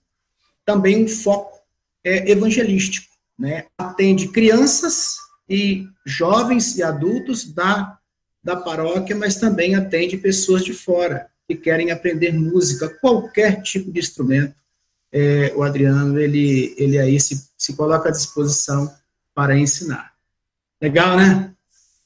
também 0.65 1.05
um 1.05 1.09
foco 1.09 1.59
é, 2.05 2.31
evangelístico, 2.31 3.13
né? 3.37 3.65
Atende 3.77 4.29
crianças 4.29 5.24
e 5.49 5.87
jovens 6.05 6.77
e 6.77 6.83
adultos 6.83 7.45
da, 7.45 7.99
da 8.43 8.57
paróquia, 8.57 9.17
mas 9.17 9.37
também 9.37 9.75
atende 9.75 10.17
pessoas 10.17 10.65
de 10.65 10.73
fora 10.73 11.29
que 11.47 11.55
querem 11.55 11.91
aprender 11.91 12.33
música, 12.33 12.89
qualquer 12.89 13.63
tipo 13.63 13.93
de 13.93 14.01
instrumento. 14.01 14.55
É, 15.13 15.53
o 15.55 15.63
Adriano, 15.63 16.19
ele, 16.19 16.75
ele 16.77 16.99
aí 16.99 17.21
se, 17.21 17.49
se 17.57 17.75
coloca 17.75 18.09
à 18.09 18.13
disposição 18.13 18.93
para 19.35 19.57
ensinar. 19.57 20.13
Legal, 20.81 21.17
né? 21.17 21.53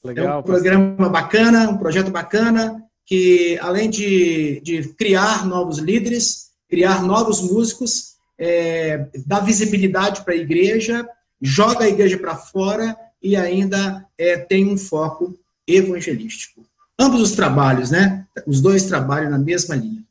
Legal, 0.03 0.37
é 0.37 0.39
um 0.39 0.43
programa 0.43 0.95
pastor. 0.95 1.11
bacana, 1.11 1.69
um 1.69 1.77
projeto 1.77 2.11
bacana, 2.11 2.83
que 3.05 3.57
além 3.61 3.89
de, 3.89 4.61
de 4.61 4.89
criar 4.89 5.45
novos 5.45 5.79
líderes, 5.79 6.49
criar 6.69 7.01
novos 7.01 7.41
músicos, 7.41 8.15
é, 8.37 9.07
dá 9.25 9.39
visibilidade 9.39 10.23
para 10.23 10.33
a 10.33 10.37
igreja, 10.37 11.07
joga 11.41 11.85
a 11.85 11.89
igreja 11.89 12.17
para 12.17 12.35
fora 12.35 12.95
e 13.21 13.35
ainda 13.35 14.05
é, 14.17 14.37
tem 14.37 14.67
um 14.67 14.77
foco 14.77 15.37
evangelístico. 15.67 16.65
Ambos 16.97 17.21
os 17.21 17.31
trabalhos, 17.31 17.91
né? 17.91 18.25
Os 18.45 18.61
dois 18.61 18.85
trabalham 18.85 19.29
na 19.29 19.37
mesma 19.37 19.75
linha. 19.75 20.03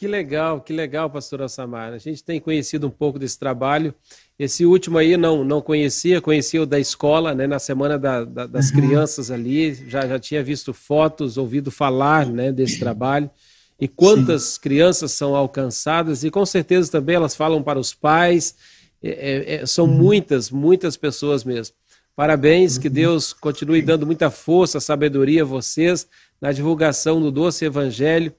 Que 0.00 0.08
legal, 0.08 0.62
que 0.62 0.72
legal, 0.72 1.10
pastora 1.10 1.46
Samara. 1.46 1.96
A 1.96 1.98
gente 1.98 2.24
tem 2.24 2.40
conhecido 2.40 2.86
um 2.86 2.90
pouco 2.90 3.18
desse 3.18 3.38
trabalho. 3.38 3.94
Esse 4.38 4.64
último 4.64 4.96
aí 4.96 5.14
não, 5.18 5.44
não 5.44 5.60
conhecia, 5.60 6.22
conhecia 6.22 6.62
o 6.62 6.66
da 6.66 6.80
escola, 6.80 7.34
né, 7.34 7.46
na 7.46 7.58
Semana 7.58 7.98
da, 7.98 8.24
da, 8.24 8.46
das 8.46 8.70
uhum. 8.70 8.76
Crianças 8.76 9.30
ali, 9.30 9.74
já, 9.74 10.08
já 10.08 10.18
tinha 10.18 10.42
visto 10.42 10.72
fotos, 10.72 11.36
ouvido 11.36 11.70
falar 11.70 12.24
né, 12.24 12.50
desse 12.50 12.78
trabalho. 12.78 13.30
E 13.78 13.86
quantas 13.86 14.42
Sim. 14.44 14.60
crianças 14.62 15.12
são 15.12 15.36
alcançadas, 15.36 16.24
e 16.24 16.30
com 16.30 16.46
certeza 16.46 16.90
também 16.90 17.16
elas 17.16 17.36
falam 17.36 17.62
para 17.62 17.78
os 17.78 17.92
pais, 17.92 18.56
é, 19.02 19.10
é, 19.10 19.54
é 19.56 19.66
são 19.66 19.84
uhum. 19.84 19.98
muitas, 19.98 20.50
muitas 20.50 20.96
pessoas 20.96 21.44
mesmo. 21.44 21.74
Parabéns, 22.20 22.76
que 22.76 22.90
Deus 22.90 23.32
continue 23.32 23.80
dando 23.80 24.04
muita 24.04 24.30
força, 24.30 24.78
sabedoria 24.78 25.40
a 25.40 25.46
vocês 25.46 26.06
na 26.38 26.52
divulgação 26.52 27.18
do 27.18 27.30
doce 27.30 27.64
evangelho 27.64 28.30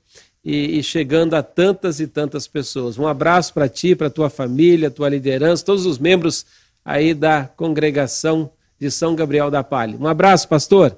e, 0.45 0.77
e 0.77 0.83
chegando 0.83 1.33
a 1.33 1.41
tantas 1.41 1.99
e 1.99 2.05
tantas 2.05 2.47
pessoas. 2.47 2.99
Um 2.99 3.07
abraço 3.07 3.51
para 3.51 3.67
ti, 3.67 3.95
para 3.95 4.07
tua 4.07 4.29
família, 4.29 4.91
tua 4.91 5.09
liderança, 5.09 5.65
todos 5.65 5.87
os 5.87 5.97
membros 5.97 6.45
aí 6.85 7.15
da 7.15 7.45
congregação 7.45 8.51
de 8.79 8.91
São 8.91 9.15
Gabriel 9.15 9.49
da 9.49 9.63
Palha. 9.63 9.97
Um 9.99 10.05
abraço, 10.05 10.47
pastor. 10.47 10.95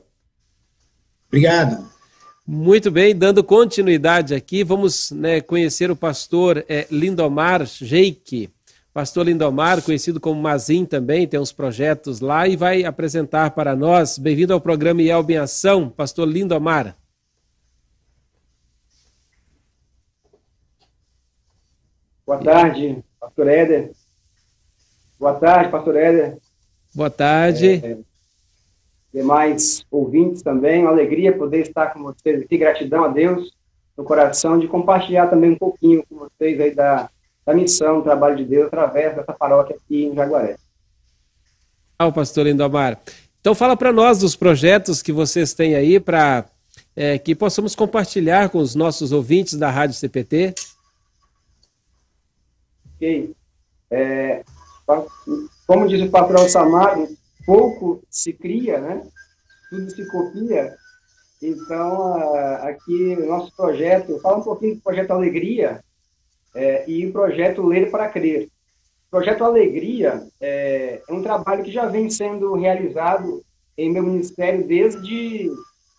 Obrigado. 1.30 1.90
Muito 2.46 2.92
bem, 2.92 3.16
dando 3.16 3.46
continuidade 3.46 4.36
aqui, 4.36 4.62
vamos 4.62 5.10
né, 5.10 5.40
conhecer 5.40 5.90
o 5.90 5.96
pastor 5.96 6.66
é, 6.68 6.86
Lindomar 6.92 7.66
Jeike. 7.66 8.53
Pastor 8.94 9.26
Lindomar, 9.26 9.82
conhecido 9.82 10.20
como 10.20 10.40
Mazin 10.40 10.86
também, 10.86 11.28
tem 11.28 11.40
uns 11.40 11.52
projetos 11.52 12.20
lá 12.20 12.48
e 12.48 12.56
vai 12.56 12.86
apresentar 12.86 13.50
para 13.50 13.76
nós. 13.76 14.20
Bem-vindo 14.20 14.54
ao 14.54 14.62
programa 14.62 15.02
IELB 15.02 15.34
em 15.34 15.38
Ação, 15.38 15.90
pastor 15.90 16.28
Lindomar. 16.28 16.96
Boa 22.24 22.38
tarde, 22.38 23.04
pastor 23.20 23.48
Éder. 23.48 23.92
Boa 25.20 25.34
tarde, 25.40 25.72
pastor 25.72 25.96
Éder. 25.96 26.38
Boa 26.94 27.10
tarde. 27.10 27.82
É, 27.84 27.98
demais 29.12 29.84
ouvintes 29.90 30.44
também, 30.44 30.84
uma 30.84 30.92
alegria 30.92 31.36
poder 31.36 31.62
estar 31.62 31.88
com 31.88 32.04
vocês 32.04 32.44
aqui, 32.44 32.60
gratidão 32.60 33.06
a 33.06 33.08
Deus 33.08 33.52
no 33.98 34.04
coração 34.04 34.60
de 34.60 34.68
compartilhar 34.68 35.28
também 35.28 35.50
um 35.50 35.58
pouquinho 35.58 36.04
com 36.08 36.16
vocês 36.16 36.60
aí 36.60 36.76
da, 36.76 37.10
da 37.46 37.54
missão, 37.54 37.98
do 37.98 38.04
trabalho 38.04 38.38
de 38.38 38.46
Deus 38.46 38.68
através 38.68 39.16
dessa 39.16 39.34
paróquia 39.34 39.76
aqui 39.76 40.06
em 40.06 40.16
Jaguaré. 40.16 40.56
Ah, 41.98 42.12
pastor 42.12 42.46
Lindomar. 42.46 43.00
Então 43.40 43.54
fala 43.54 43.76
para 43.76 43.92
nós 43.92 44.20
dos 44.20 44.36
projetos 44.36 45.02
que 45.02 45.12
vocês 45.12 45.54
têm 45.54 45.76
aí 45.76 46.00
para 46.00 46.46
é, 46.96 47.18
que 47.18 47.36
possamos 47.36 47.76
compartilhar 47.76 48.50
com 48.50 48.60
os 48.60 48.76
nossos 48.76 49.12
ouvintes 49.12 49.56
da 49.56 49.70
Rádio 49.70 49.96
CPT. 49.96 50.54
Ok. 52.96 53.36
É, 53.92 54.44
como 55.68 55.88
diz 55.88 56.02
o 56.02 56.10
patrão 56.10 56.48
Samaro, 56.48 57.08
pouco 57.46 58.02
se 58.10 58.34
cria, 58.34 58.80
né? 58.80 59.04
Tudo 59.70 59.90
se 59.92 60.06
copia. 60.10 60.76
Então, 61.42 62.24
aqui 62.62 63.16
nosso 63.28 63.54
projeto, 63.56 64.20
fala 64.22 64.38
um 64.38 64.44
pouquinho 64.44 64.76
do 64.76 64.82
projeto 64.82 65.12
Alegria 65.12 65.84
é, 66.56 66.90
e 66.90 67.06
o 67.06 67.12
projeto 67.12 67.66
Ler 67.66 67.90
para 67.90 68.10
Crer. 68.10 68.48
O 69.08 69.12
projeto 69.12 69.44
Alegria 69.44 70.24
é, 70.42 71.02
é, 71.08 71.14
um 71.14 71.22
trabalho 71.22 71.64
que 71.64 71.72
já 71.72 71.86
vem 71.86 72.10
sendo 72.10 72.54
realizado 72.54 73.44
em 73.78 73.92
meu 73.92 74.04
ministério 74.04 74.66
desde, 74.66 75.52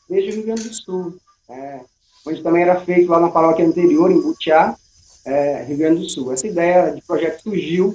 desde 0.08 0.30
o 0.30 0.34
Rio 0.34 0.46
Grande 0.46 0.68
do 0.68 0.74
Sul, 0.74 1.14
é, 1.48 1.80
onde 2.26 2.42
também 2.42 2.62
era 2.62 2.80
feito 2.80 3.10
lá 3.10 3.20
na 3.20 3.30
paróquia 3.30 3.64
anterior, 3.64 4.10
em 4.10 4.20
Butiá, 4.20 4.76
é, 5.24 5.62
Rio 5.64 5.78
Grande 5.78 6.00
do 6.00 6.08
Sul. 6.08 6.32
Essa 6.32 6.46
ideia 6.46 6.90
de 6.90 7.02
projeto 7.02 7.42
surgiu 7.42 7.94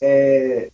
é, 0.00 0.70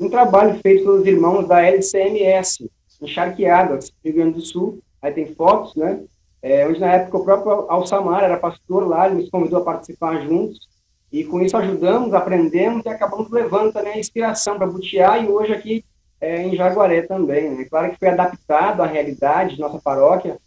um 0.00 0.08
trabalho 0.08 0.58
feito 0.60 0.84
pelos 0.84 1.06
irmãos 1.06 1.46
da 1.46 1.62
LCMS, 1.62 2.70
em 3.00 3.06
Charqueadas, 3.06 3.92
Rio 4.04 4.14
Grande 4.14 4.34
do 4.34 4.40
Sul. 4.40 4.78
Aí 5.00 5.12
tem 5.12 5.34
fotos, 5.34 5.74
né? 5.74 6.00
É, 6.40 6.66
onde 6.66 6.80
na 6.80 6.94
época 6.94 7.18
o 7.18 7.24
próprio 7.24 7.70
Alçamar 7.70 8.24
era 8.24 8.36
pastor 8.36 8.86
lá, 8.86 9.06
ele 9.06 9.22
nos 9.22 9.30
convidou 9.30 9.60
a 9.60 9.64
participar 9.64 10.20
juntos. 10.22 10.68
E 11.12 11.24
com 11.24 11.40
isso 11.42 11.56
ajudamos, 11.56 12.14
aprendemos 12.14 12.84
e 12.86 12.88
acabamos 12.88 13.30
levando 13.30 13.72
também 13.72 13.92
a 13.92 13.98
inspiração 13.98 14.56
para 14.56 14.66
Butiá 14.66 15.18
e 15.18 15.28
hoje 15.28 15.52
aqui 15.52 15.84
é, 16.18 16.42
em 16.42 16.56
Jaguaré 16.56 17.02
também. 17.02 17.50
Né? 17.50 17.64
Claro 17.64 17.90
que 17.90 17.98
foi 17.98 18.08
adaptado 18.08 18.82
à 18.82 18.86
realidade 18.86 19.56
de 19.56 19.60
nossa 19.60 19.78
paróquia, 19.78 20.38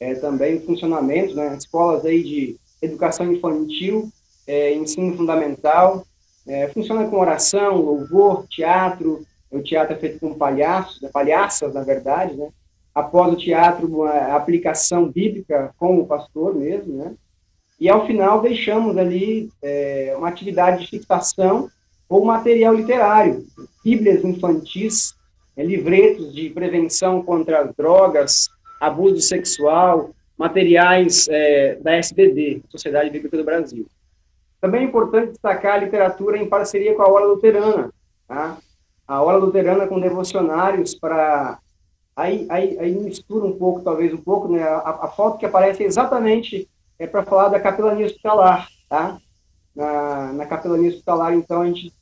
é, 0.00 0.14
também 0.14 0.56
o 0.56 0.62
funcionamento, 0.62 1.34
né? 1.34 1.54
escolas 1.56 2.06
aí 2.06 2.22
de 2.22 2.56
educação 2.80 3.30
infantil, 3.30 4.08
é, 4.46 4.72
ensino 4.72 5.14
fundamental, 5.14 6.06
é, 6.46 6.68
funciona 6.68 7.06
com 7.06 7.18
oração, 7.18 7.76
louvor, 7.76 8.46
teatro. 8.48 9.24
O 9.50 9.62
teatro 9.62 9.94
é 9.94 9.98
feito 9.98 10.20
com 10.20 10.34
palhaços, 10.34 11.00
né, 11.00 11.08
palhaças, 11.12 11.72
na 11.72 11.82
verdade, 11.82 12.34
né? 12.34 12.48
Após 12.94 13.32
o 13.32 13.36
teatro, 13.36 13.86
uma 13.86 14.34
aplicação 14.34 15.08
bíblica 15.08 15.72
com 15.78 15.98
o 15.98 16.06
pastor 16.06 16.54
mesmo, 16.54 16.96
né? 16.96 17.14
E 17.84 17.88
ao 17.90 18.06
final 18.06 18.40
deixamos 18.40 18.96
ali 18.96 19.50
é, 19.60 20.14
uma 20.16 20.28
atividade 20.28 20.82
de 20.82 20.88
fixação 20.88 21.68
ou 22.08 22.24
material 22.24 22.72
literário, 22.72 23.44
bíblias 23.84 24.24
infantis, 24.24 25.14
é, 25.54 25.62
livretos 25.62 26.34
de 26.34 26.48
prevenção 26.48 27.22
contra 27.22 27.60
as 27.60 27.74
drogas, 27.76 28.48
abuso 28.80 29.20
sexual, 29.20 30.12
materiais 30.38 31.28
é, 31.28 31.74
da 31.74 31.92
SBD, 31.96 32.62
Sociedade 32.70 33.10
Bíblica 33.10 33.36
do 33.36 33.44
Brasil. 33.44 33.86
Também 34.62 34.80
é 34.80 34.84
importante 34.84 35.32
destacar 35.32 35.74
a 35.74 35.84
literatura 35.84 36.38
em 36.38 36.48
parceria 36.48 36.94
com 36.94 37.02
a 37.02 37.10
Hora 37.10 37.26
Luterana. 37.26 37.92
Tá? 38.26 38.56
A 39.06 39.22
Hora 39.22 39.36
Luterana 39.36 39.86
com 39.86 40.00
devocionários 40.00 40.94
para... 40.94 41.58
Aí, 42.16 42.46
aí, 42.48 42.78
aí 42.78 42.94
mistura 42.94 43.44
um 43.44 43.58
pouco, 43.58 43.82
talvez 43.82 44.10
um 44.14 44.22
pouco, 44.22 44.48
né? 44.48 44.62
a, 44.62 45.00
a 45.02 45.08
foto 45.08 45.36
que 45.36 45.44
aparece 45.44 45.82
é 45.82 45.86
exatamente 45.86 46.66
é 46.98 47.06
para 47.06 47.24
falar 47.24 47.48
da 47.48 47.60
capelania 47.60 48.06
hospitalar. 48.06 48.68
Tá? 48.88 49.18
Na, 49.74 50.32
na 50.32 50.46
capelania 50.46 50.90
hospitalar, 50.90 51.34
então, 51.34 51.62
a 51.62 51.66
gente 51.66 51.92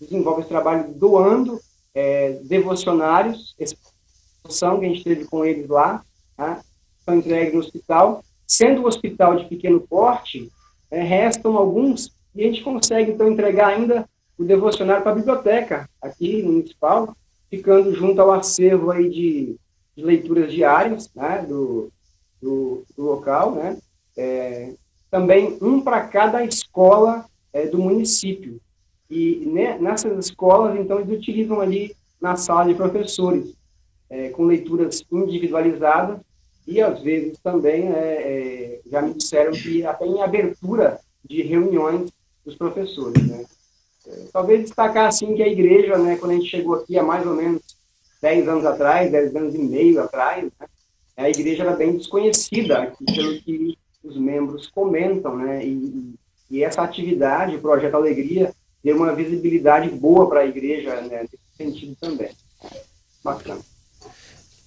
desenvolve 0.00 0.40
esse 0.40 0.48
trabalho 0.48 0.92
doando 0.94 1.58
é, 1.94 2.32
devocionários, 2.44 3.56
exposição 3.58 4.78
que 4.78 4.86
a 4.86 4.88
gente 4.88 5.04
teve 5.04 5.24
com 5.24 5.44
eles 5.44 5.68
lá, 5.68 6.02
tá? 6.36 6.60
são 7.04 7.16
entregues 7.16 7.54
no 7.54 7.60
hospital. 7.60 8.22
Sendo 8.46 8.82
o 8.82 8.86
hospital 8.86 9.36
de 9.36 9.46
pequeno 9.46 9.80
porte, 9.80 10.50
é, 10.90 11.02
restam 11.02 11.56
alguns 11.56 12.16
e 12.34 12.42
a 12.42 12.46
gente 12.46 12.62
consegue, 12.62 13.12
então, 13.12 13.28
entregar 13.28 13.68
ainda 13.68 14.08
o 14.38 14.44
devocionário 14.44 15.02
para 15.02 15.12
a 15.12 15.14
biblioteca 15.16 15.90
aqui 16.00 16.42
municipal, 16.42 17.16
ficando 17.50 17.92
junto 17.94 18.20
ao 18.20 18.30
acervo 18.30 18.90
aí 18.90 19.10
de, 19.10 19.56
de 19.96 20.04
leituras 20.04 20.52
diárias 20.52 21.12
né, 21.14 21.44
do, 21.48 21.90
do, 22.40 22.84
do, 22.96 23.02
local, 23.02 23.52
né? 23.56 23.76
É, 24.18 24.72
também 25.10 25.56
um 25.62 25.80
para 25.80 26.06
cada 26.06 26.44
escola 26.44 27.24
é, 27.52 27.66
do 27.66 27.78
município. 27.78 28.60
E 29.08 29.36
né, 29.46 29.78
nessas 29.78 30.26
escolas, 30.26 30.78
então, 30.78 31.00
eles 31.00 31.16
utilizam 31.16 31.60
ali 31.60 31.96
na 32.20 32.36
sala 32.36 32.66
de 32.66 32.74
professores, 32.74 33.54
é, 34.10 34.28
com 34.30 34.44
leituras 34.44 35.02
individualizadas 35.10 36.18
e 36.66 36.82
às 36.82 37.00
vezes 37.00 37.38
também 37.38 37.88
é, 37.88 37.96
é, 37.96 38.80
já 38.90 39.00
me 39.00 39.14
disseram 39.14 39.52
que 39.52 39.86
até 39.86 40.04
em 40.04 40.20
abertura 40.20 41.00
de 41.24 41.42
reuniões 41.42 42.10
dos 42.44 42.56
professores, 42.56 43.26
né? 43.26 43.44
É, 44.06 44.24
talvez 44.32 44.62
destacar 44.62 45.06
assim 45.06 45.34
que 45.34 45.42
a 45.42 45.48
igreja, 45.48 45.96
né, 45.96 46.16
quando 46.16 46.32
a 46.32 46.34
gente 46.34 46.50
chegou 46.50 46.74
aqui 46.74 46.98
há 46.98 47.02
mais 47.02 47.26
ou 47.26 47.34
menos 47.34 47.62
10 48.20 48.48
anos 48.48 48.66
atrás, 48.66 49.10
10 49.10 49.36
anos 49.36 49.54
e 49.54 49.58
meio 49.58 50.02
atrás, 50.02 50.44
né, 50.44 50.66
a 51.16 51.30
igreja 51.30 51.62
era 51.62 51.76
bem 51.76 51.96
desconhecida 51.96 52.92
pelo 53.14 53.40
que 53.40 53.78
os 54.08 54.16
membros 54.16 54.66
comentam, 54.68 55.36
né, 55.36 55.64
e, 55.64 56.14
e 56.50 56.64
essa 56.64 56.82
atividade, 56.82 57.56
o 57.56 57.60
Projeto 57.60 57.94
Alegria, 57.94 58.52
deu 58.82 58.96
uma 58.96 59.14
visibilidade 59.14 59.88
boa 59.90 60.28
para 60.28 60.40
a 60.40 60.46
igreja, 60.46 61.00
né, 61.02 61.22
nesse 61.22 61.38
sentido 61.56 61.96
também. 62.00 62.30
Bacana. 63.22 63.60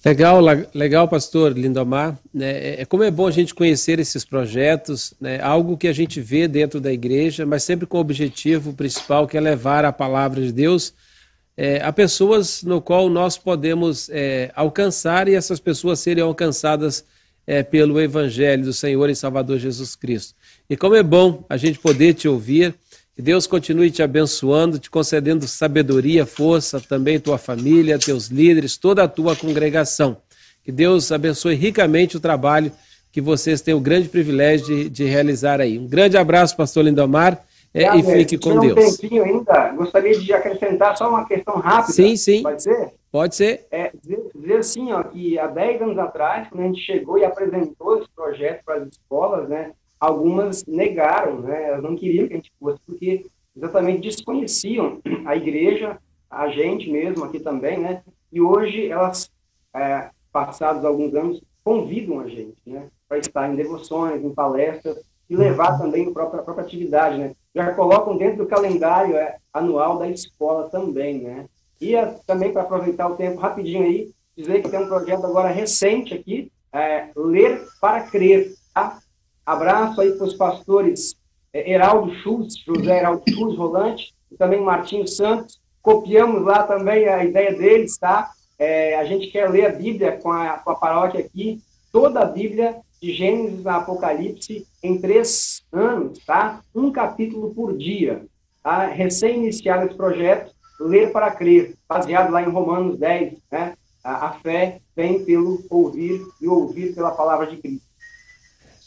Legal, 0.04 0.40
legal, 0.74 1.06
pastor 1.06 1.56
Lindomar. 1.56 2.18
É, 2.38 2.82
é, 2.82 2.84
como 2.84 3.04
é 3.04 3.10
bom 3.10 3.28
a 3.28 3.30
gente 3.30 3.54
conhecer 3.54 4.00
esses 4.00 4.24
projetos, 4.24 5.14
né? 5.20 5.40
algo 5.40 5.76
que 5.76 5.86
a 5.86 5.92
gente 5.92 6.20
vê 6.20 6.48
dentro 6.48 6.80
da 6.80 6.92
igreja, 6.92 7.46
mas 7.46 7.62
sempre 7.62 7.86
com 7.86 7.98
o 7.98 8.00
objetivo 8.00 8.72
principal 8.72 9.28
que 9.28 9.36
é 9.36 9.40
levar 9.40 9.84
a 9.84 9.92
palavra 9.92 10.40
de 10.40 10.50
Deus 10.50 10.92
é, 11.56 11.82
a 11.82 11.92
pessoas 11.92 12.62
no 12.62 12.80
qual 12.80 13.08
nós 13.08 13.36
podemos 13.36 14.08
é, 14.10 14.50
alcançar 14.54 15.28
e 15.28 15.34
essas 15.34 15.60
pessoas 15.60 16.00
serem 16.00 16.24
alcançadas 16.24 17.04
é, 17.46 17.62
pelo 17.62 18.00
Evangelho 18.00 18.64
do 18.64 18.72
Senhor 18.72 19.10
e 19.10 19.16
Salvador 19.16 19.58
Jesus 19.58 19.94
Cristo. 19.94 20.34
E 20.68 20.76
como 20.76 20.94
é 20.94 21.02
bom 21.02 21.44
a 21.48 21.56
gente 21.56 21.78
poder 21.78 22.14
te 22.14 22.28
ouvir 22.28 22.74
que 23.14 23.20
Deus 23.20 23.46
continue 23.46 23.90
te 23.90 24.02
abençoando, 24.02 24.78
te 24.78 24.88
concedendo 24.88 25.46
sabedoria, 25.46 26.24
força, 26.24 26.80
também 26.80 27.20
tua 27.20 27.36
família, 27.36 27.98
teus 27.98 28.28
líderes, 28.28 28.76
toda 28.78 29.02
a 29.02 29.08
tua 29.08 29.36
congregação. 29.36 30.16
Que 30.64 30.72
Deus 30.72 31.12
abençoe 31.12 31.54
ricamente 31.54 32.16
o 32.16 32.20
trabalho 32.20 32.72
que 33.10 33.20
vocês 33.20 33.60
têm 33.60 33.74
o 33.74 33.80
grande 33.80 34.08
privilégio 34.08 34.66
de, 34.66 34.88
de 34.88 35.04
realizar 35.04 35.60
aí. 35.60 35.78
Um 35.78 35.86
grande 35.86 36.16
abraço, 36.16 36.56
pastor 36.56 36.84
Lindomar, 36.84 37.44
é, 37.74 37.96
e 37.96 38.02
fique 38.02 38.38
com 38.38 38.58
Deus. 38.60 38.72
um 38.72 38.98
tempinho 38.98 39.24
ainda, 39.24 39.70
gostaria 39.70 40.18
de 40.18 40.32
acrescentar 40.32 40.96
só 40.96 41.08
uma 41.08 41.26
questão 41.26 41.54
rápida. 41.54 41.92
Sim, 41.92 42.16
sim. 42.16 42.42
Pode 42.42 42.62
ser? 42.62 42.92
Pode 43.10 43.34
ser. 43.34 43.66
É, 43.70 43.90
dizer, 43.94 44.30
dizer 44.34 44.56
assim, 44.56 44.92
ó, 44.92 45.02
que 45.02 45.38
há 45.38 45.46
10 45.46 45.82
anos 45.82 45.98
atrás, 45.98 46.48
quando 46.48 46.60
a 46.60 46.66
gente 46.66 46.80
chegou 46.80 47.18
e 47.18 47.24
apresentou 47.24 47.98
esse 47.98 48.08
projeto 48.14 48.62
para 48.64 48.76
as 48.76 48.88
escolas, 48.88 49.48
né, 49.48 49.72
algumas 49.98 50.64
negaram, 50.66 51.40
né? 51.40 51.68
Elas 51.68 51.82
não 51.82 51.94
queriam 51.94 52.26
que 52.26 52.34
a 52.34 52.36
gente 52.36 52.52
fosse, 52.58 52.80
porque 52.84 53.24
exatamente 53.56 54.00
desconheciam 54.00 55.00
a 55.24 55.36
igreja, 55.36 55.98
a 56.28 56.48
gente 56.48 56.90
mesmo 56.90 57.24
aqui 57.24 57.38
também, 57.38 57.78
né? 57.78 58.02
E 58.32 58.40
hoje 58.40 58.88
elas, 58.88 59.30
é, 59.74 60.10
passados 60.32 60.84
alguns 60.84 61.14
anos, 61.14 61.40
convidam 61.62 62.20
a 62.20 62.28
gente, 62.28 62.56
né? 62.66 62.88
Para 63.08 63.18
estar 63.18 63.48
em 63.48 63.54
devoções, 63.54 64.24
em 64.24 64.34
palestras 64.34 64.98
e 65.30 65.36
levar 65.36 65.78
também 65.78 66.08
a 66.08 66.10
própria, 66.10 66.40
a 66.40 66.42
própria 66.42 66.64
atividade, 66.64 67.18
né? 67.18 67.32
Já 67.54 67.72
colocam 67.74 68.16
dentro 68.16 68.38
do 68.38 68.46
calendário 68.46 69.16
é, 69.16 69.36
anual 69.52 69.98
da 69.98 70.08
escola 70.08 70.68
também, 70.70 71.20
né? 71.22 71.46
E 71.80 71.94
também, 72.26 72.52
para 72.52 72.62
aproveitar 72.62 73.08
o 73.08 73.16
tempo 73.16 73.40
rapidinho 73.40 73.84
aí, 73.84 74.10
dizer 74.36 74.62
que 74.62 74.68
tem 74.68 74.80
um 74.80 74.88
projeto 74.88 75.26
agora 75.26 75.48
recente 75.48 76.14
aqui, 76.14 76.50
é, 76.72 77.08
Ler 77.14 77.66
para 77.80 78.02
Crer. 78.02 78.52
Tá? 78.72 78.98
Abraço 79.44 80.00
aí 80.00 80.12
para 80.12 80.26
os 80.26 80.34
pastores 80.34 81.16
é, 81.52 81.70
Heraldo 81.70 82.14
Schultz, 82.16 82.56
José 82.64 82.98
Heraldo 82.98 83.22
Schultz, 83.28 83.56
volante, 83.56 84.14
e 84.30 84.36
também 84.36 84.60
Martinho 84.60 85.06
Santos. 85.06 85.60
Copiamos 85.82 86.42
lá 86.44 86.62
também 86.62 87.08
a 87.08 87.24
ideia 87.24 87.52
deles, 87.52 87.98
tá? 87.98 88.30
É, 88.58 88.96
a 88.96 89.04
gente 89.04 89.26
quer 89.26 89.50
ler 89.50 89.66
a 89.66 89.72
Bíblia 89.72 90.12
com 90.18 90.30
a, 90.30 90.58
com 90.58 90.70
a 90.70 90.76
paróquia 90.76 91.20
aqui, 91.20 91.60
toda 91.90 92.20
a 92.20 92.24
Bíblia, 92.24 92.80
de 93.02 93.12
Gênesis 93.12 93.66
a 93.66 93.78
Apocalipse, 93.78 94.64
em 94.80 94.98
três 95.00 95.64
anos, 95.72 96.20
tá? 96.24 96.60
Um 96.72 96.92
capítulo 96.92 97.52
por 97.52 97.76
dia. 97.76 98.24
Tá? 98.62 98.86
Recém-iniciado 98.86 99.86
esse 99.86 99.96
projeto, 99.96 100.52
Ler 100.80 101.10
para 101.12 101.32
Crer, 101.32 101.74
baseado 101.88 102.30
lá 102.30 102.42
em 102.42 102.48
Romanos 102.48 102.98
10, 102.98 103.34
né? 103.50 103.74
A, 104.04 104.28
a 104.28 104.32
fé 104.34 104.80
vem 104.96 105.24
pelo 105.24 105.64
ouvir 105.68 106.20
e 106.40 106.46
ouvir 106.46 106.94
pela 106.94 107.10
palavra 107.10 107.46
de 107.46 107.56
Cristo. 107.56 107.86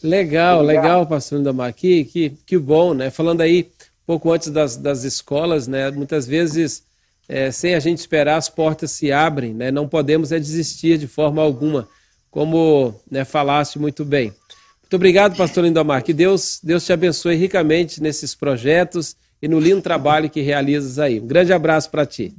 Legal, 0.02 0.62
legal, 0.62 1.06
pastor 1.06 1.40
Lindomar. 1.40 1.74
Que, 1.74 2.06
que, 2.06 2.30
que 2.46 2.58
bom, 2.58 2.94
né? 2.94 3.10
Falando 3.10 3.42
aí 3.42 3.70
pouco 4.06 4.32
antes 4.32 4.50
das, 4.50 4.78
das 4.78 5.04
escolas, 5.04 5.68
né? 5.68 5.90
Muitas 5.92 6.28
vezes, 6.28 6.86
é, 7.28 7.50
sem 7.52 7.76
a 7.76 7.80
gente 7.80 7.98
esperar, 7.98 8.38
as 8.38 8.50
portas 8.50 8.92
se 8.92 9.12
abrem, 9.12 9.54
né? 9.54 9.72
Não 9.72 9.88
podemos 9.88 10.32
é 10.32 10.40
desistir 10.40 10.98
de 10.98 11.08
forma 11.08 11.42
alguma, 11.42 11.88
como 12.36 12.94
né, 13.10 13.24
falaste 13.24 13.80
muito 13.80 14.04
bem. 14.04 14.34
Muito 14.82 14.94
obrigado, 14.94 15.38
pastor 15.38 15.64
Lindomar. 15.64 16.04
Que 16.04 16.12
Deus, 16.12 16.60
Deus 16.62 16.86
te 16.86 16.92
abençoe 16.92 17.34
ricamente 17.34 18.04
nesses 18.04 18.36
projetos 18.36 19.16
e 19.42 19.48
no 19.48 19.58
lindo 19.58 19.82
trabalho 19.82 20.30
que 20.30 20.42
realizas 20.42 21.00
aí. 21.00 21.22
Um 21.22 21.28
grande 21.28 21.54
abraço 21.54 21.90
para 21.90 22.06
ti. 22.06 22.36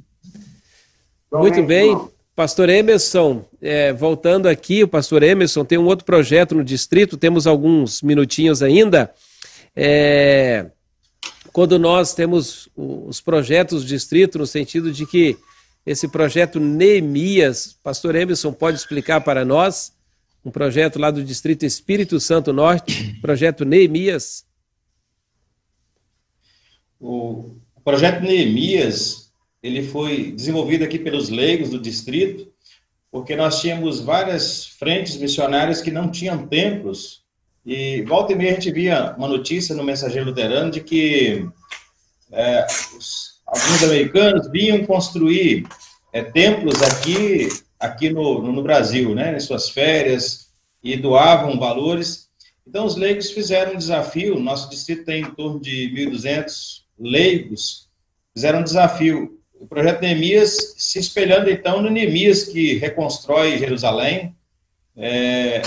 Muito 1.33 1.63
bem. 1.63 1.99
Pastor 2.35 2.69
Emerson, 2.69 3.43
é, 3.59 3.91
voltando 3.91 4.47
aqui, 4.47 4.83
o 4.83 4.87
pastor 4.87 5.23
Emerson 5.23 5.65
tem 5.65 5.79
um 5.79 5.85
outro 5.85 6.05
projeto 6.05 6.53
no 6.53 6.63
distrito, 6.63 7.17
temos 7.17 7.47
alguns 7.47 8.03
minutinhos 8.03 8.61
ainda. 8.61 9.11
É, 9.75 10.67
quando 11.51 11.79
nós 11.79 12.13
temos 12.13 12.69
os 12.75 13.19
projetos 13.19 13.81
do 13.81 13.87
distrito, 13.87 14.37
no 14.37 14.45
sentido 14.45 14.91
de 14.91 15.07
que 15.07 15.35
esse 15.87 16.09
projeto 16.09 16.59
Neemias, 16.59 17.79
pastor 17.81 18.13
Emerson 18.13 18.51
pode 18.51 18.75
explicar 18.75 19.21
para 19.21 19.45
nós? 19.45 19.93
Um 20.43 20.51
projeto 20.51 20.99
lá 20.99 21.09
do 21.09 21.23
distrito 21.23 21.65
Espírito 21.65 22.19
Santo 22.19 22.51
Norte, 22.51 23.17
projeto 23.21 23.63
Neemias. 23.63 24.45
O 26.99 27.55
projeto 27.85 28.21
Neemias 28.21 29.31
ele 29.63 29.81
foi 29.81 30.33
desenvolvido 30.33 30.83
aqui 30.83 30.99
pelos 30.99 31.29
leigos 31.29 31.69
do 31.69 31.79
distrito, 31.79 32.51
porque 33.09 33.33
nós 33.33 33.61
tínhamos 33.61 34.01
várias 34.01 34.67
frentes 34.67 35.15
missionárias 35.15 35.81
que 35.81 35.89
não 35.89 36.11
tinham 36.11 36.45
templos, 36.47 37.23
e 37.65 38.01
volta 38.01 38.33
e 38.33 38.35
meia 38.35 38.51
a 38.51 38.53
gente 38.55 38.71
via 38.71 39.15
uma 39.17 39.29
notícia 39.29 39.73
no 39.73 39.85
Mensageiro 39.85 40.27
Luterano 40.27 40.69
de 40.69 40.81
que 40.81 41.47
é, 42.29 42.67
os, 42.97 43.36
alguns 43.47 43.83
americanos 43.83 44.51
vinham 44.51 44.85
construir 44.85 45.65
é, 46.13 46.21
templos 46.21 46.81
aqui, 46.81 47.47
aqui 47.79 48.09
no, 48.09 48.41
no 48.51 48.61
Brasil, 48.61 49.15
né, 49.15 49.35
em 49.35 49.39
suas 49.39 49.69
férias, 49.69 50.49
e 50.83 50.95
doavam 50.95 51.57
valores. 51.57 52.27
Então, 52.67 52.85
os 52.85 52.95
leigos 52.95 53.31
fizeram 53.31 53.73
um 53.73 53.77
desafio, 53.77 54.39
nosso 54.39 54.69
distrito 54.69 55.05
tem 55.05 55.21
em 55.21 55.31
torno 55.31 55.59
de 55.59 55.89
1.200 55.95 56.81
leigos, 56.99 57.87
fizeram 58.33 58.59
um 58.59 58.63
desafio 58.63 59.37
o 59.59 59.67
projeto 59.67 60.01
Neemias 60.01 60.75
se 60.77 60.99
espelhando 60.99 61.49
então 61.49 61.81
no 61.81 61.89
Neemias 61.89 62.43
que 62.43 62.75
reconstrói 62.75 63.57
Jerusalém. 63.57 64.35
É, 64.95 65.61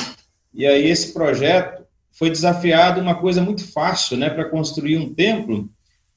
e 0.52 0.66
aí 0.66 0.88
esse 0.88 1.12
projeto 1.12 1.84
foi 2.12 2.30
desafiado 2.30 3.00
uma 3.00 3.14
coisa 3.14 3.42
muito 3.42 3.66
fácil, 3.72 4.16
né, 4.16 4.28
para 4.30 4.48
construir 4.48 4.98
um 4.98 5.12
templo. 5.12 5.68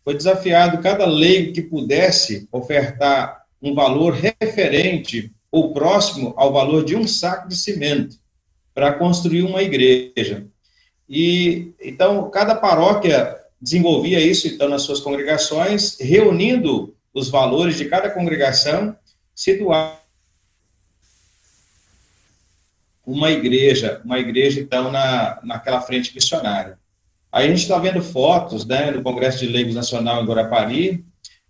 Foi 0.03 0.15
desafiado 0.15 0.81
cada 0.81 1.05
lei 1.05 1.51
que 1.51 1.61
pudesse 1.61 2.47
ofertar 2.51 3.45
um 3.61 3.73
valor 3.73 4.13
referente 4.13 5.31
ou 5.51 5.73
próximo 5.73 6.33
ao 6.35 6.51
valor 6.51 6.83
de 6.83 6.95
um 6.95 7.07
saco 7.07 7.47
de 7.47 7.55
cimento 7.55 8.17
para 8.73 8.93
construir 8.93 9.43
uma 9.43 9.61
igreja. 9.61 10.47
E 11.07 11.73
então 11.81 12.29
cada 12.29 12.55
paróquia 12.55 13.37
desenvolvia 13.61 14.19
isso 14.19 14.47
então 14.47 14.67
nas 14.67 14.81
suas 14.81 14.99
congregações, 14.99 15.97
reunindo 15.99 16.95
os 17.13 17.29
valores 17.29 17.77
de 17.77 17.85
cada 17.85 18.09
congregação, 18.09 18.97
situar 19.33 20.03
uma 23.05 23.31
igreja, 23.31 24.01
uma 24.03 24.17
igreja, 24.17 24.59
então, 24.59 24.91
na, 24.91 25.39
naquela 25.43 25.81
frente 25.81 26.13
missionária. 26.15 26.79
Aí 27.33 27.47
a 27.47 27.49
gente 27.49 27.63
está 27.63 27.79
vendo 27.79 27.99
fotos, 28.03 28.63
né, 28.63 28.91
no 28.91 29.01
Congresso 29.01 29.39
de 29.39 29.47
Leigos 29.47 29.73
Nacional 29.73 30.21
em 30.21 30.25
Guarapari, 30.27 31.03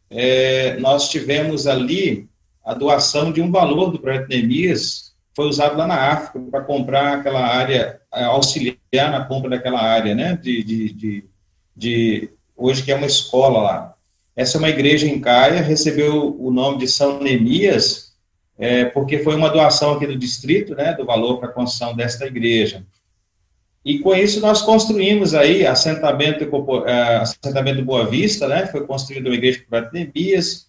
é, 0.09 0.77
nós 0.79 1.09
tivemos 1.09 1.67
ali 1.67 2.29
a 2.63 2.73
doação 2.73 3.33
de 3.33 3.41
um 3.41 3.51
valor 3.51 3.91
do 3.91 3.99
projeto 3.99 4.29
Neemias, 4.29 5.13
foi 5.35 5.45
usado 5.45 5.77
lá 5.77 5.85
na 5.85 6.11
África 6.11 6.39
para 6.49 6.63
comprar 6.63 7.17
aquela 7.17 7.45
área, 7.45 7.99
auxiliar 8.09 8.77
na 8.93 9.25
compra 9.25 9.49
daquela 9.49 9.81
área, 9.81 10.15
né, 10.15 10.39
de, 10.41 10.63
de, 10.63 10.93
de, 10.93 11.25
de 11.75 12.29
hoje 12.55 12.81
que 12.81 12.91
é 12.91 12.95
uma 12.95 13.07
escola 13.07 13.61
lá. 13.61 13.93
Essa 14.37 14.57
é 14.57 14.59
uma 14.59 14.69
igreja 14.69 15.05
em 15.05 15.19
Caia, 15.19 15.61
recebeu 15.61 16.33
o 16.39 16.49
nome 16.49 16.77
de 16.77 16.87
São 16.87 17.19
Neemias, 17.19 18.13
é, 18.57 18.85
porque 18.85 19.19
foi 19.19 19.35
uma 19.35 19.49
doação 19.49 19.93
aqui 19.93 20.07
do 20.07 20.17
distrito, 20.17 20.75
né, 20.75 20.93
do 20.93 21.05
valor 21.05 21.39
para 21.39 21.49
a 21.49 21.51
construção 21.51 21.93
desta 21.93 22.25
igreja. 22.25 22.85
E 23.85 23.99
com 23.99 24.15
isso 24.15 24.39
nós 24.39 24.61
construímos 24.61 25.33
aí 25.33 25.65
assentamento, 25.65 26.45
é, 26.85 27.17
assentamento 27.17 27.83
Boa 27.83 28.05
Vista, 28.05 28.47
né, 28.47 28.65
foi 28.67 28.85
construída 28.87 29.29
uma 29.29 29.35
igreja 29.35 29.63
para 29.69 29.91
Neemias, 29.91 30.67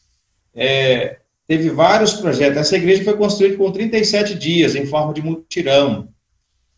é, 0.54 1.18
teve 1.46 1.70
vários 1.70 2.14
projetos. 2.14 2.58
Essa 2.58 2.76
igreja 2.76 3.04
foi 3.04 3.16
construída 3.16 3.56
com 3.56 3.70
37 3.70 4.34
dias, 4.34 4.74
em 4.74 4.86
forma 4.86 5.14
de 5.14 5.22
mutirão. 5.22 6.08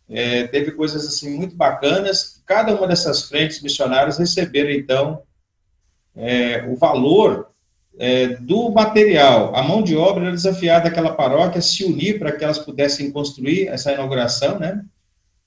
É, 0.09 0.47
teve 0.47 0.72
coisas 0.72 1.07
assim 1.07 1.37
muito 1.37 1.57
bacanas. 1.57 2.43
Cada 2.47 2.74
uma 2.74 2.87
dessas 2.87 3.22
frentes 3.22 3.62
missionárias 3.62 4.18
receberam, 4.18 4.70
então, 4.70 5.22
é, 6.14 6.64
o 6.68 6.76
valor 6.76 7.51
é, 7.99 8.28
do 8.28 8.70
material. 8.70 9.55
A 9.55 9.62
mão 9.62 9.82
de 9.82 9.97
obra 9.97 10.24
era 10.24 10.32
desafiada 10.32 10.89
aquela 10.89 11.14
paróquia 11.14 11.61
se 11.61 11.84
unir 11.84 12.18
para 12.18 12.32
que 12.32 12.45
elas 12.45 12.59
pudessem 12.59 13.11
construir 13.11 13.68
essa 13.68 13.93
inauguração, 13.93 14.59
né? 14.59 14.84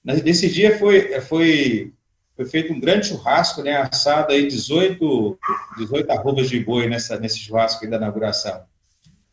Nesse 0.03 0.49
dia 0.49 0.77
foi, 0.77 1.19
foi, 1.21 1.93
foi 2.35 2.45
feito 2.45 2.73
um 2.73 2.79
grande 2.79 3.07
churrasco, 3.07 3.61
né? 3.61 3.77
Assado 3.77 4.31
aí 4.31 4.47
18, 4.47 5.37
18 5.77 6.09
arrobas 6.11 6.49
de 6.49 6.59
boi 6.59 6.87
nessa, 6.87 7.19
nesse 7.19 7.39
churrasco 7.39 7.87
da 7.89 7.97
inauguração. 7.97 8.63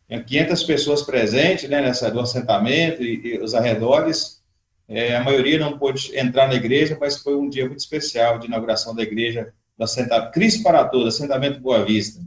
Tinha 0.07 0.23
500 0.23 0.63
pessoas 0.63 1.01
presentes, 1.01 1.69
né? 1.69 1.81
Nessa, 1.81 2.11
do 2.11 2.19
assentamento 2.19 3.01
e, 3.01 3.35
e 3.35 3.39
os 3.39 3.53
arredores. 3.53 4.41
É, 4.89 5.17
a 5.17 5.23
maioria 5.23 5.59
não 5.59 5.77
pôde 5.77 6.17
entrar 6.17 6.47
na 6.47 6.55
igreja, 6.55 6.97
mas 6.99 7.17
foi 7.17 7.35
um 7.35 7.49
dia 7.49 7.65
muito 7.65 7.79
especial 7.79 8.39
de 8.39 8.47
inauguração 8.47 8.95
da 8.95 9.03
igreja 9.03 9.53
do 9.77 9.83
assentamento 9.83 10.31
Cristo 10.31 10.63
para 10.63 10.83
Todos, 10.85 11.15
assentamento 11.15 11.59
Boa 11.59 11.83
Vista. 11.85 12.21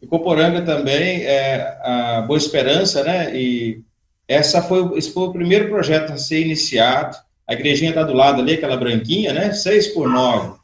E 0.00 0.06
Coporanga 0.06 0.62
também, 0.62 1.22
é, 1.24 1.78
a 1.82 2.22
Boa 2.22 2.36
Esperança, 2.36 3.02
né, 3.02 3.34
e 3.36 3.82
essa 4.28 4.62
foi, 4.62 4.96
esse 4.98 5.10
foi 5.10 5.24
o 5.24 5.32
primeiro 5.32 5.68
projeto 5.68 6.12
a 6.12 6.18
ser 6.18 6.40
iniciado, 6.40 7.16
a 7.46 7.54
igrejinha 7.54 7.90
está 7.90 8.04
do 8.04 8.12
lado 8.12 8.40
ali, 8.40 8.52
aquela 8.52 8.76
branquinha, 8.76 9.32
né, 9.32 9.52
6 9.52 9.88
por 9.88 10.08
9. 10.08 10.58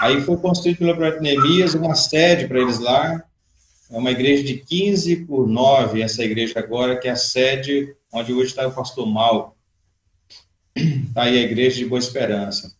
Aí 0.00 0.20
foi 0.22 0.36
construído 0.38 0.78
pelo 0.78 0.96
projeto 0.96 1.20
Neemias 1.20 1.74
uma 1.74 1.94
sede 1.94 2.48
para 2.48 2.60
eles 2.60 2.78
lá, 2.78 3.22
é 3.90 3.96
uma 3.96 4.10
igreja 4.10 4.42
de 4.42 4.54
15 4.54 5.26
por 5.26 5.46
9, 5.46 6.00
essa 6.00 6.24
igreja 6.24 6.58
agora, 6.58 6.98
que 6.98 7.06
é 7.06 7.10
a 7.10 7.16
sede 7.16 7.94
onde 8.10 8.32
hoje 8.32 8.46
está 8.46 8.66
o 8.66 8.72
pastor 8.72 9.06
Mal. 9.06 9.54
Está 10.74 11.24
aí 11.24 11.38
a 11.38 11.42
igreja 11.42 11.76
de 11.76 11.84
Boa 11.84 11.98
Esperança 11.98 12.74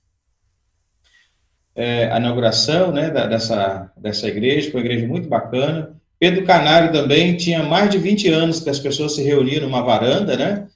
é, 1.74 2.10
a 2.10 2.18
inauguração 2.18 2.92
né, 2.92 3.10
da, 3.10 3.26
dessa, 3.26 3.90
dessa 3.96 4.28
igreja, 4.28 4.70
foi 4.70 4.80
uma 4.80 4.86
igreja 4.86 5.06
muito 5.06 5.28
bacana. 5.28 5.96
Pedro 6.22 6.44
Canário 6.44 6.92
também 6.92 7.36
tinha 7.36 7.64
mais 7.64 7.90
de 7.90 7.98
20 7.98 8.28
anos 8.28 8.60
que 8.60 8.70
as 8.70 8.78
pessoas 8.78 9.16
se 9.16 9.24
reuniram 9.24 9.66
numa 9.66 9.82
varanda, 9.82 10.36
né, 10.36 10.68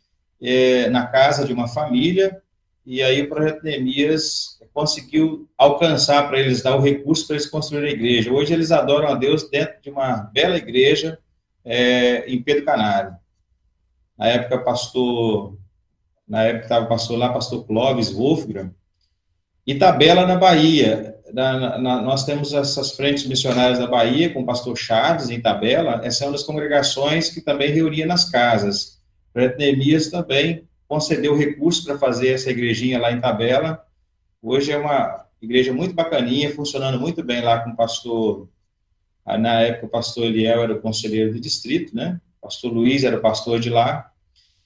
é, 0.43 0.91
na 0.91 1.07
casa 1.07 1.47
de 1.47 1.53
uma 1.53 1.69
família, 1.69 2.43
e 2.85 3.01
aí 3.01 3.23
o 3.23 3.29
projeto 3.29 3.63
Neemias 3.63 4.59
conseguiu 4.75 5.49
alcançar 5.57 6.27
para 6.27 6.41
eles, 6.41 6.63
dar 6.63 6.75
o 6.75 6.81
recurso 6.81 7.29
para 7.29 7.37
eles 7.37 7.47
construírem 7.47 7.91
a 7.91 7.95
igreja. 7.95 8.33
Hoje 8.33 8.53
eles 8.53 8.73
adoram 8.73 9.07
a 9.07 9.15
Deus 9.15 9.49
dentro 9.49 9.81
de 9.81 9.89
uma 9.89 10.17
bela 10.17 10.57
igreja 10.57 11.17
é, 11.65 12.29
em 12.29 12.43
Pedro 12.43 12.65
Canário. 12.65 13.15
Na 14.19 14.27
época, 14.27 14.59
pastor, 14.59 15.57
na 16.27 16.43
época 16.43 16.65
estava 16.65 16.87
pastor 16.87 17.17
lá, 17.17 17.33
pastor 17.33 17.65
Clóvis 17.65 18.11
Wolfgram, 18.11 18.73
Itabela, 19.67 20.25
na 20.27 20.37
Bahia. 20.37 21.17
Na, 21.33 21.79
na, 21.79 22.01
nós 22.01 22.25
temos 22.25 22.53
essas 22.53 22.93
frentes 22.93 23.27
missionárias 23.27 23.81
da 23.81 23.87
Bahia, 23.87 24.33
com 24.33 24.43
o 24.43 24.47
pastor 24.47 24.77
Chaves, 24.77 25.29
em 25.29 25.35
Itabela. 25.35 26.01
Essa 26.05 26.25
é 26.25 26.27
uma 26.29 26.33
das 26.33 26.45
congregações 26.45 27.31
que 27.31 27.41
também 27.41 27.73
reunia 27.73 28.07
nas 28.07 28.31
casas. 28.31 29.01
O 29.35 29.59
Neemias 29.59 30.09
também 30.09 30.67
concedeu 30.87 31.37
recursos 31.37 31.85
para 31.85 31.99
fazer 31.99 32.29
essa 32.29 32.51
igrejinha 32.51 33.01
lá 33.01 33.11
em 33.11 33.19
Itabela. 33.19 33.85
Hoje 34.41 34.71
é 34.71 34.79
uma 34.79 35.27
igreja 35.43 35.73
muito 35.73 35.95
bacaninha, 35.95 36.55
funcionando 36.55 37.01
muito 37.01 37.25
bem 37.25 37.41
lá 37.41 37.59
com 37.59 37.71
o 37.71 37.77
pastor. 37.77 38.49
Na 39.27 39.61
época, 39.63 39.87
o 39.87 39.91
pastor 39.91 40.27
Eliel 40.27 40.63
era 40.63 40.75
o 40.75 40.81
conselheiro 40.81 41.33
do 41.33 41.41
distrito, 41.41 41.95
né? 41.95 42.21
O 42.41 42.47
pastor 42.47 42.73
Luiz 42.73 43.03
era 43.03 43.17
o 43.17 43.21
pastor 43.21 43.59
de 43.59 43.69
lá. 43.69 44.13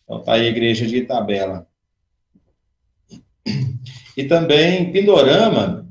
Então, 0.04 0.20
está 0.20 0.34
aí 0.34 0.46
a 0.46 0.50
igreja 0.50 0.86
de 0.86 0.98
Itabela. 0.98 1.66
E 4.20 4.24
também 4.24 4.92
Pindorama, 4.92 5.88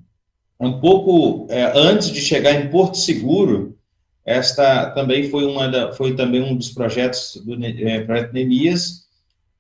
um 0.60 0.80
pouco 0.80 1.48
é, 1.50 1.72
antes 1.76 2.12
de 2.12 2.22
chegar 2.22 2.54
em 2.54 2.70
Porto 2.70 2.96
Seguro, 2.96 3.76
esta 4.24 4.92
também 4.92 5.32
foi 5.32 5.46
uma 5.46 5.68
da, 5.68 5.94
foi 5.94 6.16
também 6.16 6.40
um 6.40 6.56
dos 6.56 6.70
projetos 6.70 7.42
do 7.44 7.58
é, 7.66 8.02
projeto 8.02 8.32
Neemias. 8.32 9.08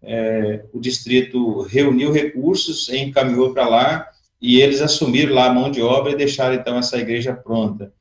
É, 0.03 0.65
o 0.72 0.80
distrito 0.80 1.63
reuniu 1.63 2.11
recursos, 2.11 2.89
encaminhou 2.89 3.55
para 3.55 3.67
lá 3.67 4.07
e 4.39 4.61
eles 4.61 4.82
assumiram 4.82 5.34
lá 5.34 5.47
a 5.47 5.53
mão 5.53 5.72
de 5.72 5.82
obra 5.82 6.11
e 6.11 6.15
deixaram 6.15 6.53
então 6.53 6.78
essa 6.78 6.99
igreja 6.99 7.34
pronta. 7.34 7.91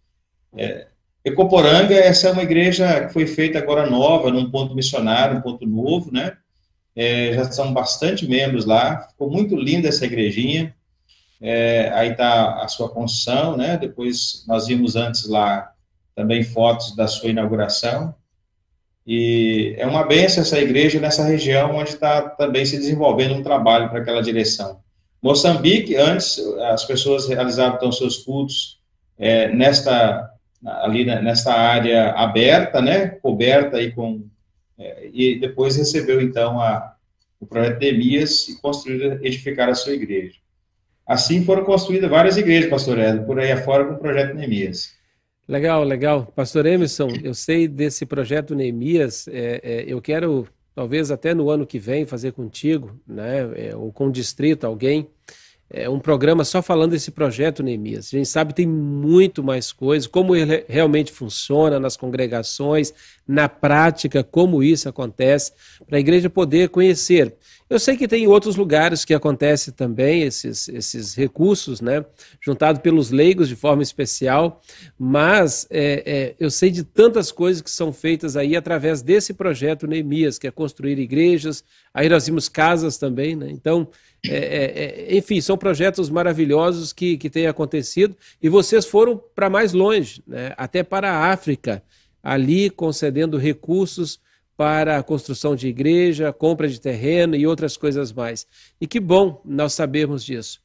É, 0.55 0.87
Ecoporanga, 1.25 1.95
essa 1.95 2.29
é 2.29 2.33
uma 2.33 2.43
igreja 2.43 3.07
que 3.07 3.13
foi 3.15 3.27
feita 3.27 3.59
agora 3.59 3.89
nova, 3.89 4.31
num 4.31 4.51
ponto 4.51 4.75
missionário, 4.75 5.39
um 5.39 5.41
ponto 5.41 5.67
novo, 5.67 6.13
né? 6.13 6.37
É, 6.99 7.33
já 7.33 7.45
são 7.53 7.73
bastante 7.73 8.27
membros 8.27 8.65
lá, 8.65 9.03
ficou 9.03 9.31
muito 9.31 9.55
linda 9.55 9.87
essa 9.87 10.05
igrejinha, 10.05 10.75
é, 11.41 11.93
aí 11.95 12.11
está 12.11 12.61
a 12.61 12.67
sua 12.67 12.89
construção, 12.89 13.57
né, 13.57 13.77
depois 13.77 14.45
nós 14.49 14.67
vimos 14.67 14.97
antes 14.97 15.29
lá 15.29 15.71
também 16.17 16.43
fotos 16.43 16.97
da 16.97 17.07
sua 17.07 17.31
inauguração, 17.31 18.13
e 19.07 19.77
é 19.79 19.87
uma 19.87 20.05
benção 20.05 20.43
essa 20.43 20.59
igreja 20.59 20.99
nessa 20.99 21.23
região 21.25 21.77
onde 21.77 21.91
está 21.91 22.21
também 22.21 22.67
se 22.67 22.77
desenvolvendo 22.77 23.37
um 23.37 23.45
trabalho 23.45 23.89
para 23.89 24.01
aquela 24.01 24.21
direção. 24.21 24.81
Moçambique, 25.23 25.95
antes, 25.97 26.39
as 26.73 26.85
pessoas 26.85 27.29
realizavam 27.29 27.77
então 27.77 27.93
seus 27.93 28.19
cultos 28.19 28.81
é, 29.17 29.49
nesta 29.49 30.31
ali 30.67 31.05
nesta 31.05 31.55
área 31.55 32.11
aberta, 32.11 32.83
né, 32.83 33.07
coberta 33.07 33.77
aí 33.77 33.93
com 33.93 34.25
é, 34.79 35.11
e 35.13 35.39
depois 35.39 35.77
recebeu, 35.77 36.21
então, 36.21 36.61
a, 36.61 36.95
o 37.41 37.47
projeto 37.47 37.79
de 37.79 38.19
e 38.19 38.61
construir, 38.61 39.19
edificar 39.23 39.69
a 39.69 39.75
sua 39.75 39.93
igreja. 39.93 40.37
Assim 41.07 41.43
foram 41.45 41.65
construídas 41.65 42.11
várias 42.11 42.37
igrejas, 42.37 42.69
pastor 42.69 42.99
Edson, 42.99 43.25
por 43.25 43.41
aí 43.41 43.51
afora 43.51 43.87
com 43.87 43.95
o 43.95 43.99
projeto 43.99 44.35
Neemias. 44.35 44.97
Legal, 45.49 45.83
legal. 45.83 46.27
Pastor 46.37 46.67
Emerson, 46.67 47.09
eu 47.25 47.33
sei 47.33 47.67
desse 47.67 48.05
projeto 48.05 48.55
Neemias, 48.55 49.27
é, 49.29 49.61
é, 49.63 49.85
eu 49.87 50.03
quero, 50.03 50.47
talvez 50.75 51.11
até 51.11 51.33
no 51.33 51.49
ano 51.49 51.67
que 51.67 51.79
vem, 51.79 52.05
fazer 52.05 52.33
contigo, 52.33 53.01
né, 53.07 53.51
é, 53.57 53.75
ou 53.75 53.91
com 53.91 54.09
o 54.09 54.13
distrito, 54.13 54.67
alguém, 54.67 55.09
é, 55.71 55.89
um 55.89 55.99
programa 55.99 56.45
só 56.45 56.63
falando 56.63 56.93
desse 56.93 57.11
projeto 57.11 57.63
Neemias. 57.63 58.09
A 58.13 58.17
gente 58.17 58.29
sabe 58.29 58.55
tem 58.55 58.67
muito 58.67 59.43
mais 59.43 59.71
coisas, 59.71 60.07
como 60.07 60.35
ele 60.35 60.65
realmente 60.69 61.13
funciona 61.13 61.79
nas 61.79 61.97
congregações, 61.97 62.93
na 63.27 63.49
prática, 63.49 64.25
como 64.25 64.63
isso 64.63 64.89
acontece, 64.89 65.53
para 65.87 65.99
a 65.99 66.01
igreja 66.01 66.31
poder 66.31 66.71
conhecer. 66.71 67.35
Eu 67.71 67.79
sei 67.79 67.97
que 67.97 68.09
tem 68.09 68.27
outros 68.27 68.57
lugares 68.57 69.05
que 69.05 69.13
acontece 69.13 69.73
também 69.73 70.23
esses, 70.23 70.69
esses 70.69 71.15
recursos, 71.15 71.81
né, 71.81 72.05
juntado 72.41 72.81
pelos 72.81 73.11
leigos 73.11 73.49
de 73.49 73.55
forma 73.55 73.83
especial, 73.83 74.63
mas 74.99 75.67
é, 75.71 76.03
é, 76.07 76.35
eu 76.41 76.51
sei 76.51 76.71
de 76.71 76.83
tantas 76.83 77.31
coisas 77.31 77.61
que 77.61 77.71
são 77.71 77.93
feitas 77.93 78.37
aí 78.37 78.57
através 78.57 79.03
desse 79.03 79.35
projeto 79.35 79.87
Neemias, 79.87 80.39
que 80.39 80.47
é 80.47 80.51
construir 80.51 80.99
igrejas, 80.99 81.63
aí 81.93 82.09
nós 82.09 82.27
vimos 82.27 82.49
casas 82.49 82.97
também, 82.97 83.37
né, 83.37 83.49
então 83.51 83.89
é, 84.27 84.37
é, 84.37 85.15
é, 85.15 85.17
enfim, 85.17 85.41
são 85.41 85.57
projetos 85.57 86.11
maravilhosos 86.11 86.93
que, 86.93 87.17
que 87.17 87.31
têm 87.31 87.47
acontecido 87.47 88.17
e 88.43 88.49
vocês 88.49 88.85
foram 88.85 89.23
para 89.35 89.49
mais 89.49 89.73
longe, 89.73 90.23
né? 90.27 90.53
até 90.57 90.83
para 90.83 91.11
a 91.13 91.33
África, 91.33 91.83
ali 92.23 92.69
concedendo 92.69 93.39
recursos 93.39 94.19
para 94.59 94.99
a 94.99 95.03
construção 95.05 95.55
de 95.55 95.69
igreja, 95.69 96.33
compra 96.33 96.67
de 96.67 96.81
terreno 96.81 97.37
e 97.37 97.47
outras 97.47 97.77
coisas 97.77 98.13
mais. 98.13 98.45
E 98.81 98.89
que 98.89 98.99
bom 98.99 99.41
nós 99.45 99.73
sabermos 99.73 100.25
disso. 100.25 100.61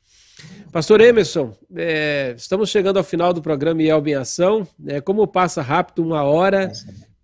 Pastor 0.71 0.99
Emerson, 0.99 1.55
é, 1.75 2.33
estamos 2.35 2.71
chegando 2.71 2.97
ao 2.97 3.03
final 3.03 3.31
do 3.31 3.39
programa 3.39 3.83
Yelb 3.83 4.07
em 4.09 4.15
Ação. 4.15 4.67
É, 4.87 4.99
como 4.99 5.27
passa 5.27 5.61
rápido, 5.61 6.03
uma 6.03 6.23
hora, 6.23 6.71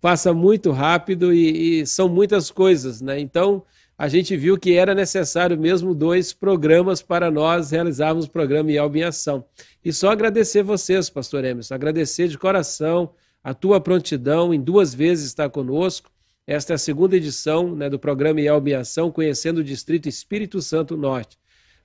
passa 0.00 0.32
muito 0.32 0.70
rápido 0.70 1.34
e, 1.34 1.80
e 1.80 1.86
são 1.88 2.08
muitas 2.08 2.52
coisas, 2.52 3.00
né? 3.00 3.18
Então, 3.18 3.64
a 3.98 4.06
gente 4.06 4.36
viu 4.36 4.56
que 4.56 4.74
era 4.74 4.94
necessário 4.94 5.58
mesmo 5.58 5.92
dois 5.92 6.32
programas 6.32 7.02
para 7.02 7.32
nós 7.32 7.72
realizarmos 7.72 8.26
o 8.26 8.30
programa 8.30 8.70
Yelb 8.70 8.96
em 8.96 9.02
Ação. 9.02 9.44
E 9.84 9.92
só 9.92 10.10
agradecer 10.10 10.62
vocês, 10.62 11.10
pastor 11.10 11.44
Emerson, 11.44 11.74
agradecer 11.74 12.28
de 12.28 12.38
coração 12.38 13.10
a 13.42 13.52
tua 13.52 13.80
prontidão 13.80 14.54
em 14.54 14.60
duas 14.60 14.94
vezes 14.94 15.26
estar 15.26 15.50
conosco. 15.50 16.08
Esta 16.46 16.72
é 16.72 16.74
a 16.74 16.78
segunda 16.78 17.16
edição 17.16 17.74
né, 17.74 17.88
do 17.88 17.98
programa 17.98 18.40
Yelb 18.40 18.68
em 18.68 18.74
Ação, 18.74 19.10
conhecendo 19.10 19.58
o 19.58 19.64
Distrito 19.64 20.08
Espírito 20.08 20.60
Santo 20.60 20.96
Norte. 20.96 21.38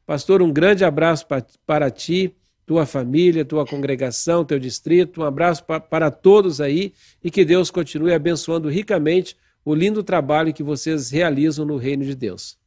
Pastor, 0.06 0.42
um 0.42 0.52
grande 0.52 0.86
abraço 0.86 1.26
para, 1.66 1.90
ti, 1.90 2.36
tua 2.66 2.86
família, 2.86 3.46
tua 3.46 3.66
congregação, 3.66 4.46
teu 4.46 4.60
distrito. 4.60 5.22
Um 5.22 5.26
abraço 5.26 5.64
para, 5.64 5.80
para 5.80 6.12
todos 6.12 6.62
aí 6.62 6.94
e 7.24 7.30
que 7.30 7.44
Deus 7.44 7.72
continue 7.72 8.14
abençoando 8.14 8.70
ricamente 8.70 9.36
o 9.64 9.74
lindo 9.74 10.04
trabalho 10.04 10.54
que 10.54 10.64
vocês 10.64 11.10
realizam 11.10 11.66
no 11.66 11.78
reino 11.78 12.06
de 12.06 12.16
Deus. 12.16 12.58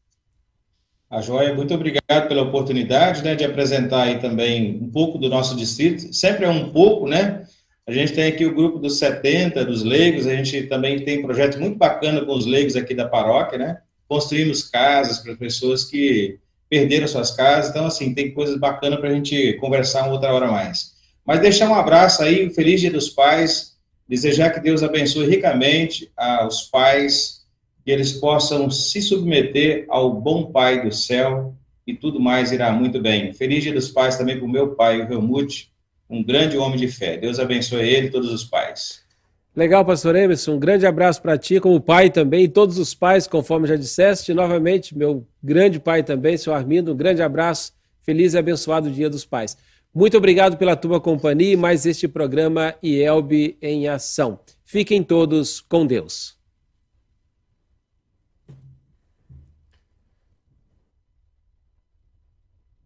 A 1.11 1.23
Joia, 1.23 1.55
muito 1.55 1.73
obrigado 1.73 2.29
pela 2.29 2.43
oportunidade 2.43 3.23
né, 3.23 3.35
de 3.35 3.45
apresentar 3.45 4.03
aí 4.03 4.19
também 4.19 4.79
um 4.83 4.91
pouco 4.91 5.17
do 5.17 5.29
nosso 5.29 5.57
distrito. 5.57 6.13
Sempre 6.13 6.45
é 6.45 6.51
um 6.51 6.71
pouco, 6.71 7.09
né? 7.09 7.47
A 7.89 7.93
gente 7.93 8.13
tem 8.13 8.27
aqui 8.27 8.45
o 8.45 8.55
grupo 8.55 8.79
dos 8.79 8.99
70, 8.99 9.65
dos 9.65 9.83
leigos, 9.83 10.27
a 10.27 10.35
gente 10.35 10.65
também 10.65 11.03
tem 11.07 11.23
projetos 11.23 11.59
muito 11.59 11.79
bacana 11.79 12.23
com 12.23 12.35
os 12.35 12.45
leigos 12.45 12.77
aqui 12.77 12.95
da 12.95 13.09
paróquia, 13.09 13.57
né? 13.57 13.79
Construímos 14.07 14.63
casas 14.63 15.21
para 15.21 15.35
pessoas 15.35 15.87
que 15.87 16.39
perderam 16.69 17.09
suas 17.09 17.31
casas, 17.31 17.71
então, 17.71 17.87
assim, 17.87 18.13
tem 18.13 18.35
coisas 18.35 18.61
bacanas 18.61 19.01
para 19.01 19.09
a 19.09 19.15
gente 19.15 19.55
conversar 19.55 20.03
uma 20.03 20.13
outra 20.13 20.35
hora 20.35 20.49
mais. 20.49 20.93
Mas 21.25 21.41
deixar 21.41 21.71
um 21.71 21.75
abraço 21.75 22.23
aí, 22.23 22.51
feliz 22.51 22.79
Dia 22.79 22.91
dos 22.91 23.09
Pais, 23.09 23.79
Desejar 24.07 24.51
que 24.51 24.61
Deus 24.61 24.83
abençoe 24.83 25.27
ricamente 25.27 26.11
aos 26.15 26.65
pais, 26.65 27.43
que 27.85 27.91
eles 27.91 28.13
possam 28.13 28.71
se 28.71 29.01
submeter 29.01 29.87
ao 29.89 30.13
bom 30.13 30.51
Pai 30.53 30.83
do 30.83 30.93
céu 30.93 31.55
e 31.87 31.95
tudo 31.95 32.21
mais 32.21 32.53
irá 32.53 32.71
muito 32.71 33.01
bem. 33.01 33.33
Feliz 33.33 33.63
Dia 33.63 33.73
dos 33.73 33.89
Pais 33.89 34.17
também 34.17 34.37
para 34.37 34.47
o 34.47 34.51
meu 34.51 34.75
pai, 34.75 35.01
o 35.01 35.11
Helmut, 35.11 35.71
um 36.09 36.23
grande 36.23 36.57
homem 36.57 36.79
de 36.79 36.89
fé. 36.89 37.17
Deus 37.17 37.39
abençoe 37.39 37.89
ele 37.89 38.07
e 38.07 38.11
todos 38.11 38.33
os 38.33 38.45
pais. 38.45 39.07
Legal, 39.55 39.85
pastor 39.85 40.15
Emerson. 40.15 40.55
Um 40.55 40.59
grande 40.59 40.87
abraço 40.87 41.21
para 41.21 41.37
ti, 41.37 41.59
como 41.59 41.81
pai 41.81 42.11
também, 42.11 42.45
e 42.45 42.49
todos 42.49 42.79
os 42.79 42.95
pais, 42.95 43.27
conforme 43.27 43.67
já 43.67 43.77
disseste. 43.77 44.33
Novamente, 44.33 44.97
meu 44.97 45.27
grande 45.43 45.81
pai 45.81 46.03
também, 46.03 46.37
seu 46.37 46.55
Armindo, 46.55 46.93
um 46.93 46.97
grande 46.97 47.23
abraço. 47.23 47.73
Feliz 48.03 48.35
e 48.35 48.39
abençoado 48.39 48.91
Dia 48.91 49.11
dos 49.11 49.25
Pais. 49.25 49.57
Muito 49.93 50.17
obrigado 50.17 50.57
pela 50.57 50.77
tua 50.77 51.01
companhia 51.01 51.53
e 51.53 51.57
mais 51.57 51.87
este 51.87 52.07
programa 52.07 52.75
IELB 52.83 53.59
em 53.61 53.89
ação. 53.89 54.39
Fiquem 54.65 55.03
todos 55.03 55.61
com 55.61 55.87
Deus. 55.87 56.39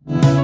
Música 0.04 0.41